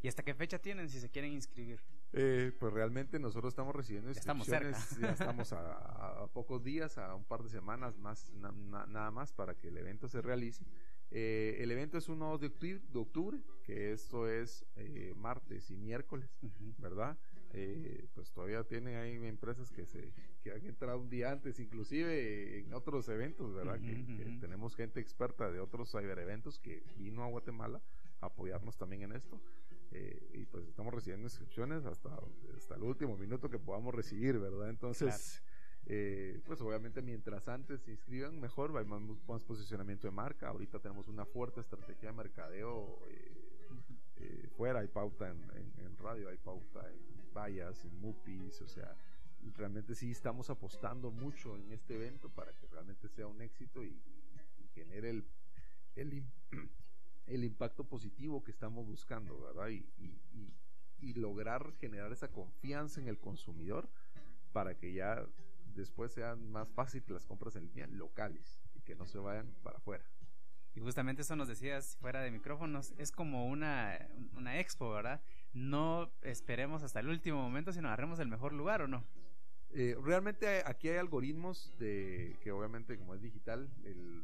¿Y 0.00 0.06
hasta 0.06 0.22
qué 0.22 0.34
fecha 0.34 0.60
tienen 0.60 0.88
si 0.88 1.00
se 1.00 1.08
quieren 1.08 1.32
inscribir? 1.32 1.80
Eh, 2.12 2.52
pues 2.58 2.72
realmente 2.72 3.18
nosotros 3.18 3.52
estamos 3.52 3.74
recibiendo 3.74 4.10
inscripciones, 4.10 4.76
estamos 4.78 5.00
ya 5.00 5.10
estamos 5.10 5.52
a, 5.52 6.26
pocos 6.32 6.62
días, 6.62 6.96
a 6.98 7.14
un 7.14 7.24
par 7.24 7.42
de 7.42 7.48
semanas 7.48 7.98
más, 7.98 8.30
nada 8.32 9.10
más 9.10 9.32
para 9.32 9.54
que 9.54 9.68
el 9.68 9.76
evento 9.76 10.08
se 10.08 10.22
realice. 10.22 10.64
Eh, 11.10 11.56
el 11.60 11.70
evento 11.70 11.96
es 11.98 12.08
1 12.08 12.38
de 12.38 12.46
octubre, 12.48 12.80
de 12.92 12.98
octubre 12.98 13.38
que 13.64 13.92
esto 13.92 14.28
es 14.28 14.64
eh, 14.76 15.14
martes 15.16 15.70
y 15.70 15.76
miércoles, 15.76 16.30
¿verdad? 16.78 17.16
pues 18.14 18.30
todavía 18.30 18.62
tienen 18.62 18.96
ahí 18.96 19.14
empresas 19.26 19.72
que 19.72 19.86
se 19.86 20.12
que 20.42 20.52
han 20.52 20.64
entrado 20.66 20.98
un 20.98 21.08
día 21.08 21.32
antes, 21.32 21.58
inclusive 21.58 22.58
en 22.58 22.72
otros 22.72 23.08
eventos, 23.08 23.54
¿verdad? 23.54 23.80
que, 23.80 24.38
tenemos 24.40 24.76
gente 24.76 25.00
experta 25.00 25.50
de 25.50 25.58
otros 25.60 25.90
cyber 25.90 26.18
eventos 26.18 26.58
que 26.58 26.82
vino 26.96 27.24
a 27.24 27.26
Guatemala 27.28 27.80
a 28.20 28.26
apoyarnos 28.26 28.76
también 28.76 29.02
en 29.02 29.12
esto. 29.12 29.40
Eh, 29.90 30.30
y 30.34 30.44
pues 30.44 30.66
estamos 30.66 30.92
recibiendo 30.92 31.26
inscripciones 31.26 31.84
hasta, 31.86 32.10
hasta 32.56 32.74
el 32.74 32.82
último 32.82 33.16
minuto 33.16 33.48
que 33.48 33.58
podamos 33.58 33.94
recibir, 33.94 34.38
¿verdad? 34.38 34.68
Entonces, 34.68 35.42
eh, 35.90 36.38
pues 36.44 36.60
obviamente 36.60 37.00
mientras 37.00 37.48
antes 37.48 37.80
se 37.80 37.92
inscriban, 37.92 38.38
mejor, 38.38 38.76
hay 38.76 38.84
más, 38.84 39.42
posicionamiento 39.44 40.06
de 40.06 40.10
marca. 40.10 40.48
Ahorita 40.48 40.78
tenemos 40.80 41.08
una 41.08 41.24
fuerte 41.24 41.60
estrategia 41.60 42.10
de 42.10 42.16
mercadeo 42.16 42.98
eh, 44.20 44.48
fuera, 44.54 44.80
hay 44.80 44.88
pauta 44.88 45.28
en, 45.28 45.96
radio, 45.98 46.28
hay 46.28 46.36
pauta 46.36 46.86
en 46.90 47.32
vallas, 47.34 47.84
en 47.84 48.00
MUPIs, 48.00 48.60
o 48.60 48.68
sea, 48.68 48.94
realmente 49.56 49.94
sí 49.94 50.10
estamos 50.10 50.50
apostando 50.50 51.10
mucho 51.10 51.56
en 51.56 51.72
este 51.72 51.94
evento 51.94 52.28
para 52.28 52.52
que 52.52 52.66
realmente 52.66 53.08
sea 53.08 53.26
un 53.26 53.40
éxito 53.40 53.82
y, 53.82 53.98
genere 54.74 55.10
el, 55.10 55.24
el, 55.96 56.22
el, 57.26 57.44
impacto 57.44 57.84
positivo 57.84 58.44
que 58.44 58.50
estamos 58.50 58.86
buscando, 58.86 59.40
¿verdad? 59.40 59.68
Y, 59.68 59.86
y, 59.98 61.14
lograr 61.14 61.72
generar 61.80 62.12
esa 62.12 62.28
confianza 62.28 63.00
en 63.00 63.08
el 63.08 63.18
consumidor 63.18 63.88
para 64.52 64.76
que 64.76 64.92
ya 64.92 65.26
después 65.74 66.12
sean 66.12 66.50
más 66.50 66.68
fáciles 66.70 67.08
las 67.10 67.24
compras 67.24 67.56
en 67.56 67.66
línea 67.66 67.86
locales 67.86 68.60
y 68.74 68.80
que 68.80 68.94
no 68.94 69.06
se 69.06 69.18
vayan 69.18 69.54
para 69.62 69.78
afuera. 69.78 70.04
Y 70.74 70.80
justamente 70.80 71.22
eso 71.22 71.34
nos 71.34 71.48
decías 71.48 71.96
fuera 71.96 72.20
de 72.20 72.30
micrófonos, 72.30 72.94
es 72.98 73.10
como 73.10 73.48
una, 73.48 73.98
una 74.36 74.60
expo, 74.60 74.90
¿verdad? 74.90 75.20
No 75.52 76.12
esperemos 76.22 76.82
hasta 76.82 77.00
el 77.00 77.08
último 77.08 77.42
momento, 77.42 77.72
sino 77.72 77.88
agarremos 77.88 78.20
el 78.20 78.28
mejor 78.28 78.52
lugar, 78.52 78.82
¿o 78.82 78.88
no? 78.88 79.04
Eh, 79.70 79.96
realmente 80.02 80.62
aquí 80.64 80.88
hay 80.88 80.96
algoritmos 80.96 81.74
de 81.78 82.38
que 82.40 82.52
obviamente 82.52 82.96
como 82.96 83.14
es 83.14 83.20
digital, 83.20 83.68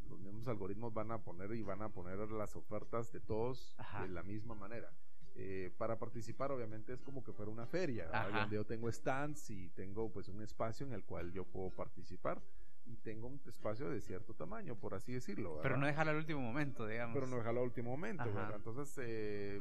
los 0.09 0.19
mismos 0.21 0.49
algoritmos 0.49 0.95
van 0.95 1.11
a 1.11 1.19
poner 1.19 1.53
y 1.55 1.63
van 1.63 1.83
a 1.83 1.91
poner 1.91 2.19
las 2.31 2.57
ofertas 2.57 3.13
de 3.13 3.21
todos 3.21 3.77
de 4.01 4.09
la 4.09 4.23
misma 4.23 4.55
manera. 4.55 4.91
Eh, 5.37 5.73
para 5.79 5.99
participar 5.99 6.53
obviamente 6.53 6.93
es 6.93 7.03
como 7.03 7.25
que 7.25 7.33
fuera 7.33 7.51
una 7.51 7.67
feria, 7.67 8.09
donde 8.33 8.55
yo 8.55 8.65
tengo 8.65 8.91
stands 8.91 9.51
y 9.51 9.69
tengo 9.71 10.09
pues 10.13 10.29
un 10.29 10.41
espacio 10.43 10.87
en 10.87 10.93
el 10.93 11.03
cual 11.05 11.33
yo 11.33 11.45
puedo 11.45 11.71
participar 11.71 12.41
y 12.87 12.97
tengo 12.99 13.27
un 13.27 13.41
espacio 13.47 13.89
de 13.89 14.01
cierto 14.01 14.35
tamaño, 14.35 14.77
por 14.77 14.95
así 14.95 15.13
decirlo. 15.13 15.59
Pero 15.63 15.77
no 15.77 15.87
dejarlo 15.87 16.13
al 16.13 16.19
último 16.19 16.41
momento, 16.41 16.87
digamos. 16.87 17.15
Pero 17.15 17.27
no 17.27 17.37
dejarlo 17.37 17.61
al 17.61 17.67
último 17.67 17.91
momento, 17.91 18.25
Entonces, 18.55 18.95
eh, 19.03 19.61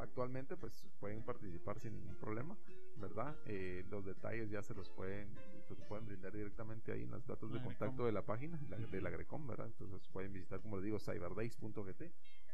actualmente 0.00 0.56
pues 0.56 0.86
pueden 0.98 1.22
participar 1.22 1.78
sin 1.78 1.94
ningún 1.94 2.16
problema, 2.16 2.56
¿verdad? 2.96 3.36
Eh, 3.46 3.84
los 3.90 4.04
detalles 4.04 4.50
ya 4.50 4.62
se 4.62 4.74
los 4.74 4.88
pueden 4.90 5.28
se 5.68 5.74
los 5.74 5.84
pueden 5.84 6.06
brindar 6.06 6.32
directamente 6.32 6.92
ahí 6.92 7.04
en 7.04 7.10
los 7.10 7.26
datos 7.26 7.52
de 7.52 7.60
contacto 7.62 8.04
de 8.04 8.12
la 8.12 8.22
página 8.22 8.58
de 8.58 9.00
la 9.00 9.10
Grecom, 9.10 9.46
¿verdad? 9.46 9.66
Entonces 9.66 10.06
pueden 10.08 10.32
visitar, 10.32 10.60
como 10.60 10.76
les 10.76 10.84
digo, 10.84 10.98
cyberdays.gt, 10.98 12.02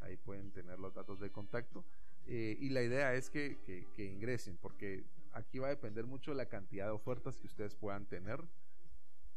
ahí 0.00 0.16
pueden 0.16 0.52
tener 0.52 0.78
los 0.78 0.94
datos 0.94 1.18
de 1.20 1.30
contacto. 1.30 1.84
Eh, 2.33 2.57
y 2.61 2.68
la 2.68 2.81
idea 2.81 3.12
es 3.14 3.28
que, 3.28 3.59
ingresen, 3.99 4.57
porque 4.57 5.05
aquí 5.33 5.59
va 5.59 5.66
a 5.66 5.70
depender 5.70 6.07
mucho 6.07 6.31
de 6.31 6.37
la 6.37 6.47
cantidad 6.47 6.87
de 6.87 6.93
ofertas 6.93 7.37
que 7.37 7.49
ustedes 7.49 7.74
puedan 7.74 8.07
tener 8.07 8.41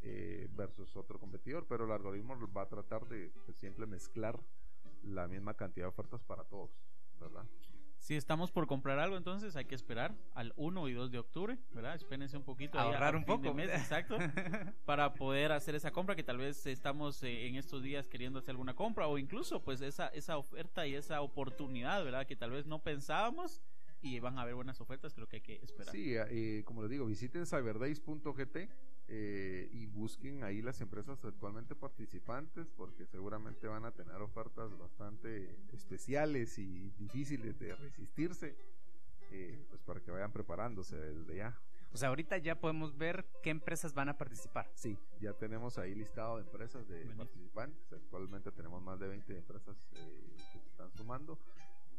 eh, 0.03 0.47
versus 0.51 0.95
otro 0.95 1.19
competidor, 1.19 1.65
pero 1.67 1.85
el 1.85 1.91
algoritmo 1.91 2.37
va 2.55 2.61
a 2.61 2.69
tratar 2.69 3.07
de, 3.07 3.31
siempre 3.55 3.87
mezclar 3.87 4.39
la 5.01 5.27
misma 5.27 5.55
cantidad 5.55 5.85
de 5.85 5.89
ofertas 5.89 6.21
para 6.21 6.43
todos, 6.43 6.69
¿verdad? 7.19 7.47
Si 8.03 8.17
estamos 8.17 8.51
por 8.51 8.67
comprar 8.67 8.99
algo, 8.99 9.15
entonces 9.15 9.55
hay 9.55 9.63
que 9.63 9.75
esperar 9.75 10.13
al 10.33 10.51
1 10.57 10.89
y 10.89 10.93
2 10.93 11.09
de 11.09 11.19
octubre, 11.19 11.57
¿verdad? 11.73 11.95
Espérense 11.95 12.35
un 12.35 12.43
poquito. 12.43 12.77
Ahorrar 12.77 13.15
un 13.15 13.23
poco. 13.23 13.57
exacto. 13.57 14.17
para 14.85 15.13
poder 15.13 15.53
hacer 15.53 15.73
esa 15.73 15.91
compra 15.91 16.13
que 16.13 16.21
tal 16.21 16.37
vez 16.37 16.65
estamos 16.65 17.23
eh, 17.23 17.47
en 17.47 17.55
estos 17.55 17.81
días 17.81 18.09
queriendo 18.09 18.39
hacer 18.39 18.49
alguna 18.49 18.73
compra 18.75 19.07
o 19.07 19.17
incluso 19.17 19.63
pues 19.63 19.79
esa, 19.79 20.09
esa 20.09 20.37
oferta 20.37 20.85
y 20.85 20.95
esa 20.95 21.21
oportunidad, 21.21 22.03
¿verdad? 22.03 22.27
Que 22.27 22.35
tal 22.35 22.51
vez 22.51 22.65
no 22.65 22.79
pensábamos 22.79 23.61
y 24.01 24.19
van 24.19 24.37
a 24.37 24.41
haber 24.41 24.55
buenas 24.55 24.81
ofertas, 24.81 25.13
creo 25.13 25.29
que 25.29 25.37
hay 25.37 25.41
que 25.41 25.59
esperar. 25.63 25.93
Sí, 25.93 26.13
eh, 26.13 26.63
como 26.65 26.81
les 26.81 26.91
digo, 26.91 27.05
visiten 27.05 27.45
cyberdays.gt 27.45 28.69
eh, 29.07 29.69
y 29.71 29.85
busquen 29.87 30.43
ahí 30.43 30.61
las 30.61 30.79
empresas 30.81 31.23
actualmente 31.25 31.75
participantes 31.75 32.67
porque 32.77 33.05
seguramente 33.05 33.67
van 33.67 33.85
a 33.85 33.91
tener 33.91 34.15
ofertas 34.21 34.77
bastante 34.77 35.55
especiales 35.73 36.57
y 36.57 36.89
difíciles 36.91 37.59
de 37.59 37.75
resistirse, 37.75 38.55
eh, 39.31 39.65
pues 39.69 39.81
para 39.81 39.99
que 39.99 40.11
vayan 40.11 40.31
preparándose 40.31 40.95
desde 40.95 41.35
ya. 41.35 41.59
O 41.93 41.97
sea, 41.97 42.09
ahorita 42.09 42.37
ya 42.39 42.59
podemos 42.59 42.97
ver 42.97 43.23
qué 43.43 43.51
empresas 43.51 43.93
van 43.93 44.09
a 44.09 44.17
participar. 44.17 44.67
Sí, 44.73 44.97
ya 45.19 45.33
tenemos 45.33 45.77
ahí 45.77 45.93
listado 45.93 46.37
de 46.37 46.43
empresas 46.43 46.87
de 46.87 47.05
participantes. 47.15 47.93
Actualmente 47.93 48.51
tenemos 48.51 48.81
más 48.81 48.99
de 48.99 49.09
20 49.09 49.37
empresas 49.37 49.77
que 49.91 49.97
se 50.51 50.57
están 50.57 50.91
sumando 50.93 51.37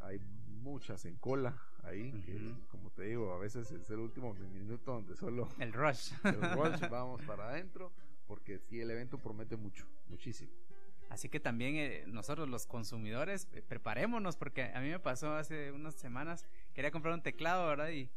hay 0.05 0.19
muchas 0.63 1.05
en 1.05 1.17
cola 1.17 1.57
ahí, 1.83 2.13
que 2.23 2.41
como 2.69 2.91
te 2.91 3.05
digo, 3.05 3.33
a 3.33 3.39
veces 3.39 3.71
es 3.71 3.91
el 3.91 3.99
último 3.99 4.35
minuto 4.35 4.93
donde 4.93 5.15
solo... 5.17 5.49
El 5.59 5.73
rush. 5.73 6.13
El 6.25 6.41
rush, 6.41 6.81
vamos 6.91 7.23
para 7.23 7.51
adentro, 7.51 7.93
porque 8.27 8.59
sí, 8.59 8.81
el 8.81 8.91
evento 8.91 9.19
promete 9.19 9.57
mucho, 9.57 9.87
muchísimo. 10.09 10.51
Así 11.11 11.29
que 11.29 11.39
también 11.39 11.77
eh, 11.77 12.05
nosotros 12.07 12.49
los 12.49 12.67
consumidores 12.67 13.47
eh, 13.53 13.63
preparémonos 13.63 14.37
porque 14.37 14.73
a 14.75 14.81
mí 14.81 14.89
me 14.89 14.99
pasó 14.99 15.35
hace 15.35 15.71
unas 15.71 15.95
semanas, 15.95 16.47
quería 16.73 16.91
comprar 16.91 17.15
un 17.15 17.23
teclado, 17.23 17.69
¿verdad? 17.69 17.91
Y 17.91 18.09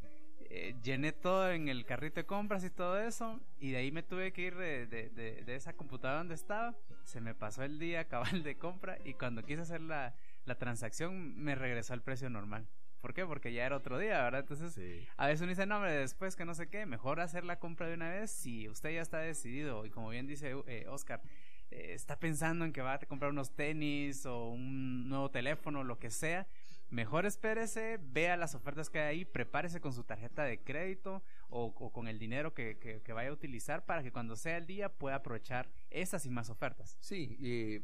eh, 0.50 0.74
llené 0.82 1.12
todo 1.12 1.52
en 1.52 1.68
el 1.68 1.86
carrito 1.86 2.22
de 2.22 2.26
compras 2.26 2.64
y 2.64 2.70
todo 2.70 2.98
eso 3.00 3.42
y 3.60 3.72
de 3.72 3.78
ahí 3.78 3.92
me 3.92 4.04
tuve 4.04 4.32
que 4.32 4.44
ir 4.44 4.56
de, 4.56 4.88
de, 4.88 5.10
de 5.10 5.56
esa 5.56 5.74
computadora 5.74 6.20
donde 6.20 6.36
estaba, 6.36 6.74
se 7.04 7.20
me 7.20 7.36
pasó 7.36 7.64
el 7.64 7.78
día 7.78 8.06
cabal 8.08 8.44
de 8.44 8.58
compra 8.58 8.98
y 9.04 9.14
cuando 9.14 9.44
quise 9.44 9.62
hacer 9.62 9.82
la, 9.82 10.16
la 10.48 10.58
transacción 10.58 11.38
me 11.38 11.56
regresó 11.56 11.94
al 11.94 12.02
precio 12.02 12.30
normal. 12.30 12.68
¿Por 13.02 13.14
qué? 13.14 13.26
Porque 13.26 13.54
ya 13.54 13.66
era 13.66 13.78
otro 13.78 14.00
día, 14.00 14.24
¿verdad? 14.24 14.42
Entonces, 14.42 15.08
a 15.18 15.28
veces 15.28 15.42
uno 15.42 15.50
dice, 15.50 15.66
no, 15.66 15.76
hombre, 15.76 15.92
después 15.92 16.36
que 16.36 16.46
no 16.46 16.56
sé 16.56 16.68
qué, 16.68 16.86
mejor 16.86 17.20
hacer 17.20 17.44
la 17.44 17.60
compra 17.60 17.88
de 17.88 17.94
una 17.94 18.10
vez 18.10 18.32
si 18.32 18.68
usted 18.68 18.92
ya 18.92 19.02
está 19.02 19.20
decidido 19.20 19.86
y 19.86 19.92
como 19.92 20.10
bien 20.10 20.26
dice 20.26 20.56
eh, 20.66 20.86
Oscar, 20.90 21.22
eh, 21.70 21.94
está 21.94 22.20
pensando 22.20 22.66
en 22.66 22.74
que 22.74 22.82
va 22.82 22.94
a 22.94 23.00
comprar 23.00 23.32
unos 23.32 23.56
tenis 23.56 24.26
o 24.26 24.50
un 24.50 25.08
nuevo 25.08 25.30
teléfono, 25.30 25.84
lo 25.84 26.00
que 26.00 26.10
sea, 26.10 26.48
mejor 26.90 27.26
espérese, 27.26 28.00
vea 28.02 28.36
las 28.36 28.56
ofertas 28.56 28.90
que 28.90 29.00
hay 29.00 29.18
ahí, 29.20 29.26
prepárese 29.26 29.80
con 29.80 29.94
su 29.94 30.04
tarjeta 30.04 30.44
de 30.44 30.60
crédito 30.60 31.24
o, 31.50 31.92
con 31.92 32.08
el 32.08 32.20
dinero 32.20 32.54
que, 32.54 32.78
que, 32.78 33.14
vaya 33.14 33.30
a 33.30 33.34
utilizar 33.34 33.86
para 33.86 34.04
que 34.04 34.12
cuando 34.12 34.36
sea 34.36 34.58
el 34.58 34.68
día 34.68 34.90
pueda 34.90 35.16
aprovechar 35.16 35.70
esas 35.90 36.26
y 36.26 36.30
más 36.30 36.50
ofertas. 36.50 36.98
Sí, 37.00 37.38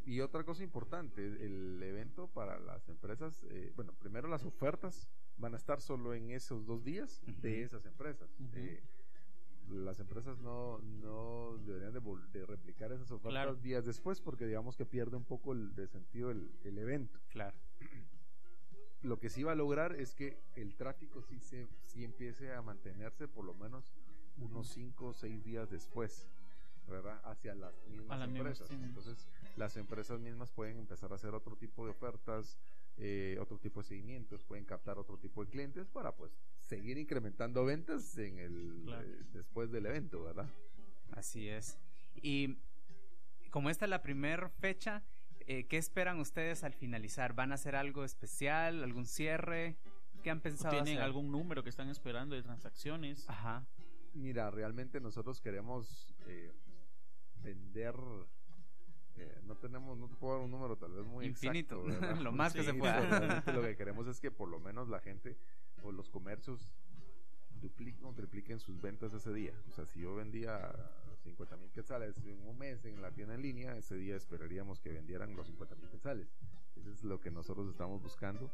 y, 0.05 0.19
otra 0.21 0.43
cosa 0.43 0.63
importante, 0.63 1.25
el 1.25 1.81
evento 1.81 2.27
para 2.27 2.59
las 2.59 2.87
empresas, 2.89 3.43
eh, 3.49 3.71
bueno, 3.75 3.93
primero 3.93 4.27
las 4.27 4.43
ofertas 4.45 5.09
van 5.37 5.53
a 5.53 5.57
estar 5.57 5.81
solo 5.81 6.13
en 6.13 6.31
esos 6.31 6.65
dos 6.65 6.83
días 6.83 7.21
de 7.25 7.63
esas 7.63 7.85
empresas. 7.85 8.29
Eh, 8.55 8.81
las 9.69 9.99
empresas 9.99 10.39
no, 10.39 10.79
no 10.79 11.57
deberían 11.65 11.93
de, 11.93 12.45
replicar 12.45 12.91
esas 12.91 13.09
ofertas 13.11 13.61
días 13.61 13.85
después 13.85 14.21
porque 14.21 14.45
digamos 14.45 14.75
que 14.75 14.85
pierde 14.85 15.15
un 15.15 15.23
poco 15.23 15.53
el, 15.53 15.73
de 15.73 15.87
sentido 15.87 16.31
el, 16.31 16.51
el 16.63 16.77
evento. 16.77 17.19
Claro 17.29 17.57
lo 19.03 19.19
que 19.19 19.29
sí 19.29 19.43
va 19.43 19.51
a 19.51 19.55
lograr 19.55 19.95
es 19.95 20.13
que 20.13 20.37
el 20.55 20.75
tráfico 20.75 21.21
sí, 21.21 21.39
se, 21.39 21.67
sí 21.85 22.03
empiece 22.03 22.53
a 22.53 22.61
mantenerse 22.61 23.27
por 23.27 23.45
lo 23.45 23.53
menos 23.53 23.93
unos 24.37 24.69
5 24.69 25.07
o 25.07 25.13
6 25.13 25.43
días 25.43 25.69
después, 25.69 26.27
¿verdad? 26.87 27.19
Hacia 27.25 27.53
las 27.53 27.73
mismas 27.87 28.27
empresas. 28.27 28.71
Entonces, 28.71 29.27
las 29.57 29.77
empresas 29.77 30.19
mismas 30.19 30.51
pueden 30.51 30.79
empezar 30.79 31.11
a 31.11 31.15
hacer 31.15 31.33
otro 31.33 31.55
tipo 31.55 31.85
de 31.85 31.91
ofertas, 31.91 32.57
eh, 32.97 33.37
otro 33.39 33.57
tipo 33.59 33.81
de 33.81 33.87
seguimientos, 33.87 34.43
pueden 34.43 34.65
captar 34.65 34.97
otro 34.97 35.17
tipo 35.17 35.43
de 35.43 35.51
clientes 35.51 35.87
para 35.87 36.15
pues 36.15 36.31
seguir 36.61 36.97
incrementando 36.97 37.65
ventas 37.65 38.17
en 38.17 38.39
el 38.39 38.85
eh, 38.87 39.23
después 39.33 39.71
del 39.71 39.85
evento, 39.85 40.23
¿verdad? 40.23 40.49
Así 41.11 41.49
es. 41.49 41.77
Y 42.15 42.57
como 43.49 43.69
esta 43.69 43.85
es 43.85 43.89
la 43.89 44.01
primera 44.01 44.49
fecha, 44.49 45.03
eh, 45.47 45.65
¿Qué 45.65 45.77
esperan 45.77 46.19
ustedes 46.19 46.63
al 46.63 46.73
finalizar? 46.73 47.33
¿Van 47.33 47.51
a 47.51 47.55
hacer 47.55 47.75
algo 47.75 48.03
especial? 48.03 48.83
¿Algún 48.83 49.05
cierre? 49.05 49.77
¿Qué 50.23 50.29
han 50.29 50.39
pensado? 50.39 50.83
¿Tienen 50.83 51.01
algún 51.01 51.31
número 51.31 51.63
que 51.63 51.69
están 51.69 51.89
esperando 51.89 52.35
de 52.35 52.43
transacciones? 52.43 53.29
Ajá. 53.29 53.65
Mira, 54.13 54.51
realmente 54.51 54.99
nosotros 55.01 55.41
queremos 55.41 56.13
eh, 56.27 56.51
vender. 57.41 57.95
Eh, 59.15 59.41
no 59.43 59.55
tenemos, 59.57 59.97
no 59.97 60.07
te 60.07 60.15
puedo 60.15 60.35
dar 60.35 60.43
un 60.43 60.51
número 60.51 60.77
tal 60.77 60.91
vez 60.91 61.05
muy 61.05 61.25
infinito, 61.25 61.83
lo 62.21 62.31
más 62.31 62.53
que 62.53 62.63
se 62.63 62.73
pueda. 62.73 63.43
Lo 63.53 63.61
que 63.61 63.75
queremos 63.75 64.07
es 64.07 64.19
que 64.19 64.31
por 64.31 64.49
lo 64.49 64.59
menos 64.59 64.89
la 64.89 64.99
gente 64.99 65.37
o 65.83 65.91
los 65.91 66.09
comercios 66.09 66.71
dupliquen 67.61 68.05
o 68.05 68.13
tripliquen 68.13 68.59
sus 68.59 68.81
ventas 68.81 69.13
ese 69.13 69.33
día. 69.33 69.53
O 69.67 69.71
sea, 69.71 69.85
si 69.85 70.01
yo 70.01 70.15
vendía 70.15 70.73
50 71.23 71.57
mil 71.57 71.71
quetzales 71.71 72.15
en 72.25 72.45
un 72.47 72.57
mes 72.57 72.83
en 72.85 73.01
la 73.01 73.11
tienda 73.11 73.35
en 73.35 73.41
línea, 73.41 73.77
ese 73.77 73.95
día 73.95 74.15
esperaríamos 74.15 74.79
que 74.79 74.91
vendieran 74.91 75.35
los 75.35 75.47
50 75.47 75.75
mil 75.75 75.89
quetzales. 75.89 76.27
Eso 76.75 76.91
es 76.91 77.03
lo 77.03 77.19
que 77.19 77.31
nosotros 77.31 77.67
estamos 77.69 78.01
buscando. 78.01 78.51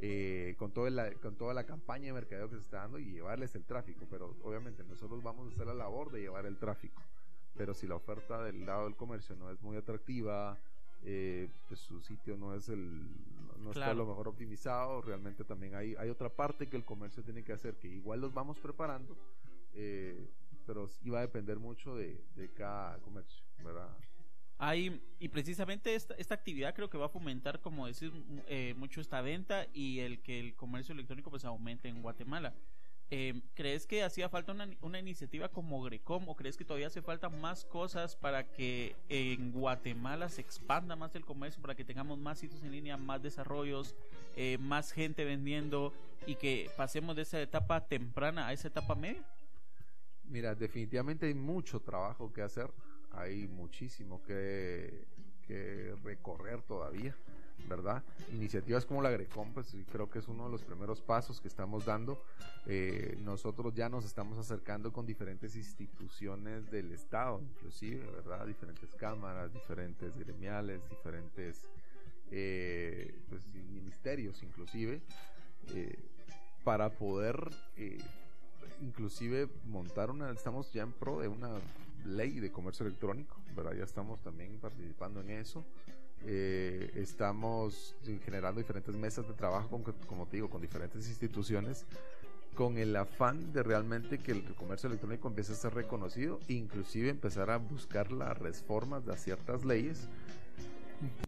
Eh, 0.00 0.54
con, 0.58 0.70
todo 0.70 0.88
la, 0.90 1.12
con 1.14 1.34
toda 1.34 1.54
la 1.54 1.64
campaña 1.64 2.06
de 2.06 2.12
mercadeo 2.12 2.48
que 2.48 2.54
se 2.54 2.62
está 2.62 2.78
dando 2.78 3.00
y 3.00 3.06
llevarles 3.10 3.54
el 3.56 3.64
tráfico, 3.64 4.06
pero 4.08 4.36
obviamente 4.44 4.84
nosotros 4.84 5.22
vamos 5.24 5.48
a 5.48 5.54
hacer 5.54 5.66
la 5.66 5.74
labor 5.74 6.12
de 6.12 6.20
llevar 6.20 6.46
el 6.46 6.56
tráfico, 6.56 7.02
pero 7.56 7.74
si 7.74 7.88
la 7.88 7.96
oferta 7.96 8.44
del 8.44 8.64
lado 8.64 8.84
del 8.84 8.94
comercio 8.94 9.34
no 9.34 9.50
es 9.50 9.60
muy 9.60 9.76
atractiva, 9.76 10.56
eh, 11.02 11.48
pues 11.66 11.80
su 11.80 12.00
sitio 12.00 12.36
no 12.36 12.54
es 12.54 12.68
el 12.68 13.08
no 13.58 13.72
está 13.72 13.92
lo 13.92 14.06
mejor 14.06 14.28
optimizado, 14.28 15.02
realmente 15.02 15.44
también 15.44 15.74
hay, 15.74 15.96
hay 15.96 16.10
otra 16.10 16.28
parte 16.28 16.68
que 16.68 16.76
el 16.76 16.84
comercio 16.84 17.24
tiene 17.24 17.42
que 17.42 17.52
hacer, 17.52 17.74
que 17.74 17.88
igual 17.88 18.20
los 18.20 18.32
vamos 18.32 18.56
preparando, 18.58 19.16
eh, 19.74 20.28
pero 20.68 20.86
va 21.10 21.20
a 21.20 21.22
depender 21.22 21.58
mucho 21.58 21.96
de, 21.96 22.22
de 22.36 22.52
cada 22.52 22.98
comercio, 22.98 23.42
¿verdad? 23.64 23.88
Hay, 24.58 25.00
y 25.18 25.28
precisamente 25.28 25.94
esta, 25.94 26.12
esta 26.16 26.34
actividad 26.34 26.74
creo 26.74 26.90
que 26.90 26.98
va 26.98 27.06
a 27.06 27.08
fomentar, 27.08 27.62
como 27.62 27.86
decir, 27.86 28.12
eh, 28.48 28.74
mucho 28.76 29.00
esta 29.00 29.22
venta 29.22 29.66
y 29.72 30.00
el 30.00 30.20
que 30.20 30.38
el 30.38 30.54
comercio 30.56 30.92
electrónico 30.92 31.30
pues 31.30 31.46
aumente 31.46 31.88
en 31.88 32.02
Guatemala. 32.02 32.52
Eh, 33.10 33.40
¿Crees 33.54 33.86
que 33.86 34.02
hacía 34.02 34.28
falta 34.28 34.52
una, 34.52 34.68
una, 34.82 34.98
iniciativa 34.98 35.48
como 35.48 35.80
Grecom 35.80 36.28
o 36.28 36.36
crees 36.36 36.58
que 36.58 36.66
todavía 36.66 36.88
hace 36.88 37.00
falta 37.00 37.30
más 37.30 37.64
cosas 37.64 38.14
para 38.14 38.52
que 38.52 38.94
en 39.08 39.52
Guatemala 39.52 40.28
se 40.28 40.42
expanda 40.42 40.96
más 40.96 41.14
el 41.14 41.24
comercio, 41.24 41.62
para 41.62 41.74
que 41.74 41.86
tengamos 41.86 42.18
más 42.18 42.40
sitios 42.40 42.62
en 42.62 42.72
línea, 42.72 42.98
más 42.98 43.22
desarrollos, 43.22 43.96
eh, 44.36 44.58
más 44.58 44.92
gente 44.92 45.24
vendiendo 45.24 45.94
y 46.26 46.34
que 46.34 46.70
pasemos 46.76 47.16
de 47.16 47.22
esa 47.22 47.40
etapa 47.40 47.86
temprana 47.86 48.48
a 48.48 48.52
esa 48.52 48.68
etapa 48.68 48.94
media? 48.94 49.24
Mira, 50.30 50.54
definitivamente 50.54 51.26
hay 51.26 51.34
mucho 51.34 51.80
trabajo 51.80 52.32
que 52.32 52.42
hacer, 52.42 52.70
hay 53.12 53.48
muchísimo 53.48 54.22
que, 54.22 55.06
recorrer 56.04 56.60
todavía. 56.62 57.16
¿verdad? 57.66 58.04
Iniciativas 58.32 58.86
como 58.86 59.02
la 59.02 59.10
Grecom, 59.10 59.52
pues 59.52 59.74
creo 59.90 60.08
que 60.08 60.20
es 60.20 60.28
uno 60.28 60.44
de 60.44 60.50
los 60.50 60.62
primeros 60.62 61.02
pasos 61.02 61.40
que 61.40 61.48
estamos 61.48 61.84
dando. 61.84 62.22
Eh, 62.66 63.18
nosotros 63.24 63.74
ya 63.74 63.88
nos 63.88 64.04
estamos 64.04 64.38
acercando 64.38 64.92
con 64.92 65.04
diferentes 65.04 65.56
instituciones 65.56 66.70
del 66.70 66.92
Estado, 66.92 67.40
inclusive, 67.42 68.06
¿verdad? 68.12 68.46
Diferentes 68.46 68.94
cámaras, 68.94 69.52
diferentes 69.52 70.16
gremiales, 70.16 70.80
diferentes 70.88 71.68
eh, 72.30 73.22
pues, 73.28 73.44
ministerios, 73.48 74.42
inclusive, 74.42 75.00
eh, 75.74 75.98
para 76.62 76.90
poder 76.90 77.50
inclusive 78.80 79.48
montar 79.66 80.10
una, 80.10 80.30
estamos 80.30 80.72
ya 80.72 80.82
en 80.82 80.92
pro 80.92 81.20
de 81.20 81.28
una 81.28 81.50
ley 82.04 82.40
de 82.40 82.50
comercio 82.50 82.86
electrónico, 82.86 83.36
¿verdad? 83.56 83.74
Ya 83.74 83.84
estamos 83.84 84.20
también 84.22 84.58
participando 84.58 85.20
en 85.20 85.30
eso. 85.30 85.64
Eh, 86.26 86.90
estamos 86.96 87.94
generando 88.24 88.60
diferentes 88.60 88.94
mesas 88.94 89.26
de 89.28 89.34
trabajo, 89.34 89.68
con, 89.68 89.82
como 90.06 90.26
digo, 90.26 90.50
con 90.50 90.60
diferentes 90.60 91.06
instituciones, 91.08 91.86
con 92.54 92.76
el 92.76 92.96
afán 92.96 93.52
de 93.52 93.62
realmente 93.62 94.18
que 94.18 94.32
el 94.32 94.54
comercio 94.56 94.88
electrónico 94.88 95.28
empiece 95.28 95.52
a 95.52 95.56
ser 95.56 95.74
reconocido, 95.74 96.40
inclusive 96.48 97.08
empezar 97.08 97.50
a 97.50 97.58
buscar 97.58 98.10
las 98.10 98.36
reformas 98.36 99.06
de 99.06 99.16
ciertas 99.16 99.64
leyes 99.64 100.08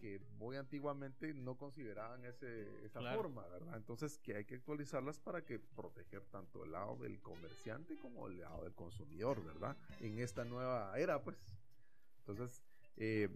que 0.00 0.20
muy 0.38 0.56
antiguamente 0.56 1.32
no 1.34 1.56
consideraban 1.56 2.24
ese, 2.24 2.84
esa 2.84 3.00
forma, 3.14 3.46
¿verdad? 3.48 3.76
Entonces 3.76 4.18
que 4.18 4.36
hay 4.36 4.44
que 4.44 4.56
actualizarlas 4.56 5.18
para 5.18 5.44
que 5.44 5.58
proteger 5.58 6.22
tanto 6.26 6.64
el 6.64 6.72
lado 6.72 6.96
del 6.96 7.20
comerciante 7.20 7.96
como 7.98 8.26
el 8.26 8.40
lado 8.40 8.64
del 8.64 8.74
consumidor, 8.74 9.44
¿verdad? 9.44 9.76
En 10.00 10.18
esta 10.18 10.44
nueva 10.44 10.98
era, 10.98 11.22
pues. 11.22 11.36
Entonces, 12.20 12.62
eh, 12.96 13.28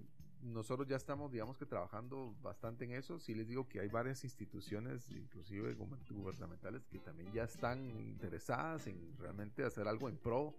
nosotros 0.45 0.87
ya 0.87 0.97
estamos, 0.97 1.33
digamos 1.33 1.57
que 1.57 1.67
trabajando 1.67 2.37
bastante 2.43 2.85
en 2.85 2.93
eso. 2.93 3.19
Sí 3.19 3.35
les 3.35 3.49
digo 3.49 3.69
que 3.69 3.81
hay 3.81 3.89
varias 3.89 4.25
instituciones, 4.25 5.11
inclusive 5.11 5.75
gubernamentales, 5.75 6.85
que 6.87 6.99
también 6.99 7.33
ya 7.33 7.45
están 7.45 7.99
interesadas 8.01 8.87
en 8.87 9.17
realmente 9.19 9.65
hacer 9.65 9.89
algo 9.89 10.09
en 10.09 10.19
pro 10.19 10.55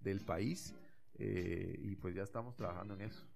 del 0.00 0.20
país 0.20 0.74
eh, 1.14 1.76
y 1.78 1.96
pues 1.96 2.14
ya 2.14 2.22
estamos 2.22 2.54
trabajando 2.56 2.94
en 2.94 3.02
eso. 3.02 3.29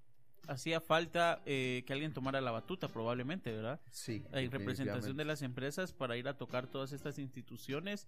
Hacía 0.49 0.81
falta 0.81 1.43
eh, 1.47 1.85
que 1.87 1.93
alguien 1.93 2.13
tomara 2.13 2.41
la 2.41 2.51
batuta, 2.51 2.89
probablemente, 2.89 3.53
¿verdad? 3.53 3.81
Sí. 3.91 4.25
Hay 4.33 4.49
representación 4.49 5.17
de 5.17 5.25
las 5.25 5.43
empresas 5.43 5.93
para 5.93 6.17
ir 6.17 6.29
a 6.29 6.37
tocar 6.37 6.67
todas 6.67 6.93
estas 6.93 7.19
instituciones, 7.19 8.07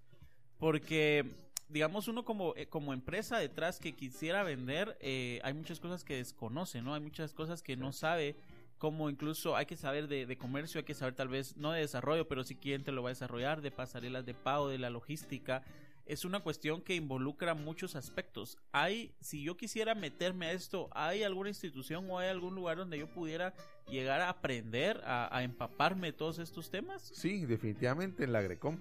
porque 0.59 1.24
digamos, 1.68 2.09
uno 2.09 2.24
como, 2.24 2.55
eh, 2.57 2.66
como 2.66 2.93
empresa 2.93 3.39
detrás 3.39 3.80
que 3.80 3.93
quisiera 3.93 4.43
vender, 4.43 4.97
eh, 5.01 5.41
hay 5.43 5.55
muchas 5.55 5.80
cosas 5.80 6.05
que 6.05 6.16
desconoce, 6.16 6.82
¿no? 6.82 6.95
Hay 6.95 7.01
muchas 7.01 7.32
cosas 7.32 7.62
que 7.62 7.76
no 7.76 7.93
sabe, 7.93 8.37
como 8.78 9.11
incluso 9.11 9.57
hay 9.57 9.66
que 9.66 9.76
saber 9.76 10.07
de, 10.07 10.26
de, 10.26 10.39
comercio, 10.39 10.78
hay 10.78 10.84
que 10.84 10.95
saber 10.95 11.14
tal 11.14 11.28
vez, 11.28 11.57
no 11.57 11.72
de 11.72 11.80
desarrollo, 11.80 12.28
pero 12.28 12.45
si 12.45 12.55
quién 12.55 12.84
te 12.84 12.93
lo 12.93 13.03
va 13.03 13.09
a 13.09 13.12
desarrollar, 13.12 13.62
de 13.62 13.70
pasarelas 13.70 14.24
de 14.26 14.34
pago, 14.34 14.68
de 14.68 14.78
la 14.78 14.91
logística. 14.91 15.62
Es 16.07 16.25
una 16.25 16.41
cuestión 16.41 16.81
que 16.83 16.95
involucra 16.95 17.55
muchos 17.55 17.97
aspectos. 17.97 18.59
Hay, 18.73 19.15
si 19.21 19.43
yo 19.43 19.57
quisiera 19.57 19.95
meterme 19.95 20.47
a 20.47 20.53
esto, 20.53 20.89
¿hay 20.93 21.23
alguna 21.23 21.49
institución 21.49 22.09
o 22.11 22.19
hay 22.19 22.29
algún 22.29 22.55
lugar 22.55 22.79
donde 22.79 22.99
yo 22.99 23.09
pudiera 23.09 23.55
llegar 23.89 24.21
a 24.21 24.31
aprender, 24.31 25.03
a, 25.05 25.37
a 25.37 25.43
empaparme 25.43 26.13
todos 26.13 26.39
estos 26.39 26.71
temas? 26.71 27.11
Sí, 27.13 27.45
definitivamente 27.45 28.25
en 28.25 28.33
la 28.33 28.41
Grecom 28.41 28.79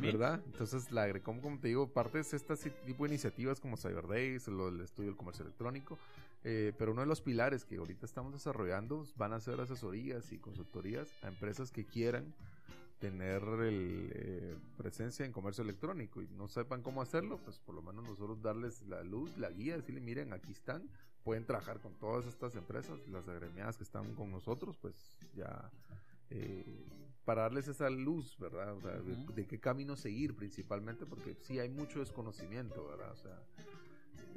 ¿Verdad? 0.00 0.40
Entonces 0.46 0.90
la 0.90 1.02
Agrecom, 1.02 1.40
como 1.40 1.58
te 1.58 1.68
digo, 1.68 1.88
parte 1.88 2.18
de 2.18 2.22
este 2.22 2.70
tipo 2.86 3.04
de 3.04 3.10
iniciativas 3.10 3.60
como 3.60 3.76
Cyber 3.76 4.06
Days, 4.06 4.48
lo 4.48 4.70
del 4.70 4.80
estudio 4.80 5.10
del 5.10 5.16
comercio 5.16 5.44
electrónico, 5.44 5.98
eh, 6.42 6.72
pero 6.78 6.92
uno 6.92 7.02
de 7.02 7.06
los 7.06 7.20
pilares 7.20 7.64
que 7.64 7.76
ahorita 7.76 8.06
estamos 8.06 8.32
desarrollando 8.32 9.06
van 9.16 9.32
a 9.32 9.40
ser 9.40 9.60
asesorías 9.60 10.32
y 10.32 10.38
consultorías 10.38 11.08
a 11.22 11.28
empresas 11.28 11.70
que 11.70 11.84
quieran 11.84 12.34
tener 13.04 13.42
el, 13.42 14.10
eh, 14.14 14.56
presencia 14.78 15.26
en 15.26 15.32
comercio 15.32 15.62
electrónico 15.62 16.22
y 16.22 16.28
no 16.28 16.48
sepan 16.48 16.80
cómo 16.80 17.02
hacerlo, 17.02 17.38
pues 17.44 17.58
por 17.58 17.74
lo 17.74 17.82
menos 17.82 18.02
nosotros 18.04 18.40
darles 18.40 18.80
la 18.88 19.02
luz, 19.02 19.36
la 19.36 19.50
guía, 19.50 19.76
decirle, 19.76 20.00
miren, 20.00 20.32
aquí 20.32 20.52
están, 20.52 20.88
pueden 21.22 21.44
trabajar 21.44 21.80
con 21.80 21.92
todas 21.98 22.24
estas 22.24 22.56
empresas, 22.56 22.98
las 23.08 23.28
agremiadas 23.28 23.76
que 23.76 23.84
están 23.84 24.14
con 24.14 24.30
nosotros, 24.30 24.78
pues 24.78 25.18
ya 25.34 25.70
eh, 26.30 26.64
para 27.26 27.42
darles 27.42 27.68
esa 27.68 27.90
luz, 27.90 28.38
¿verdad? 28.38 28.72
O 28.74 28.80
sea, 28.80 28.92
de, 28.92 29.46
qué 29.46 29.60
camino 29.60 29.96
seguir 29.96 30.34
principalmente, 30.34 31.04
porque 31.04 31.34
sí 31.34 31.58
hay 31.58 31.68
mucho 31.68 31.98
desconocimiento, 31.98 32.88
¿verdad? 32.88 33.12
O 33.12 33.16
sea, 33.16 33.38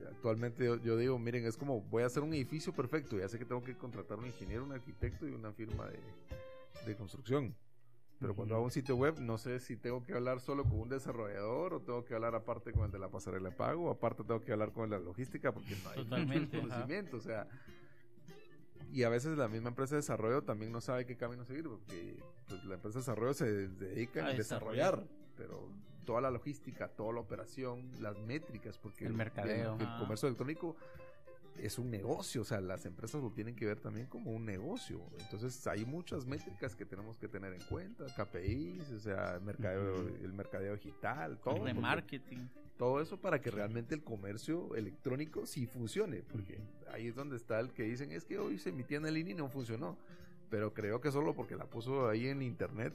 actualmente 0.09 0.65
yo, 0.84 0.97
digo, 0.97 1.18
miren, 1.18 1.45
es 1.45 1.55
como 1.55 1.84
voy 1.84 2.03
a 2.03 2.07
hacer 2.07 2.22
un 2.22 2.34
edificio 2.34 2.74
perfecto, 2.74 3.18
ya 3.18 3.30
sé 3.30 3.39
que 3.39 3.45
tengo 3.45 3.63
que 3.63 3.78
contratar 3.78 4.20
un 4.20 4.26
ingeniero, 4.26 4.65
un 4.65 4.74
arquitecto 4.74 5.26
y 5.26 5.32
una 5.32 5.53
firma 5.53 5.88
de, 6.86 6.95
construcción. 6.97 7.55
Pero 8.20 8.36
cuando 8.36 8.55
hago 8.55 8.63
un 8.63 8.72
sitio 8.72 8.95
web, 8.95 9.20
no 9.20 9.38
sé 9.38 9.59
si 9.59 9.78
tengo 9.78 10.03
que 10.03 10.13
hablar 10.13 10.39
solo 10.39 10.63
con 10.63 10.80
un 10.80 10.89
desarrollador 10.89 11.76
o 11.76 11.82
tengo 11.82 12.03
que 12.03 12.15
hablar 12.15 12.34
aparte 12.34 12.72
con 12.72 12.86
el 12.86 12.91
de 12.91 12.97
la 12.97 13.09
pasarela 13.09 13.49
de 13.49 13.55
pago, 13.55 13.91
aparte 13.91 14.24
tengo 14.24 14.43
que 14.43 14.51
hablar 14.51 14.72
con 14.72 14.86
el 14.86 14.89
de 14.89 14.97
la 14.97 15.03
logística, 15.03 15.51
porque 15.51 15.76
no 15.84 15.89
hay 15.89 16.03
Totalmente, 16.03 16.59
conocimiento. 16.59 17.18
O 17.18 17.22
sea, 17.22 17.47
y 18.91 19.03
a 19.03 19.09
veces 19.09 19.38
la 19.38 19.47
misma 19.47 19.70
empresa 19.70 19.95
de 19.95 20.01
desarrollo 20.01 20.43
también 20.43 20.72
no 20.72 20.82
sabe 20.82 21.05
qué 21.05 21.15
camino 21.15 21.45
seguir, 21.45 21.65
porque 21.65 22.18
pues, 22.47 22.63
la 22.65 22.76
empresa 22.76 22.97
de 22.97 23.01
desarrollo 23.01 23.34
se 23.34 23.45
dedica 23.68 24.26
a, 24.26 24.34
desarrollar, 24.34 25.03
pero 25.36 25.70
toda 26.05 26.22
la 26.22 26.32
logística, 26.32 26.88
toda 26.88 27.13
la 27.13 27.20
operación, 27.20 27.91
las 27.99 28.18
métricas, 28.18 28.80
porque 28.80 29.05
el 29.05 29.13
mercadeo, 29.13 29.78
el, 29.80 29.99
comercio 29.99 30.28
electrónico 30.28 30.76
es 31.60 31.78
un 31.80 31.89
negocio, 31.89 32.41
o 32.41 32.45
sea, 32.45 32.62
las 32.62 32.86
empresas 32.86 33.22
lo 33.22 33.32
tienen 33.32 33.55
que 33.55 33.66
ver 33.66 33.80
también 33.80 34.08
como 34.08 34.32
un 34.32 34.45
negocio. 34.45 35.01
Entonces 35.20 35.66
hay 35.68 35.86
muchas 35.86 36.26
métricas 36.26 36.76
que 36.76 36.86
tenemos 36.86 37.18
que 37.18 37.28
tener 37.28 37.53
en 37.53 37.62
cuenta, 37.70 38.05
KPIs, 38.05 38.91
o 38.91 38.99
sea, 38.99 39.36
el 39.36 39.41
mercadeo, 39.41 40.08
el 40.08 40.34
mercadeo 40.34 40.74
digital, 40.74 41.39
todo. 41.39 41.68
El 41.68 41.76
marketing 41.76 42.47
todo 42.78 43.01
eso 43.01 43.20
para 43.20 43.41
que 43.41 43.49
realmente 43.49 43.95
el 43.95 44.03
comercio 44.03 44.76
electrónico 44.76 45.45
sí 45.47 45.66
funcione, 45.66 46.22
porque 46.22 46.60
ahí 46.91 47.08
es 47.08 47.16
donde 47.16 47.36
está 47.36 47.60
el 47.60 47.72
que 47.72 47.84
dicen, 47.84 48.12
es 48.12 48.24
que 48.24 48.38
hoy 48.38 48.60
se 48.60 48.72
mi 48.72 48.84
tienda 48.84 49.10
en 49.10 49.16
línea 49.16 49.34
y 49.34 49.38
no 49.38 49.49
funcionó, 49.49 49.97
pero 50.49 50.74
creo 50.74 51.01
que 51.01 51.12
solo 51.12 51.34
porque 51.34 51.55
la 51.55 51.66
puso 51.66 52.08
ahí 52.08 52.28
en 52.28 52.41
internet 52.43 52.93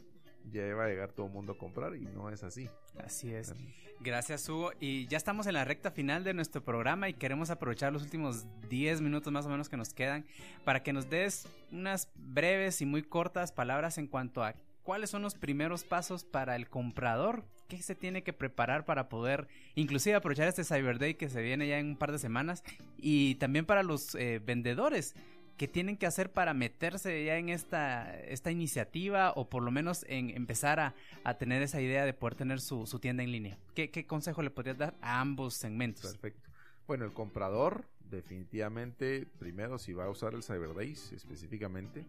ya 0.50 0.66
iba 0.66 0.84
a 0.84 0.88
llegar 0.88 1.12
todo 1.12 1.26
el 1.26 1.32
mundo 1.32 1.52
a 1.52 1.58
comprar 1.58 1.94
y 1.96 2.00
no 2.00 2.30
es 2.30 2.42
así. 2.42 2.68
Así 2.98 3.32
es. 3.32 3.54
Gracias 4.00 4.48
Hugo. 4.48 4.72
Y 4.80 5.06
ya 5.06 5.16
estamos 5.16 5.46
en 5.46 5.54
la 5.54 5.64
recta 5.64 5.90
final 5.90 6.24
de 6.24 6.34
nuestro 6.34 6.64
programa 6.64 7.08
y 7.08 7.14
queremos 7.14 7.50
aprovechar 7.50 7.92
los 7.92 8.02
últimos 8.02 8.46
10 8.68 9.00
minutos 9.00 9.32
más 9.32 9.46
o 9.46 9.48
menos 9.48 9.68
que 9.68 9.76
nos 9.76 9.94
quedan 9.94 10.26
para 10.64 10.82
que 10.82 10.92
nos 10.92 11.08
des 11.08 11.46
unas 11.70 12.10
breves 12.14 12.80
y 12.80 12.86
muy 12.86 13.02
cortas 13.02 13.52
palabras 13.52 13.98
en 13.98 14.08
cuanto 14.08 14.42
a 14.42 14.54
cuáles 14.82 15.10
son 15.10 15.22
los 15.22 15.34
primeros 15.34 15.84
pasos 15.84 16.24
para 16.24 16.56
el 16.56 16.68
comprador, 16.68 17.44
qué 17.68 17.80
se 17.80 17.94
tiene 17.94 18.22
que 18.22 18.32
preparar 18.32 18.84
para 18.84 19.08
poder 19.08 19.48
inclusive 19.74 20.16
aprovechar 20.16 20.48
este 20.48 20.64
Cyber 20.64 20.98
Day 20.98 21.14
que 21.14 21.28
se 21.28 21.40
viene 21.40 21.68
ya 21.68 21.78
en 21.78 21.86
un 21.86 21.96
par 21.96 22.12
de 22.12 22.18
semanas 22.18 22.62
y 22.98 23.36
también 23.36 23.64
para 23.64 23.82
los 23.82 24.14
eh, 24.16 24.40
vendedores 24.44 25.14
qué 25.62 25.68
tienen 25.68 25.96
que 25.96 26.06
hacer 26.06 26.32
para 26.32 26.54
meterse 26.54 27.24
ya 27.24 27.36
en 27.36 27.48
esta, 27.48 28.18
esta 28.22 28.50
iniciativa 28.50 29.30
o 29.36 29.48
por 29.48 29.62
lo 29.62 29.70
menos 29.70 30.04
en 30.08 30.30
empezar 30.30 30.80
a, 30.80 31.34
tener 31.38 31.62
esa 31.62 31.80
idea 31.80 32.04
de 32.04 32.12
poder 32.12 32.34
tener 32.34 32.60
su, 32.60 32.84
tienda 33.00 33.22
en 33.22 33.30
línea. 33.30 33.56
¿Qué, 33.72 33.88
¿Qué, 33.88 34.04
consejo 34.04 34.42
le 34.42 34.50
podrías 34.50 34.76
dar 34.76 34.96
a 35.00 35.20
ambos 35.20 35.54
segmentos? 35.54 36.10
Perfecto. 36.10 36.50
Bueno, 36.88 37.04
el 37.04 37.12
comprador 37.12 37.84
definitivamente, 38.10 39.24
primero 39.38 39.78
si 39.78 39.92
va 39.92 40.06
a 40.06 40.10
usar 40.10 40.34
el 40.34 40.42
Cyber 40.42 40.74
Days 40.74 41.12
específicamente, 41.12 42.04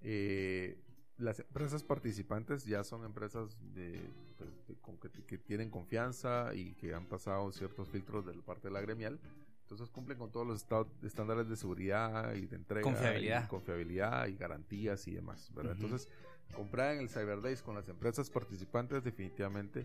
eh, 0.00 0.78
las 1.18 1.40
empresas 1.40 1.82
participantes 1.82 2.64
ya 2.64 2.82
son 2.82 3.04
empresas 3.04 3.58
de, 3.74 4.00
pues, 4.38 5.12
que, 5.26 5.36
tienen 5.36 5.68
confianza 5.68 6.54
y 6.54 6.72
que 6.76 6.94
han 6.94 7.04
pasado 7.04 7.52
ciertos 7.52 7.90
filtros 7.90 8.24
de 8.24 8.34
la 8.34 8.40
parte 8.40 8.68
de 8.68 8.72
la 8.72 8.80
gremial 8.80 9.20
Entonces 9.66 9.90
cumplen 9.90 10.16
con 10.16 10.30
todos 10.30 10.46
los 10.46 10.64
estándares 11.02 11.48
de 11.48 11.56
seguridad 11.56 12.32
y 12.34 12.46
de 12.46 12.54
entrega. 12.54 12.82
Confiabilidad. 12.82 13.44
Y 13.44 13.48
confiabilidad 13.48 14.28
y 14.28 14.36
garantías 14.36 15.08
y 15.08 15.10
demás, 15.10 15.50
¿verdad? 15.56 15.72
Ujú. 15.72 15.82
Entonces, 15.86 16.08
comprar 16.54 16.94
en 16.94 17.00
el 17.00 17.08
Cyber 17.08 17.42
Days 17.42 17.62
con 17.62 17.74
las 17.74 17.88
empresas 17.88 18.30
participantes 18.30 19.02
definitivamente, 19.02 19.84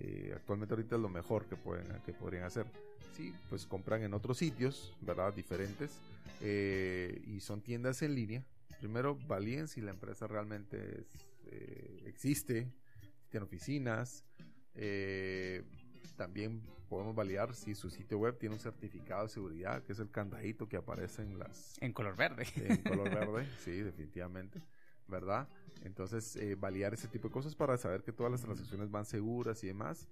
eh, 0.00 0.32
actualmente 0.34 0.74
ahorita 0.74 0.96
es 0.96 1.00
lo 1.00 1.08
mejor 1.08 1.46
que, 1.46 1.54
pueden, 1.54 1.86
que 2.04 2.12
podrían 2.12 2.42
hacer. 2.42 2.66
Sí, 3.16 3.32
pues 3.48 3.66
compran 3.66 4.02
en 4.02 4.14
otros 4.14 4.36
sitios, 4.36 4.96
¿verdad? 5.00 5.32
Diferentes. 5.32 5.92
eh, 6.40 7.22
y 7.26 7.38
son 7.38 7.60
tiendas 7.60 8.02
en 8.02 8.16
línea. 8.16 8.44
Primero, 8.80 9.16
valíen 9.28 9.68
si 9.68 9.80
la 9.80 9.90
empresa 9.92 10.26
realmente 10.26 11.02
es, 11.02 11.06
eh, 11.52 12.02
existe, 12.06 12.72
si 13.22 13.28
tiene 13.30 13.44
oficinas. 13.44 14.24
También 16.20 16.60
podemos 16.90 17.14
validar 17.14 17.54
si 17.54 17.74
su 17.74 17.88
sitio 17.88 18.18
web 18.18 18.36
tiene 18.36 18.54
un 18.54 18.60
certificado 18.60 19.22
de 19.22 19.30
seguridad, 19.30 19.82
que 19.82 19.94
es 19.94 20.00
el 20.00 20.10
candadito 20.10 20.68
que 20.68 20.76
aparece 20.76 21.22
en 21.22 21.38
las 21.38 21.78
En 21.80 21.94
color 21.94 22.14
verde. 22.14 22.44
en 22.56 22.76
color 22.82 23.08
verde, 23.08 23.46
sí, 23.64 23.80
definitivamente, 23.80 24.60
¿verdad? 25.08 25.48
Entonces, 25.82 26.36
eh, 26.36 26.56
validar 26.56 26.92
ese 26.92 27.08
tipo 27.08 27.28
de 27.28 27.32
cosas 27.32 27.54
para 27.54 27.78
saber 27.78 28.02
que 28.02 28.12
todas 28.12 28.30
las 28.30 28.42
transacciones 28.42 28.90
van 28.90 29.06
seguras 29.06 29.64
y 29.64 29.68
demás. 29.68 30.08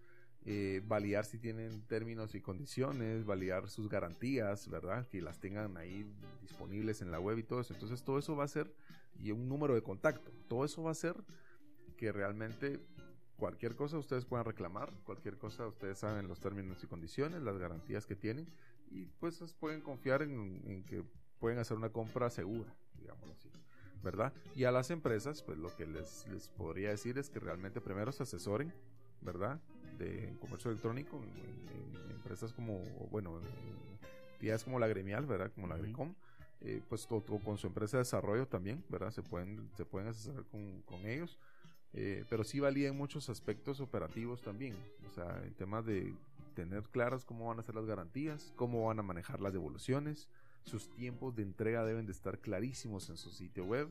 Eh, 0.47 0.81
validar 0.87 1.27
si 1.27 1.37
tienen 1.37 1.83
términos 1.83 2.35
y 2.35 2.41
condiciones, 2.41 3.27
validar 3.27 3.69
sus 3.69 3.91
garantías, 3.91 4.67
¿verdad? 4.71 5.07
Que 5.09 5.21
las 5.21 5.39
tengan 5.39 5.77
ahí 5.77 6.11
disponibles 6.41 7.03
en 7.03 7.11
la 7.11 7.21
web 7.21 7.37
y 7.37 7.43
todo 7.43 7.61
eso. 7.61 7.75
Entonces, 7.75 8.03
todo 8.03 8.19
eso 8.19 8.35
va 8.35 8.45
a 8.45 8.49
ser, 8.49 8.75
y 9.21 9.31
un 9.31 9.47
número 9.47 9.75
de 9.75 9.83
contacto, 9.83 10.33
todo 10.49 10.65
eso 10.65 10.83
va 10.83 10.93
a 10.93 10.95
ser 10.95 11.17
que 11.99 12.13
realmente 12.13 12.81
cualquier 13.39 13.77
cosa 13.77 13.99
ustedes 13.99 14.25
puedan 14.25 14.45
reclamar, 14.45 14.93
cualquier 15.05 15.39
cosa 15.39 15.67
ustedes 15.67 15.99
saben 15.99 16.27
los 16.29 16.41
términos 16.41 16.83
y 16.83 16.87
condiciones, 16.87 17.41
las 17.43 17.57
garantías 17.57 18.05
que 18.05 18.17
tienen, 18.17 18.47
y 18.91 19.07
pues 19.21 19.39
pueden 19.61 19.81
confiar 19.81 20.23
en, 20.23 20.61
en 20.67 20.83
que 20.85 21.05
pueden 21.39 21.59
hacer 21.59 21.77
una 21.77 21.91
compra 21.91 22.31
segura, 22.31 22.75
digámoslo 22.99 23.33
así, 23.35 23.49
¿verdad? 24.03 24.33
Y 24.57 24.65
a 24.65 24.73
las 24.73 24.91
empresas, 24.91 25.43
pues 25.43 25.57
lo 25.59 25.75
que 25.77 25.87
les, 25.87 26.27
les 26.29 26.49
podría 26.49 26.91
decir 26.91 27.17
es 27.17 27.31
que 27.31 27.39
realmente 27.39 27.81
primero 27.81 28.11
se 28.11 28.25
asesoren, 28.25 28.73
¿verdad? 29.21 29.61
De 29.99 30.37
comercio 30.41 30.71
electrónico, 30.71 31.17
en, 31.23 31.29
en- 31.31 31.97
en 32.07 32.11
empresas 32.11 32.53
como, 32.53 32.79
bueno, 33.11 33.39
en 33.39 33.99
entidades 34.35 34.65
como 34.65 34.79
la 34.81 34.89
gremial, 34.89 35.27
¿verdad? 35.27 35.53
Como 35.55 35.69
la 35.69 35.75
Ujú. 35.77 35.85
Grecom, 35.85 36.15
eh, 36.61 36.83
pues 36.89 37.07
o- 37.11 37.17
o 37.29 37.39
con 37.41 37.57
su 37.57 37.69
empresa 37.69 37.99
de 37.99 38.03
desarrollo 38.03 38.47
también, 38.49 38.85
¿verdad? 38.89 39.11
Se 39.13 39.23
pueden, 39.23 39.71
se 39.77 39.85
pueden 39.85 40.09
asesorar 40.09 40.45
con, 40.47 40.83
con 40.83 41.07
ellos. 41.07 41.39
Eh, 41.95 42.25
pero 42.29 42.45
sí 42.45 42.61
valía 42.61 42.89
en 42.89 42.97
muchos 42.97 43.29
aspectos 43.29 43.81
operativos 43.81 44.43
también. 44.43 44.75
O 45.11 45.15
sea, 45.15 45.43
en 45.45 45.55
temas 45.55 45.87
de 45.87 46.15
tener 46.55 46.83
claras 46.85 47.25
cómo 47.25 47.49
van 47.49 47.61
a 47.61 47.63
ser 47.63 47.75
las 47.75 47.87
garantías, 47.87 48.53
cómo 48.57 48.87
van 48.87 48.99
a 48.99 49.03
manejar 49.03 49.41
las 49.41 49.53
devoluciones, 49.53 50.29
sus 50.65 50.91
tiempos 50.91 51.35
de 51.35 51.43
entrega 51.43 51.85
deben 51.85 52.07
de 52.07 52.13
estar 52.13 52.39
clarísimos 52.41 53.09
en 53.09 53.17
su 53.17 53.31
sitio 53.31 53.65
web, 53.65 53.89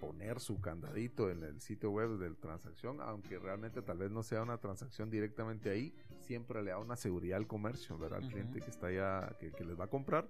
poner 0.00 0.40
su 0.40 0.60
candadito 0.60 1.30
en 1.30 1.42
el 1.42 1.60
sitio 1.60 1.90
web 1.90 2.18
de 2.18 2.30
la 2.30 2.36
transacción, 2.36 3.00
aunque 3.00 3.38
realmente 3.38 3.82
tal 3.82 3.98
vez 3.98 4.10
no 4.10 4.22
sea 4.22 4.42
una 4.42 4.58
transacción 4.58 5.10
directamente 5.10 5.70
ahí, 5.70 5.94
siempre 6.20 6.62
le 6.62 6.70
da 6.70 6.78
una 6.78 6.96
seguridad 6.96 7.36
al 7.36 7.46
comercio, 7.46 7.98
¿verdad? 7.98 8.22
Al 8.22 8.28
cliente 8.28 8.60
que 8.60 8.70
está 8.70 8.90
ya, 8.90 9.36
que, 9.38 9.52
que 9.52 9.64
les 9.64 9.78
va 9.78 9.84
a 9.84 9.88
comprar, 9.88 10.26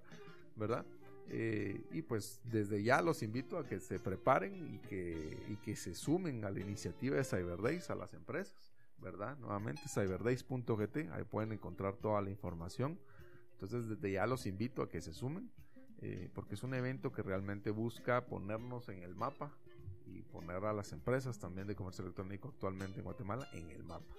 ¿verdad? 0.55 0.85
Eh, 1.33 1.81
y 1.93 2.01
pues 2.01 2.41
desde 2.43 2.83
ya 2.83 3.01
los 3.01 3.23
invito 3.23 3.57
a 3.57 3.65
que 3.65 3.79
se 3.79 3.99
preparen 3.99 4.75
y 4.75 4.79
que, 4.79 5.37
y 5.47 5.55
que 5.63 5.77
se 5.77 5.95
sumen 5.95 6.43
a 6.43 6.51
la 6.51 6.59
iniciativa 6.59 7.15
de 7.15 7.23
Cyber 7.23 7.61
Days 7.61 7.89
a 7.89 7.95
las 7.95 8.13
empresas, 8.13 8.73
¿verdad? 8.97 9.37
Nuevamente 9.37 9.83
cyberdays.gt, 9.87 10.97
ahí 11.13 11.23
pueden 11.23 11.53
encontrar 11.53 11.95
toda 11.95 12.21
la 12.21 12.29
información. 12.29 12.99
Entonces 13.53 13.87
desde 13.87 14.11
ya 14.11 14.27
los 14.27 14.45
invito 14.45 14.81
a 14.81 14.89
que 14.89 14.99
se 14.99 15.13
sumen, 15.13 15.49
eh, 16.01 16.29
porque 16.33 16.55
es 16.55 16.63
un 16.63 16.73
evento 16.73 17.13
que 17.13 17.23
realmente 17.23 17.71
busca 17.71 18.25
ponernos 18.25 18.89
en 18.89 19.01
el 19.01 19.15
mapa 19.15 19.55
y 20.05 20.23
poner 20.23 20.65
a 20.65 20.73
las 20.73 20.91
empresas 20.91 21.39
también 21.39 21.65
de 21.65 21.75
comercio 21.75 22.03
electrónico 22.03 22.49
actualmente 22.49 22.99
en 22.99 23.05
Guatemala 23.05 23.47
en 23.53 23.71
el 23.71 23.85
mapa. 23.85 24.13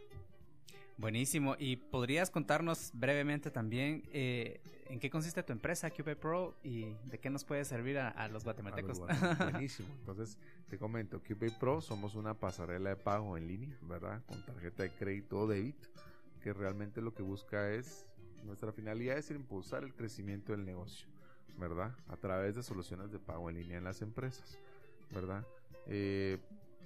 Buenísimo. 0.96 1.56
¿Y 1.58 1.76
podrías 1.76 2.30
contarnos 2.30 2.90
brevemente 2.94 3.50
también 3.50 4.02
eh, 4.12 4.60
en 4.93 5.01
qué 5.01 5.09
consiste 5.09 5.43
tu 5.43 5.55
empresa, 5.55 5.90
QP 5.90 6.16
Pro, 6.20 6.55
y 6.62 6.93
de 7.07 7.18
qué 7.18 7.30
nos 7.30 7.45
puede 7.45 7.64
servir 7.64 7.99
a, 7.99 8.09
a 8.09 8.28
los 8.28 8.43
A 8.43 8.45
guatemaltecos? 8.45 8.99
los. 8.99 9.09
Buenísimo. 9.38 9.88
Entonces, 10.01 10.38
te 10.68 10.76
comento, 10.76 11.22
QPay 11.22 11.59
Pro 11.59 11.80
somos 11.80 12.14
una 12.14 12.34
pasarela 12.34 12.90
de 12.90 12.97
pago 12.97 13.38
en 13.38 13.49
línea, 13.49 13.78
¿verdad? 13.80 14.22
Con 14.26 14.45
tarjeta 14.45 14.82
de 14.82 14.90
crédito 14.90 15.40
o 15.40 15.47
débito, 15.47 15.88
que 16.43 16.53
realmente 16.53 17.01
lo 17.01 17.14
que 17.14 17.22
busca 17.22 17.70
es, 17.70 18.07
nuestra 18.45 18.70
finalidad 18.70 19.16
es 19.16 19.30
impulsar 19.30 19.82
el 19.82 19.95
crecimiento 19.95 20.53
del 20.53 20.66
negocio, 20.66 21.09
¿verdad? 21.57 21.97
A 22.09 22.18
través 22.18 22.55
de 22.55 22.62
soluciones 22.62 23.11
de 23.11 23.18
pago 23.18 23.49
en 23.49 23.57
línea 23.57 23.78
en 23.78 23.84
las 23.84 24.03
empresas, 24.03 24.59
¿verdad? 25.11 25.47
Eh, 25.86 26.38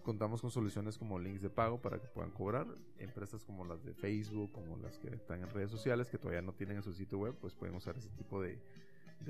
contamos 0.06 0.40
con 0.40 0.52
soluciones 0.52 0.96
como 0.96 1.18
links 1.18 1.42
de 1.42 1.50
pago 1.50 1.82
para 1.82 1.98
que 1.98 2.06
puedan 2.06 2.30
cobrar. 2.30 2.68
Empresas 2.98 3.42
como 3.42 3.64
las 3.64 3.84
de 3.84 3.92
Facebook, 3.92 4.52
como 4.52 4.76
las 4.76 4.98
que 4.98 5.08
están 5.12 5.42
en 5.42 5.50
redes 5.50 5.68
sociales, 5.72 6.08
que 6.08 6.16
todavía 6.16 6.42
no 6.42 6.52
tienen 6.52 6.76
en 6.76 6.82
su 6.84 6.92
sitio 6.92 7.18
web, 7.18 7.34
pues 7.40 7.54
pueden 7.54 7.74
usar 7.74 7.98
ese 7.98 8.08
tipo 8.10 8.40
de, 8.40 8.56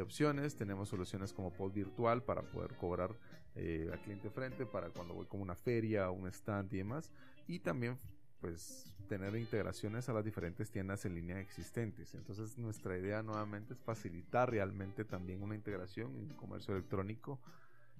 opciones. 0.03 0.55
Tenemos 0.55 0.91
soluciones 0.91 1.33
como 1.33 1.51
POS 1.51 1.72
virtual 1.72 2.22
para 2.22 2.43
poder 2.43 2.77
cobrar 2.77 3.16
eh, 3.55 3.89
al 3.91 3.99
cliente 4.03 4.29
frente 4.29 4.66
para 4.66 4.91
cuando 4.91 5.14
voy 5.14 5.24
como 5.24 5.43
una 5.43 5.55
feria, 5.55 6.11
un 6.11 6.27
stand 6.27 6.70
y 6.74 6.77
demás. 6.77 7.11
Y 7.47 7.61
también 7.61 7.97
pues 8.43 8.93
tener 9.09 9.35
integraciones 9.35 10.11
a 10.11 10.12
las 10.12 10.27
diferentes 10.27 10.70
tiendas 10.70 11.07
en 11.07 11.14
línea 11.14 11.41
existentes. 11.41 12.14
Entonces 12.14 12.59
nuestra 12.59 12.99
idea 12.99 13.22
nuevamente 13.22 13.72
es 13.72 13.81
facilitar 13.81 14.51
realmente 14.51 15.07
también 15.07 15.43
una 15.43 15.55
integración 15.55 16.14
en 16.18 16.29
comercio 16.37 16.74
electrónico 16.74 17.41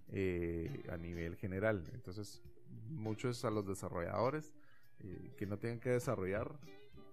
eh, 0.09 0.85
a 0.93 0.99
nivel 0.99 1.37
general. 1.37 1.83
Entonces 1.95 2.43
muchos 2.89 3.45
a 3.45 3.51
los 3.51 3.67
desarrolladores 3.67 4.55
eh, 5.01 5.35
que 5.37 5.47
no 5.47 5.59
tengan 5.59 5.81
que 5.81 5.91
desarrollar 5.91 6.59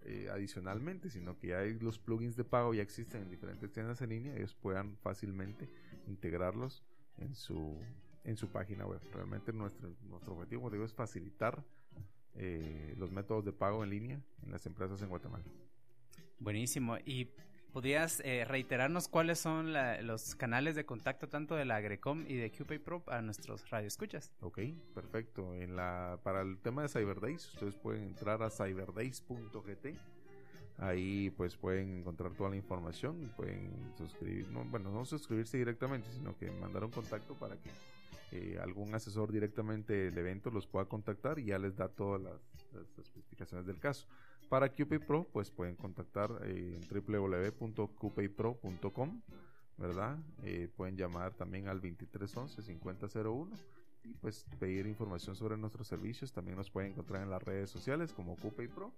eh, 0.05 0.29
adicionalmente, 0.31 1.09
sino 1.09 1.37
que 1.37 1.47
ya 1.47 1.59
hay 1.59 1.79
los 1.79 1.99
plugins 1.99 2.35
de 2.35 2.43
pago 2.43 2.73
ya 2.73 2.81
existen 2.81 3.23
en 3.23 3.29
diferentes 3.29 3.71
tiendas 3.71 4.01
en 4.01 4.09
línea, 4.09 4.35
ellos 4.35 4.53
puedan 4.53 4.97
fácilmente 4.97 5.69
integrarlos 6.07 6.83
en 7.17 7.35
su 7.35 7.77
en 8.23 8.37
su 8.37 8.49
página 8.49 8.85
web. 8.85 9.01
Realmente 9.11 9.51
nuestro, 9.51 9.93
nuestro 10.09 10.33
objetivo, 10.33 10.61
como 10.61 10.71
digo, 10.71 10.85
es 10.85 10.93
facilitar 10.93 11.63
eh, 12.35 12.95
los 12.97 13.11
métodos 13.11 13.45
de 13.45 13.51
pago 13.51 13.83
en 13.83 13.89
línea 13.89 14.21
en 14.43 14.51
las 14.51 14.65
empresas 14.65 15.01
en 15.01 15.09
Guatemala. 15.09 15.43
Buenísimo. 16.39 16.97
¿Y 17.05 17.29
podrías 17.73 18.21
eh, 18.23 18.45
reiterarnos 18.45 19.07
cuáles 19.07 19.39
son 19.39 19.73
la- 19.73 20.01
los 20.01 20.35
canales 20.35 20.75
de 20.75 20.85
contacto 20.85 21.27
tanto 21.27 21.55
de 21.55 21.65
la 21.65 21.77
Agrecom 21.77 22.23
y 22.27 22.35
de 22.35 22.51
QPay 22.51 22.77
Pro 22.79 23.03
a 23.07 23.21
nuestros 23.21 23.67
radioescuchas? 23.69 24.31
Ok, 24.41 24.59
perfecto. 24.93 25.55
En 25.55 25.75
la, 25.75 26.19
para 26.23 26.41
el 26.41 26.59
tema 26.59 26.83
de 26.83 26.89
Cyber 26.89 27.19
Days, 27.19 27.45
ustedes 27.53 27.75
pueden 27.75 28.03
entrar 28.03 28.41
a 28.43 28.49
cyberdays.gt. 28.49 29.87
Ahí 30.77 31.29
pues 31.31 31.55
pueden 31.55 31.99
encontrar 31.99 32.33
toda 32.33 32.49
la 32.49 32.55
información, 32.55 33.31
pueden 33.35 33.71
suscribir, 33.97 34.47
no, 34.49 34.63
bueno, 34.65 34.91
no 34.91 35.05
suscribirse 35.05 35.57
directamente, 35.57 36.09
sino 36.11 36.35
que 36.37 36.49
mandar 36.51 36.83
un 36.83 36.91
contacto 36.91 37.35
para 37.35 37.55
que 37.57 37.69
eh, 38.31 38.57
algún 38.59 38.93
asesor 38.95 39.31
directamente 39.31 39.93
del 39.93 40.17
evento 40.17 40.49
los 40.49 40.65
pueda 40.65 40.85
contactar 40.85 41.37
y 41.37 41.45
ya 41.45 41.59
les 41.59 41.75
da 41.75 41.89
todas 41.89 42.21
las, 42.21 42.41
las 42.73 42.97
especificaciones 42.97 43.67
del 43.67 43.79
caso. 43.79 44.07
Para 44.53 44.69
QPay 44.69 44.99
Pro, 44.99 45.27
pues 45.33 45.49
pueden 45.49 45.75
contactar 45.75 46.29
eh, 46.45 46.79
en 46.79 46.87
www.qpaypro.com, 46.87 49.21
¿verdad? 49.77 50.19
Eh, 50.43 50.69
pueden 50.77 50.95
llamar 50.95 51.33
también 51.33 51.67
al 51.67 51.81
2311-5001 51.81 53.49
y 54.03 54.13
pues 54.13 54.45
pedir 54.59 54.85
información 54.85 55.35
sobre 55.35 55.57
nuestros 55.57 55.87
servicios. 55.87 56.31
También 56.31 56.55
nos 56.55 56.69
pueden 56.69 56.91
encontrar 56.91 57.23
en 57.23 57.31
las 57.31 57.41
redes 57.41 57.71
sociales 57.71 58.13
como 58.13 58.35
QPay 58.35 58.67
Pro 58.67 58.93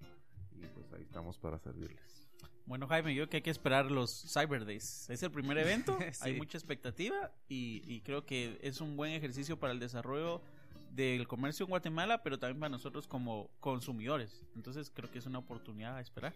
y 0.51 0.65
pues 0.65 0.91
ahí 0.91 1.03
estamos 1.03 1.39
para 1.39 1.57
servirles. 1.57 2.27
Bueno, 2.65 2.85
Jaime, 2.89 3.15
yo 3.15 3.21
creo 3.21 3.29
que 3.29 3.37
hay 3.37 3.43
que 3.43 3.49
esperar 3.49 3.89
los 3.89 4.33
Cyber 4.33 4.65
Days. 4.65 5.09
Es 5.09 5.23
el 5.23 5.31
primer 5.31 5.57
evento, 5.57 5.97
Sí. 6.11 6.19
hay 6.21 6.35
mucha 6.35 6.57
expectativa 6.57 7.31
y, 7.47 7.81
y 7.85 8.01
creo 8.01 8.25
que 8.25 8.59
es 8.61 8.81
un 8.81 8.97
buen 8.97 9.13
ejercicio 9.13 9.57
para 9.57 9.71
el 9.71 9.79
desarrollo 9.79 10.41
del 10.95 11.27
comercio 11.27 11.65
en 11.65 11.69
Guatemala, 11.69 12.23
pero 12.23 12.39
también 12.39 12.59
para 12.59 12.69
nosotros 12.69 13.07
como 13.07 13.49
consumidores. 13.59 14.43
Entonces 14.55 14.91
creo 14.93 15.11
que 15.11 15.19
es 15.19 15.25
una 15.25 15.39
oportunidad 15.39 15.97
a 15.97 16.01
esperar. 16.01 16.33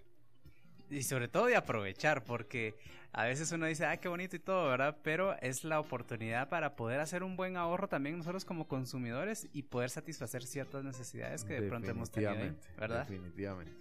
Y 0.90 1.04
sobre 1.04 1.28
todo 1.28 1.46
de 1.46 1.56
aprovechar, 1.56 2.24
porque 2.24 2.76
a 3.12 3.24
veces 3.26 3.52
uno 3.52 3.68
dice, 3.68 3.86
ah, 3.86 3.98
qué 3.98 4.08
bonito 4.08 4.36
y 4.36 4.40
todo, 4.40 4.70
¿verdad? 4.70 4.98
Pero 5.04 5.38
es 5.40 5.64
la 5.64 5.80
oportunidad 5.80 6.50
para 6.50 6.76
poder 6.76 7.00
hacer 7.00 7.24
un 7.24 7.38
buen 7.38 7.58
ahorro 7.58 7.88
también 7.88 8.18
nosotros 8.18 8.44
como 8.44 8.68
consumidores 8.68 9.48
y 9.54 9.64
poder 9.64 9.92
satisfacer 9.92 10.44
ciertas 10.44 10.84
necesidades 10.84 11.44
que 11.44 11.62
de 11.62 11.68
pronto 11.68 11.92
hemos 11.92 12.10
tenido, 12.10 12.32
ahí, 12.32 12.56
¿verdad? 12.78 13.08
Definitivamente. 13.08 13.72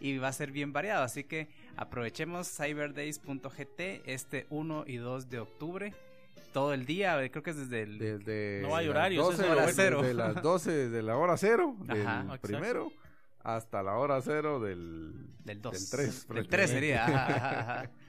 y 0.00 0.18
va 0.18 0.28
a 0.28 0.32
ser 0.32 0.52
bien 0.52 0.72
variado. 0.72 1.02
Así 1.02 1.24
que 1.24 1.48
aprovechemos 1.76 2.54
cyberdays.gt 2.54 3.80
este 4.04 4.46
1 4.50 4.84
y 4.86 4.96
2 4.96 5.30
de 5.30 5.38
octubre. 5.38 5.94
Todo 6.52 6.72
el 6.74 6.84
día, 6.84 7.22
eh, 7.22 7.30
creo 7.30 7.42
que 7.44 7.50
es 7.50 7.56
desde 7.56 7.82
el... 7.82 7.98
Desde 7.98 8.60
No 8.62 8.74
hay 8.74 8.88
horarios, 8.88 9.24
12 9.24 9.42
es 9.44 9.48
hora 9.50 9.66
cero. 9.72 10.02
Desde 10.02 10.14
las 10.14 10.42
12 10.42 10.88
de 10.88 11.02
la 11.02 11.16
hora 11.16 11.36
cero 11.36 11.76
del 11.82 12.06
Ajá, 12.06 12.38
primero 12.40 12.92
hasta 13.42 13.82
la 13.82 13.96
hora 13.96 14.20
cero 14.20 14.60
del, 14.60 15.12
Del 15.44 15.62
2. 15.62 15.72
del 15.72 15.90
tres, 15.90 16.28
Del 16.28 16.48
3 16.48 16.70
sería. 16.70 17.04
ajá, 17.04 17.26
ajá, 17.26 17.60
ajá. 17.60 17.90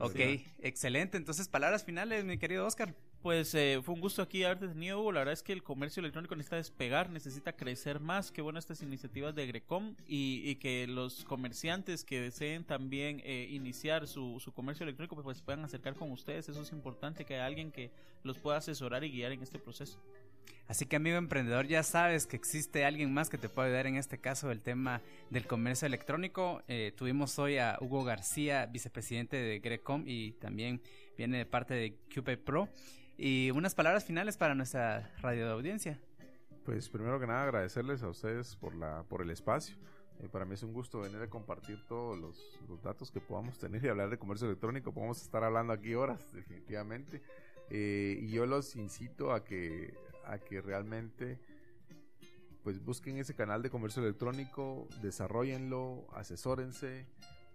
Ok, 0.00 0.14
excelente. 0.60 1.16
Entonces, 1.16 1.48
palabras 1.48 1.82
finales, 1.82 2.24
mi 2.24 2.38
querido 2.38 2.64
Oscar. 2.64 2.94
Pues 3.22 3.52
eh, 3.54 3.80
fue 3.82 3.94
un 3.94 4.00
gusto 4.00 4.22
aquí 4.22 4.44
haberte 4.44 4.68
tenido, 4.68 5.00
Hugo. 5.00 5.10
La 5.10 5.20
verdad 5.20 5.32
es 5.32 5.42
que 5.42 5.52
el 5.52 5.64
comercio 5.64 6.00
electrónico 6.00 6.36
necesita 6.36 6.56
despegar, 6.56 7.10
necesita 7.10 7.52
crecer 7.52 7.98
más. 7.98 8.30
Qué 8.30 8.42
bueno 8.42 8.60
estas 8.60 8.80
iniciativas 8.80 9.34
de 9.34 9.46
Grecom 9.46 9.96
y, 10.06 10.54
que 10.56 10.86
los 10.86 11.24
comerciantes 11.24 12.04
que 12.04 12.20
deseen 12.20 12.64
también 12.64 13.20
eh, 13.24 13.48
iniciar 13.50 14.06
su, 14.06 14.38
su, 14.38 14.52
comercio 14.52 14.84
electrónico 14.84 15.16
pues, 15.16 15.24
pues 15.24 15.42
puedan 15.42 15.64
acercar 15.64 15.96
con 15.96 16.12
ustedes. 16.12 16.48
Eso 16.48 16.62
es 16.62 16.70
importante, 16.70 17.24
que 17.24 17.34
haya 17.34 17.46
alguien 17.46 17.72
que 17.72 17.90
los 18.22 18.38
pueda 18.38 18.58
asesorar 18.58 19.02
y 19.02 19.10
guiar 19.10 19.32
en 19.32 19.42
este 19.42 19.58
proceso. 19.58 19.98
Así 20.68 20.84
que 20.84 20.96
amigo 20.96 21.16
emprendedor, 21.16 21.66
ya 21.66 21.82
sabes 21.82 22.26
que 22.26 22.36
existe 22.36 22.84
alguien 22.84 23.12
más 23.12 23.30
que 23.30 23.38
te 23.38 23.48
puede 23.48 23.68
ayudar 23.68 23.86
en 23.86 23.96
este 23.96 24.18
caso 24.18 24.50
el 24.50 24.60
tema 24.60 25.00
del 25.30 25.46
comercio 25.46 25.86
electrónico. 25.86 26.62
Eh, 26.68 26.92
tuvimos 26.94 27.38
hoy 27.38 27.56
a 27.56 27.78
Hugo 27.80 28.04
García, 28.04 28.66
vicepresidente 28.66 29.38
de 29.38 29.60
Grecom 29.60 30.04
y 30.06 30.32
también 30.32 30.82
viene 31.16 31.38
de 31.38 31.46
parte 31.46 31.72
de 31.72 31.94
QP 32.14 32.44
Pro. 32.44 32.68
Y 33.18 33.50
unas 33.50 33.74
palabras 33.74 34.04
finales 34.04 34.36
para 34.36 34.54
nuestra 34.54 35.12
radio 35.20 35.46
de 35.46 35.52
audiencia. 35.52 35.98
Pues 36.64 36.88
primero 36.88 37.18
que 37.18 37.26
nada 37.26 37.42
agradecerles 37.42 38.02
a 38.04 38.08
ustedes 38.08 38.54
por, 38.54 38.76
la, 38.76 39.02
por 39.08 39.22
el 39.22 39.30
espacio. 39.30 39.76
Eh, 40.20 40.28
para 40.30 40.44
mí 40.44 40.54
es 40.54 40.62
un 40.62 40.72
gusto 40.72 41.00
venir 41.00 41.20
a 41.20 41.28
compartir 41.28 41.84
todos 41.88 42.16
los, 42.16 42.82
datos 42.82 43.10
que 43.10 43.20
podamos 43.20 43.58
tener 43.58 43.84
y 43.84 43.88
hablar 43.88 44.08
de 44.08 44.18
comercio 44.18 44.46
electrónico. 44.46 44.92
Podemos 44.92 45.20
estar 45.20 45.42
hablando 45.42 45.72
aquí 45.72 45.94
horas, 45.94 46.24
definitivamente. 46.32 47.20
Eh, 47.70 48.18
y 48.20 48.30
yo 48.30 48.46
los 48.46 48.76
incito 48.76 49.32
a 49.32 49.44
que, 49.44 49.94
a 50.24 50.38
que 50.38 50.60
realmente 50.60 51.40
pues 52.62 52.84
busquen 52.84 53.16
ese 53.18 53.34
canal 53.34 53.62
de 53.62 53.70
comercio 53.70 54.02
electrónico, 54.02 54.88
desarrollenlo, 55.02 56.06
asesórense 56.12 57.06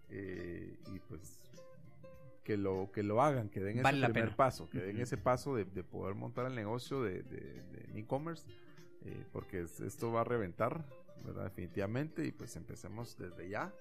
eh, 0.10 0.78
y 0.94 1.00
pues 1.00 1.43
que 2.44 2.58
lo 2.58 2.92
que 2.92 3.04
lo 3.04 3.22
hagan, 3.22 3.50
que 3.50 3.60
den 3.60 3.80
ese 3.80 4.10
primer 4.10 4.36
paso, 4.36 4.70
que 4.70 4.80
den 4.80 5.00
ese 5.00 5.18
paso 5.18 5.56
de, 5.56 5.66
de, 5.66 5.84
poder 5.84 6.16
montar 6.16 6.46
el 6.46 6.56
negocio 6.56 7.02
de, 7.02 7.24
e-commerce, 7.96 8.46
eh, 9.06 9.26
porque 9.32 9.62
esto 9.62 10.12
va 10.12 10.22
a 10.22 10.24
reventar, 10.24 10.86
¿verdad? 11.26 11.46
Definitivamente, 11.46 12.26
y 12.26 12.32
pues 12.32 12.56
empecemos 12.56 13.18
desde 13.18 13.50
ya, 13.50 13.74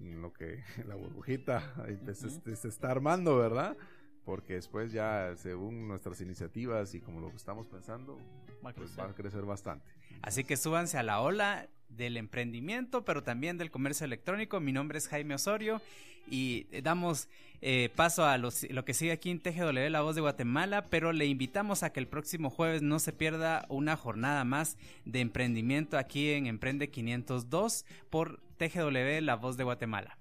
en 0.00 0.20
lo 0.20 0.32
que 0.32 0.62
la 0.86 0.94
burbujita 0.94 1.74
se, 2.12 2.56
se, 2.56 2.68
está 2.68 2.90
armando, 2.90 3.38
¿verdad? 3.38 3.76
porque 4.24 4.54
después 4.54 4.92
ya 4.92 5.34
según 5.36 5.86
nuestras 5.86 6.20
iniciativas 6.20 6.94
y 6.94 7.00
como 7.00 7.20
lo 7.20 7.30
que 7.30 7.36
estamos 7.36 7.66
pensando, 7.66 8.18
va 8.64 8.70
a 8.70 8.72
crecer, 8.72 8.96
pues 8.96 9.06
va 9.06 9.10
a 9.10 9.14
crecer 9.14 9.42
bastante. 9.42 9.86
Así 10.22 10.44
que 10.44 10.56
súbanse 10.56 10.98
a 10.98 11.02
la 11.02 11.20
ola 11.20 11.68
del 11.88 12.16
emprendimiento, 12.16 13.04
pero 13.04 13.22
también 13.22 13.58
del 13.58 13.70
comercio 13.70 14.04
electrónico. 14.06 14.60
Mi 14.60 14.72
nombre 14.72 14.98
es 14.98 15.08
Jaime 15.08 15.34
Osorio 15.34 15.80
y 16.28 16.66
damos 16.82 17.28
eh, 17.66 17.90
paso 17.94 18.26
a 18.26 18.36
lo 18.36 18.50
que 18.84 18.94
sigue 18.94 19.12
aquí 19.12 19.30
en 19.30 19.40
TGW, 19.40 19.88
La 19.88 20.02
Voz 20.02 20.14
de 20.14 20.20
Guatemala, 20.20 20.84
pero 20.90 21.12
le 21.12 21.26
invitamos 21.26 21.82
a 21.82 21.92
que 21.94 22.00
el 22.00 22.06
próximo 22.06 22.50
jueves 22.50 22.82
no 22.82 22.98
se 22.98 23.12
pierda 23.12 23.64
una 23.70 23.96
jornada 23.96 24.44
más 24.44 24.76
de 25.06 25.20
emprendimiento 25.20 25.96
aquí 25.96 26.30
en 26.30 26.46
Emprende 26.46 26.90
502 26.90 27.86
por 28.10 28.40
TGW, 28.58 29.22
La 29.22 29.36
Voz 29.36 29.56
de 29.56 29.64
Guatemala. 29.64 30.18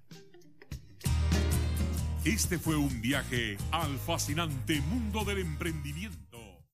Este 2.24 2.58
fue 2.58 2.78
un 2.78 3.01
viaje 3.01 3.58
al 3.72 3.97
fascinante 3.97 4.80
mundo 4.80 5.26
del 5.26 5.39
emprendimiento 5.39 6.22